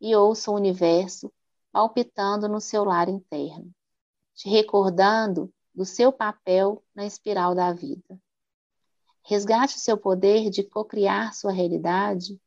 e 0.00 0.14
ouça 0.14 0.50
o 0.50 0.54
universo 0.54 1.32
palpitando 1.72 2.48
no 2.48 2.60
seu 2.60 2.84
lar 2.84 3.08
interno, 3.08 3.72
te 4.34 4.48
recordando 4.48 5.52
do 5.74 5.84
seu 5.84 6.12
papel 6.12 6.82
na 6.94 7.06
espiral 7.06 7.54
da 7.54 7.72
vida. 7.72 8.20
Resgate 9.28 9.74
o 9.74 9.80
seu 9.80 9.98
poder 9.98 10.50
de 10.50 10.62
cocriar 10.62 11.34
sua 11.34 11.50
realidade 11.50 12.40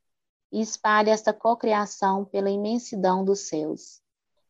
e 0.50 0.62
espalhe 0.62 1.10
esta 1.10 1.30
cocriação 1.30 2.24
pela 2.24 2.48
imensidão 2.48 3.22
dos 3.22 3.48
céus, 3.48 4.00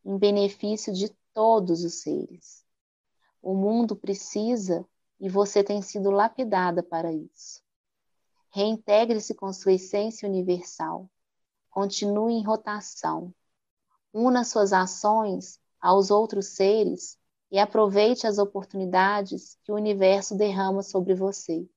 em 0.05 0.17
benefício 0.17 0.93
de 0.93 1.09
todos 1.35 1.83
os 1.83 2.03
seres. 2.03 2.65
O 3.43 3.53
mundo 3.53 3.97
precisa 3.97 4.87
e 5.19 5.29
você 5.29 5.65
tem 5.65 5.83
sido 5.83 6.09
lapidada 6.09 6.85
para 6.85 7.13
isso. 7.13 7.61
Reintegre-se 8.51 9.35
com 9.35 9.53
sua 9.53 9.73
essência 9.73 10.29
universal. 10.29 11.11
Continue 11.69 12.35
em 12.35 12.45
rotação. 12.45 13.35
Una 14.13 14.45
suas 14.45 14.73
ações 14.73 15.59
aos 15.81 16.13
outros 16.13 16.47
seres 16.47 17.19
e 17.51 17.59
aproveite 17.59 18.25
as 18.25 18.39
oportunidades 18.39 19.59
que 19.65 19.73
o 19.73 19.75
universo 19.75 20.37
derrama 20.37 20.85
sobre 20.85 21.13
você, 21.13 21.69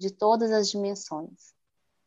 de 0.00 0.10
todas 0.10 0.50
as 0.50 0.70
dimensões. 0.70 1.54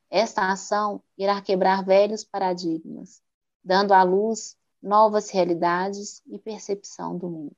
Esta 0.10 0.52
ação 0.52 1.02
irá 1.16 1.39
quebrar 1.39 1.86
velhos 1.86 2.24
paradigmas, 2.24 3.22
dando 3.64 3.94
à 3.94 4.02
luz 4.02 4.58
novas 4.82 5.30
realidades 5.30 6.24
e 6.26 6.39
percepção 6.39 7.16
do 7.16 7.30
mundo. 7.30 7.56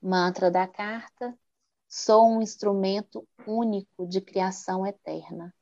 Mantra 0.00 0.50
da 0.50 0.68
carta: 0.68 1.34
Sou 1.88 2.28
um 2.28 2.42
instrumento 2.42 3.26
único 3.46 4.06
de 4.06 4.20
criação 4.20 4.86
eterna. 4.86 5.54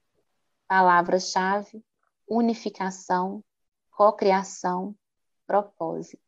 Palavra-chave: 0.67 1.81
unificação, 2.29 3.45
cocriação, 3.93 4.93
propósito. 5.47 6.23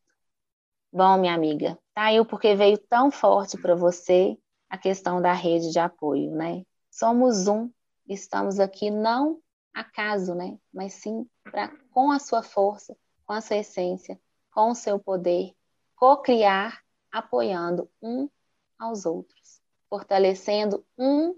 Bom, 0.89 1.17
minha 1.17 1.33
amiga, 1.33 1.77
tá 1.93 2.05
aí 2.05 2.19
o 2.19 2.25
porquê 2.25 2.55
veio 2.55 2.77
tão 2.77 3.11
forte 3.11 3.57
para 3.57 3.75
você 3.75 4.37
a 4.69 4.77
questão 4.77 5.21
da 5.21 5.33
rede 5.33 5.69
de 5.69 5.79
apoio, 5.79 6.31
né? 6.31 6.65
Somos 6.91 7.47
um, 7.47 7.71
estamos 8.07 8.59
aqui 8.59 8.91
não 8.91 9.41
acaso, 9.73 10.35
né? 10.35 10.59
Mas 10.73 10.93
sim 10.93 11.25
para 11.43 11.69
com 11.91 12.11
a 12.11 12.19
sua 12.19 12.43
força, 12.43 12.95
com 13.25 13.31
a 13.31 13.39
sua 13.39 13.57
essência, 13.57 14.19
com 14.53 14.71
o 14.71 14.75
seu 14.75 14.99
poder, 14.99 15.55
co-criar, 15.95 16.81
apoiando 17.09 17.89
um 18.01 18.29
aos 18.77 19.05
outros, 19.05 19.61
fortalecendo 19.89 20.85
um 20.97 21.33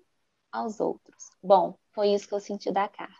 aos 0.51 0.79
outros. 0.79 1.29
Bom, 1.41 1.77
foi 1.91 2.09
isso 2.09 2.27
que 2.27 2.33
eu 2.33 2.39
senti 2.39 2.71
da 2.71 2.87
carta. 2.87 3.13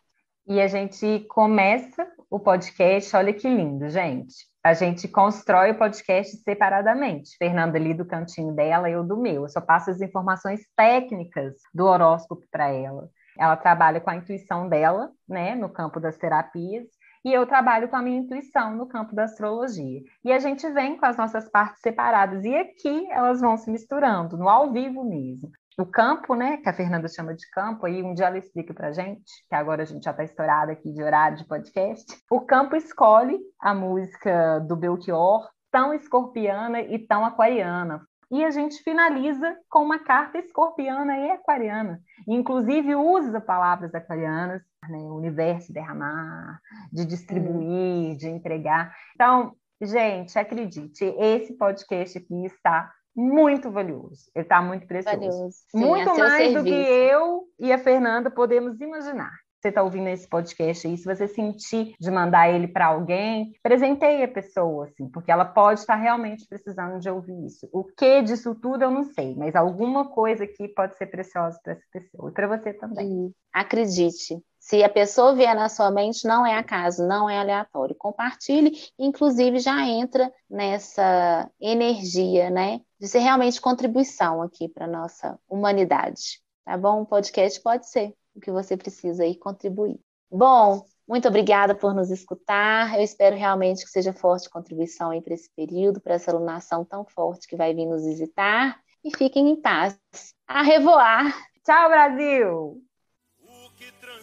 E 0.48 0.60
a 0.60 0.68
gente 0.68 1.22
começa 1.30 2.12
o 2.30 2.40
podcast, 2.40 3.16
olha 3.16 3.32
que 3.32 3.48
lindo, 3.48 3.88
gente 3.90 4.52
a 4.64 4.74
gente 4.74 5.10
constrói 5.10 5.72
o 5.72 5.78
podcast 5.78 6.38
separadamente. 6.38 7.36
Fernanda 7.38 7.78
ali 7.78 7.94
do 7.94 8.06
cantinho 8.06 8.54
dela, 8.54 8.90
eu 8.90 9.04
do 9.04 9.18
meu. 9.18 9.44
Eu 9.44 9.50
só 9.50 9.60
passo 9.60 9.92
as 9.92 10.00
informações 10.00 10.62
técnicas 10.78 11.56
do 11.74 11.86
horóscopo 11.86 12.46
para 12.50 12.70
ela. 12.70 13.10
Ela 13.38 13.58
trabalha 13.58 14.00
com 14.00 14.10
a 14.10 14.16
intuição 14.16 14.70
dela, 14.70 15.12
né, 15.28 15.54
no 15.54 15.68
campo 15.68 16.00
das 16.00 16.18
terapias, 16.18 16.88
e 17.26 17.34
eu 17.34 17.46
trabalho 17.46 17.90
com 17.90 17.96
a 17.98 18.02
minha 18.02 18.20
intuição 18.20 18.76
no 18.76 18.88
campo 18.88 19.14
da 19.14 19.24
astrologia. 19.24 20.02
E 20.24 20.32
a 20.32 20.40
gente 20.40 20.70
vem 20.70 20.98
com 20.98 21.06
as 21.06 21.18
nossas 21.18 21.50
partes 21.50 21.82
separadas, 21.82 22.46
e 22.46 22.56
aqui 22.56 23.06
elas 23.12 23.42
vão 23.42 23.58
se 23.58 23.70
misturando, 23.70 24.38
no 24.38 24.48
ao 24.48 24.72
vivo 24.72 25.04
mesmo 25.04 25.52
o 25.78 25.86
campo, 25.86 26.36
né, 26.36 26.58
que 26.58 26.70
a 26.70 26.74
Fernanda 26.74 27.08
chama 27.08 27.34
de 27.34 27.50
campo, 27.50 27.86
aí 27.86 28.04
um 28.04 28.14
dia 28.14 28.28
ela 28.28 28.38
explica 28.38 28.74
para 28.74 28.92
gente, 28.92 29.32
que 29.50 29.56
agora 29.56 29.84
a 29.84 29.86
gente 29.86 30.04
já 30.04 30.12
está 30.12 30.24
estourada 30.24 30.72
aqui 30.72 30.92
de 30.92 31.02
horário 31.02 31.38
de 31.38 31.46
podcast. 31.46 32.06
O 32.30 32.42
campo 32.42 32.76
escolhe 32.76 33.40
a 33.60 33.74
música 33.74 34.60
do 34.60 34.76
Belchior, 34.76 35.50
tão 35.72 35.94
escorpiana 35.94 36.82
e 36.82 37.00
tão 37.00 37.26
aquariana. 37.26 38.02
E 38.32 38.44
a 38.44 38.52
gente 38.52 38.82
finaliza 38.84 39.56
com 39.70 39.84
uma 39.84 40.00
carta 40.00 40.40
escorpiana 40.40 41.18
e 41.18 41.32
aquariana. 41.32 42.00
inclusive 42.28 42.96
usa 42.96 43.40
palavras 43.40 43.94
aquarianas, 43.94 44.62
né, 44.90 44.98
universo 44.98 45.72
derramar, 45.72 46.60
de 46.92 47.06
distribuir, 47.06 48.16
de 48.18 48.28
entregar. 48.28 48.92
Então, 49.14 49.56
gente, 49.82 50.38
acredite, 50.38 51.04
esse 51.04 51.56
podcast 51.58 52.18
aqui 52.18 52.46
está 52.46 52.92
muito 53.16 53.72
valioso. 53.72 54.30
Ele 54.36 54.44
está 54.44 54.62
muito 54.62 54.88
precioso. 54.88 55.18
Valioso. 55.18 55.58
Sim, 55.70 55.80
muito 55.80 56.18
mais 56.18 56.34
serviço. 56.34 56.64
do 56.64 56.64
que 56.64 56.74
eu 56.74 57.44
e 57.60 57.72
a 57.72 57.78
Fernanda 57.78 58.32
podemos 58.32 58.80
imaginar. 58.82 59.32
Você 59.64 59.70
está 59.70 59.82
ouvindo 59.82 60.10
esse 60.10 60.28
podcast 60.28 60.86
aí, 60.86 60.98
se 60.98 61.06
você 61.06 61.26
sentir 61.26 61.96
de 61.98 62.12
mandar 62.12 62.50
ele 62.50 62.68
para 62.68 62.88
alguém, 62.88 63.54
presenteie 63.64 64.22
a 64.22 64.28
pessoa, 64.28 64.84
assim, 64.84 65.08
porque 65.08 65.32
ela 65.32 65.46
pode 65.46 65.80
estar 65.80 65.96
realmente 65.96 66.46
precisando 66.50 67.00
de 67.00 67.10
ouvir 67.10 67.46
isso. 67.46 67.70
O 67.72 67.86
que 67.86 68.22
disso 68.24 68.54
tudo 68.56 68.84
eu 68.84 68.92
não 68.92 69.04
sei, 69.04 69.34
mas 69.38 69.56
alguma 69.56 70.10
coisa 70.10 70.44
aqui 70.44 70.68
pode 70.68 70.98
ser 70.98 71.06
preciosa 71.06 71.58
para 71.64 71.74
essa 71.74 71.86
pessoa 71.94 72.30
e 72.30 72.34
para 72.34 72.48
você 72.48 72.74
também. 72.74 73.08
Sim. 73.08 73.34
Acredite, 73.54 74.44
se 74.60 74.84
a 74.84 74.90
pessoa 74.90 75.36
vier 75.36 75.56
na 75.56 75.70
sua 75.70 75.92
mente, 75.92 76.28
não 76.28 76.46
é 76.46 76.58
acaso, 76.58 77.08
não 77.08 77.30
é 77.30 77.38
aleatório. 77.38 77.96
Compartilhe, 77.98 78.72
inclusive 78.98 79.60
já 79.60 79.86
entra 79.86 80.32
nessa 80.50 81.50
energia, 81.62 82.50
né? 82.50 82.82
De 83.04 83.10
ser 83.10 83.20
realmente 83.20 83.60
contribuição 83.60 84.42
aqui 84.42 84.70
para 84.70 84.86
a 84.86 84.88
nossa 84.88 85.38
humanidade. 85.50 86.42
Tá 86.64 86.78
bom? 86.78 87.02
Um 87.02 87.06
podcast 87.06 87.62
pode 87.62 87.90
ser 87.90 88.16
o 88.34 88.40
que 88.40 88.50
você 88.50 88.78
precisa 88.78 89.24
aí 89.24 89.36
contribuir. 89.36 90.00
Bom, 90.32 90.86
muito 91.06 91.28
obrigada 91.28 91.76
por 91.76 91.94
nos 91.94 92.10
escutar. 92.10 92.96
Eu 92.96 93.02
espero 93.02 93.36
realmente 93.36 93.84
que 93.84 93.92
seja 93.92 94.14
forte 94.14 94.50
contribuição 94.50 95.10
aí 95.10 95.22
para 95.22 95.34
esse 95.34 95.50
período, 95.54 96.00
para 96.00 96.14
essa 96.14 96.32
alunação 96.32 96.86
tão 96.86 97.04
forte 97.04 97.46
que 97.46 97.58
vai 97.58 97.74
vir 97.74 97.86
nos 97.86 98.06
visitar. 98.06 98.80
E 99.04 99.14
fiquem 99.14 99.50
em 99.50 99.62
paz. 99.62 100.00
A 100.48 100.62
revoar! 100.62 101.36
Tchau, 101.62 101.90
Brasil! 101.90 102.82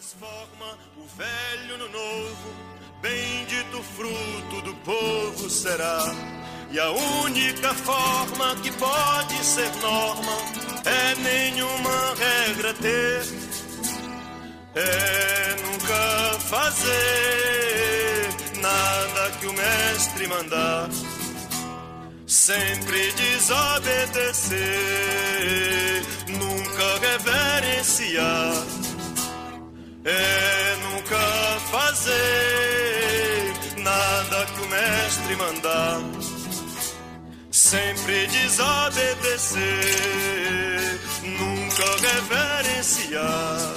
transforma 0.00 0.78
o 0.96 1.04
velho 1.04 1.76
no 1.76 1.88
novo, 1.90 2.54
bendito 3.02 3.82
fruto 3.82 4.62
do 4.62 4.74
povo 4.76 5.50
será. 5.50 5.98
E 6.70 6.78
a 6.78 6.90
única 6.90 7.74
forma 7.74 8.54
que 8.62 8.70
pode 8.72 9.44
ser 9.44 9.70
norma 9.82 10.36
é 10.84 11.14
nenhuma 11.16 12.14
regra 12.14 12.72
ter, 12.74 13.22
é 14.76 15.56
nunca 15.62 16.38
fazer 16.48 18.28
nada 18.60 19.30
que 19.40 19.46
o 19.46 19.52
mestre 19.52 20.26
mandar. 20.28 20.88
Sempre 22.26 23.12
desobedecer, 23.12 24.56
nunca 26.28 26.98
reverenciar 27.00 28.80
é 30.04 30.76
nunca 30.82 31.18
fazer 31.70 33.52
nada 33.78 34.46
que 34.46 34.60
o 34.60 34.68
mestre 34.68 35.36
mandar, 35.36 36.00
sempre 37.70 38.26
desobedecer, 38.26 39.60
nunca 41.22 41.84
reverenciar. 42.00 43.70